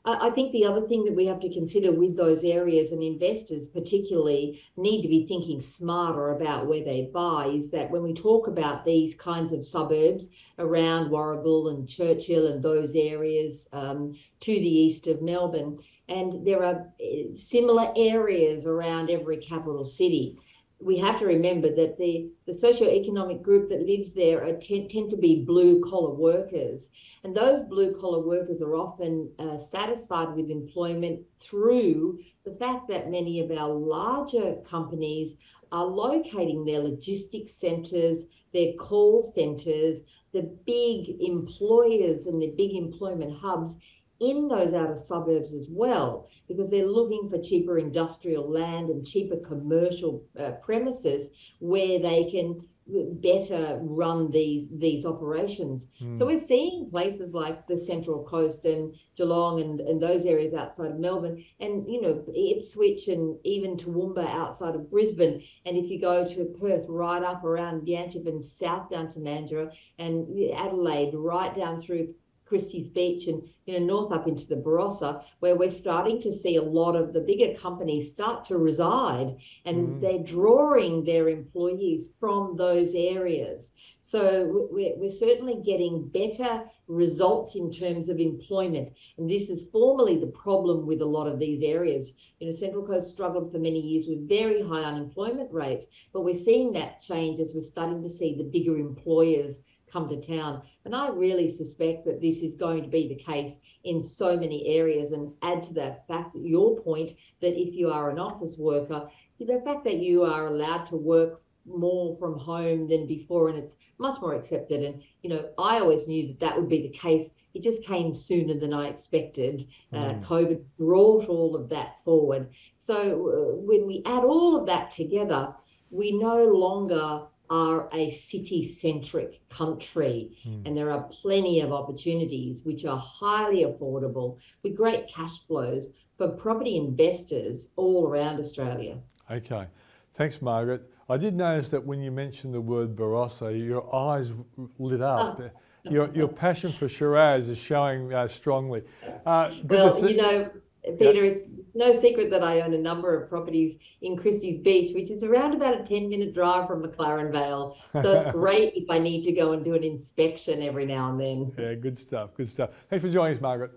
I 0.09 0.31
think 0.31 0.53
the 0.53 0.65
other 0.65 0.87
thing 0.87 1.05
that 1.07 1.17
we 1.17 1.27
have 1.27 1.41
to 1.41 1.53
consider 1.53 1.91
with 1.91 2.17
those 2.17 2.45
areas 2.45 2.93
and 2.93 3.03
investors, 3.03 3.67
particularly, 3.67 4.63
need 4.77 5.03
to 5.03 5.09
be 5.09 5.27
thinking 5.27 5.61
smarter 5.61 6.31
about 6.31 6.69
where 6.69 6.85
they 6.85 7.11
buy 7.13 7.47
is 7.47 7.71
that 7.71 7.91
when 7.91 8.05
we 8.05 8.15
talk 8.15 8.47
about 8.47 8.85
these 8.85 9.17
kinds 9.17 9.51
of 9.51 9.65
suburbs 9.65 10.29
around 10.61 11.11
Warragul 11.11 11.73
and 11.73 11.89
Churchill 11.89 12.47
and 12.47 12.63
those 12.63 12.95
areas 12.95 13.69
um, 13.73 14.15
to 14.39 14.53
the 14.53 14.79
east 14.85 15.09
of 15.09 15.23
Melbourne, 15.23 15.81
and 16.09 16.47
there 16.47 16.63
are 16.63 16.87
eh, 17.01 17.25
similar 17.35 17.93
areas 17.97 18.65
around 18.65 19.11
every 19.11 19.39
capital 19.39 19.85
city 19.85 20.39
we 20.79 20.99
have 20.99 21.19
to 21.19 21.27
remember 21.27 21.75
that 21.75 21.97
the, 21.97 22.31
the 22.45 22.53
socioeconomic 22.53 23.43
group 23.43 23.69
that 23.71 23.87
lives 23.87 24.13
there 24.13 24.45
are, 24.45 24.53
tend, 24.53 24.91
tend 24.91 25.11
to 25.11 25.17
be 25.17 25.45
blue 25.45 25.81
collar 25.81 26.15
workers. 26.15 26.91
And 27.25 27.35
those 27.35 27.63
blue 27.63 27.99
collar 27.99 28.21
workers 28.21 28.61
are 28.61 28.77
often 28.77 29.31
uh, 29.39 29.57
satisfied 29.57 30.35
with 30.35 30.51
employment 30.51 31.21
through 31.41 32.21
the 32.45 32.53
fact 32.53 32.89
that 32.89 33.11
many 33.11 33.41
of 33.41 33.51
our 33.51 33.73
larger 33.73 34.57
companies 34.67 35.37
are 35.73 35.87
locating 35.87 36.65
their 36.65 36.81
logistics 36.81 37.53
centres, 37.53 38.27
their 38.53 38.75
call 38.75 39.21
centres, 39.35 40.03
the 40.33 40.43
big 40.67 41.21
employers 41.21 42.27
and 42.27 42.41
the 42.41 42.53
big 42.57 42.75
employment 42.75 43.37
hubs 43.37 43.77
in 44.21 44.49
those 44.49 44.73
outer 44.73 44.95
suburbs 44.95 45.53
as 45.53 45.69
well 45.71 46.29
because 46.49 46.71
they're 46.71 46.87
looking 46.87 47.29
for 47.29 47.39
cheaper 47.39 47.79
industrial 47.79 48.51
land 48.51 48.89
and 48.89 49.07
cheaper 49.07 49.37
commercial 49.37 50.25
uh, 50.39 50.53
premises 50.63 51.29
where 51.59 51.99
they 51.99 52.31
can 52.31 52.61
better 52.89 53.81
run 53.83 54.31
these 54.31 54.69
these 54.71 55.05
operations. 55.05 55.89
Mm. 56.01 56.17
So 56.17 56.27
we're 56.27 56.39
seeing 56.39 56.89
places 56.89 57.35
like 57.35 57.67
the 57.67 57.77
Central 57.77 58.23
Coast 58.23 58.65
and 58.65 58.95
Geelong 59.17 59.61
and, 59.61 59.81
and 59.81 60.01
those 60.01 60.25
areas 60.25 60.55
outside 60.55 60.93
of 60.93 60.99
Melbourne 60.99 61.45
and 61.59 61.89
you 61.89 62.01
know 62.01 62.25
Ipswich 62.33 63.09
and 63.09 63.39
even 63.45 63.77
Toowoomba 63.77 64.29
outside 64.29 64.77
of 64.77 64.89
Brisbane. 64.89 65.43
And 65.65 65.77
if 65.77 65.91
you 65.91 66.01
go 66.01 66.25
to 66.25 66.45
Perth 66.61 66.85
right 66.89 67.23
up 67.23 67.43
around 67.45 67.89
Yanchep 67.89 68.27
and 68.27 68.45
south 68.45 68.89
down 68.91 69.09
to 69.11 69.19
Mandurah 69.19 69.75
and 69.99 70.29
Adelaide 70.55 71.15
right 71.15 71.55
down 71.57 71.81
through 71.81 72.15
Christie's 72.47 72.87
Beach 72.87 73.27
and 73.27 73.43
you 73.65 73.81
know 73.81 73.85
north 73.85 74.13
up 74.13 74.29
into 74.29 74.47
the 74.47 74.57
Barossa, 74.57 75.25
where 75.41 75.57
we're 75.57 75.69
starting 75.69 76.21
to 76.21 76.33
see 76.33 76.55
a 76.55 76.63
lot 76.63 76.95
of 76.95 77.13
the 77.13 77.21
bigger 77.21 77.55
companies 77.59 78.13
start 78.13 78.45
to 78.45 78.57
reside, 78.57 79.37
and 79.65 79.89
mm. 79.89 80.01
they're 80.01 80.23
drawing 80.23 81.03
their 81.03 81.29
employees 81.29 82.09
from 82.21 82.57
those 82.57 82.95
areas. 82.95 83.71
So 84.01 84.69
we're, 84.71 84.95
we're 84.97 85.11
certainly 85.11 85.61
getting 85.65 86.07
better 86.09 86.65
results 86.87 87.57
in 87.57 87.73
terms 87.73 88.09
of 88.09 88.21
employment, 88.21 88.93
and 89.19 89.29
this 89.29 89.51
is 89.51 89.69
formerly 89.71 90.17
the 90.17 90.29
problem 90.29 90.87
with 90.87 91.03
a 91.03 91.13
lot 91.17 91.27
of 91.27 91.41
these 91.41 91.65
areas. 91.65 92.13
You 92.39 92.47
know, 92.47 92.53
Central 92.53 92.87
Coast 92.87 93.11
struggled 93.11 93.51
for 93.51 93.59
many 93.59 93.81
years 93.81 94.07
with 94.07 94.29
very 94.29 94.63
high 94.63 94.85
unemployment 94.85 95.53
rates, 95.53 95.87
but 96.13 96.23
we're 96.23 96.35
seeing 96.35 96.73
that 96.75 97.01
change 97.01 97.41
as 97.41 97.55
we're 97.55 97.61
starting 97.61 98.03
to 98.03 98.09
see 98.09 98.37
the 98.37 98.45
bigger 98.45 98.77
employers 98.77 99.59
come 99.97 100.09
to 100.09 100.21
town. 100.21 100.63
And 100.85 100.95
I 100.95 101.09
really 101.09 101.49
suspect 101.49 102.05
that 102.05 102.21
this 102.21 102.43
is 102.43 102.55
going 102.55 102.83
to 102.83 102.89
be 102.89 103.09
the 103.09 103.15
case 103.15 103.55
in 103.85 104.03
so 104.03 104.37
many 104.37 104.77
areas. 104.77 105.13
And 105.13 105.33
add 105.43 105.63
to 105.65 105.75
that 105.75 106.07
fact, 106.07 106.37
your 106.37 106.79
point, 106.81 107.13
that 107.41 107.59
if 107.59 107.75
you 107.75 107.91
are 107.91 108.11
an 108.11 108.19
office 108.19 108.59
worker, 108.59 109.09
the 109.41 109.63
fact 109.65 109.85
that 109.85 109.97
you 109.97 110.25
are 110.25 110.49
allowed 110.49 110.85
to 110.87 110.97
work 110.97 111.41
more 111.65 112.17
from 112.19 112.39
home 112.39 112.87
than 112.87 113.07
before 113.07 113.49
and 113.49 113.59
it's 113.59 113.75
much 113.99 114.21
more 114.21 114.35
accepted 114.35 114.85
and 114.85 115.03
you 115.23 115.29
know 115.29 115.49
i 115.59 115.81
always 115.81 116.07
knew 116.07 116.29
that 116.29 116.39
that 116.39 116.57
would 116.57 116.69
be 116.69 116.81
the 116.81 116.97
case 116.97 117.29
it 117.55 117.63
just 117.65 117.83
came 117.83 118.15
sooner 118.15 118.55
than 118.55 118.73
i 118.73 118.87
expected 118.87 119.67
uh, 119.93 119.97
mm. 119.97 120.11
uh, 120.11 120.25
covid 120.25 120.63
brought 120.79 121.29
all 121.29 121.57
of 121.57 121.69
that 121.69 122.01
forward 122.05 122.49
so 122.77 122.95
uh, 122.95 123.57
when 123.57 123.85
we 123.85 124.01
add 124.07 124.23
all 124.23 124.57
of 124.57 124.65
that 124.65 124.93
together 124.93 125.53
we 125.91 126.13
no 126.13 126.45
longer 126.45 127.23
are 127.51 127.89
a 127.93 128.11
city 128.11 128.67
centric 128.69 129.41
country, 129.49 130.37
and 130.65 130.77
there 130.77 130.91
are 130.91 131.03
plenty 131.05 131.61
of 131.61 131.73
opportunities 131.73 132.63
which 132.65 132.85
are 132.85 132.99
highly 132.99 133.65
affordable 133.65 134.39
with 134.63 134.77
great 134.77 135.09
cash 135.09 135.45
flows 135.47 135.89
for 136.17 136.29
property 136.29 136.77
investors 136.77 137.69
all 137.77 138.09
around 138.09 138.39
Australia. 138.39 138.99
Okay. 139.31 139.67
Thanks, 140.15 140.41
Margaret. 140.41 140.91
I 141.09 141.17
did 141.19 141.35
notice 141.35 141.69
that 141.71 141.85
when 141.85 142.01
you 142.01 142.11
mentioned 142.11 142.55
the 142.55 142.61
word 142.61 142.97
Barossa, 142.97 143.53
your 143.57 143.95
eyes 143.95 144.33
lit 144.79 145.03
up. 145.03 145.41
Your, 145.85 146.11
your 146.15 146.27
passion 146.27 146.73
for 146.73 146.89
Shiraz 146.89 147.49
is 147.49 147.59
showing 147.59 148.13
uh, 148.13 148.27
strongly. 148.27 148.83
Uh, 149.25 149.53
Well, 149.63 150.09
you 150.09 150.17
know, 150.17 150.51
Peter, 150.99 151.25
it's 151.25 151.47
no 151.75 151.99
secret 151.99 152.31
that 152.31 152.45
I 152.45 152.61
own 152.61 152.75
a 152.75 152.79
number 152.79 153.21
of 153.21 153.29
properties 153.29 153.77
in 154.03 154.17
Christie's 154.17 154.59
Beach, 154.59 154.95
which 154.95 155.11
is 155.11 155.25
around 155.25 155.55
about 155.55 155.81
a 155.81 155.83
10 155.83 156.09
minute 156.09 156.33
drive 156.33 156.69
from 156.69 156.83
McLaren 156.83 157.33
Vale. 157.33 157.77
So 158.01 158.13
it's 158.13 158.33
great 158.33 158.75
if 158.75 158.89
I 158.89 158.99
need 158.99 159.23
to 159.25 159.33
go 159.33 159.53
and 159.53 159.65
do 159.65 159.75
an 159.75 159.83
inspection 159.83 160.63
every 160.63 160.87
now 160.87 161.11
and 161.11 161.21
then. 161.21 161.53
yeah, 161.59 161.75
good 161.75 161.99
stuff. 161.99 162.35
Good 162.35 162.49
stuff. 162.49 162.71
Thanks 162.89 163.05
for 163.05 163.11
joining 163.11 163.37
us, 163.37 163.43
Margaret. 163.43 163.73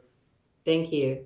Thank 0.66 0.92
you. 0.92 1.26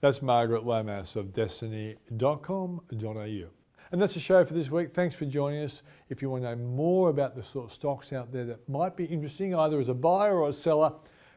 That's 0.00 0.20
Margaret 0.20 0.66
Lomas 0.66 1.16
of 1.16 1.32
destiny.com.au. 1.32 3.44
And 3.92 4.02
that's 4.02 4.14
the 4.14 4.20
show 4.20 4.44
for 4.44 4.52
this 4.52 4.70
week. 4.70 4.92
Thanks 4.92 5.14
for 5.14 5.24
joining 5.24 5.62
us. 5.62 5.82
If 6.10 6.20
you 6.20 6.28
want 6.28 6.42
to 6.42 6.54
know 6.54 6.62
more 6.62 7.08
about 7.08 7.34
the 7.34 7.42
sort 7.42 7.66
of 7.66 7.72
stocks 7.72 8.12
out 8.12 8.32
there 8.32 8.44
that 8.44 8.68
might 8.68 8.96
be 8.96 9.04
interesting, 9.04 9.54
either 9.54 9.80
as 9.80 9.88
a 9.88 9.94
buyer 9.94 10.38
or 10.38 10.50
a 10.50 10.52
seller, 10.52 10.92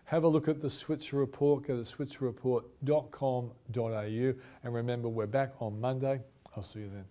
have 0.09 0.23
a 0.23 0.27
look 0.27 0.47
at 0.47 0.59
the 0.59 0.71
Switzer 0.71 1.17
Report. 1.17 1.67
Go 1.67 1.83
to 1.83 1.83
switzerreport.com.au. 1.83 4.33
And 4.63 4.73
remember, 4.73 5.07
we're 5.07 5.27
back 5.27 5.51
on 5.59 5.79
Monday. 5.79 6.21
I'll 6.55 6.63
see 6.63 6.79
you 6.79 6.89
then. 6.89 7.05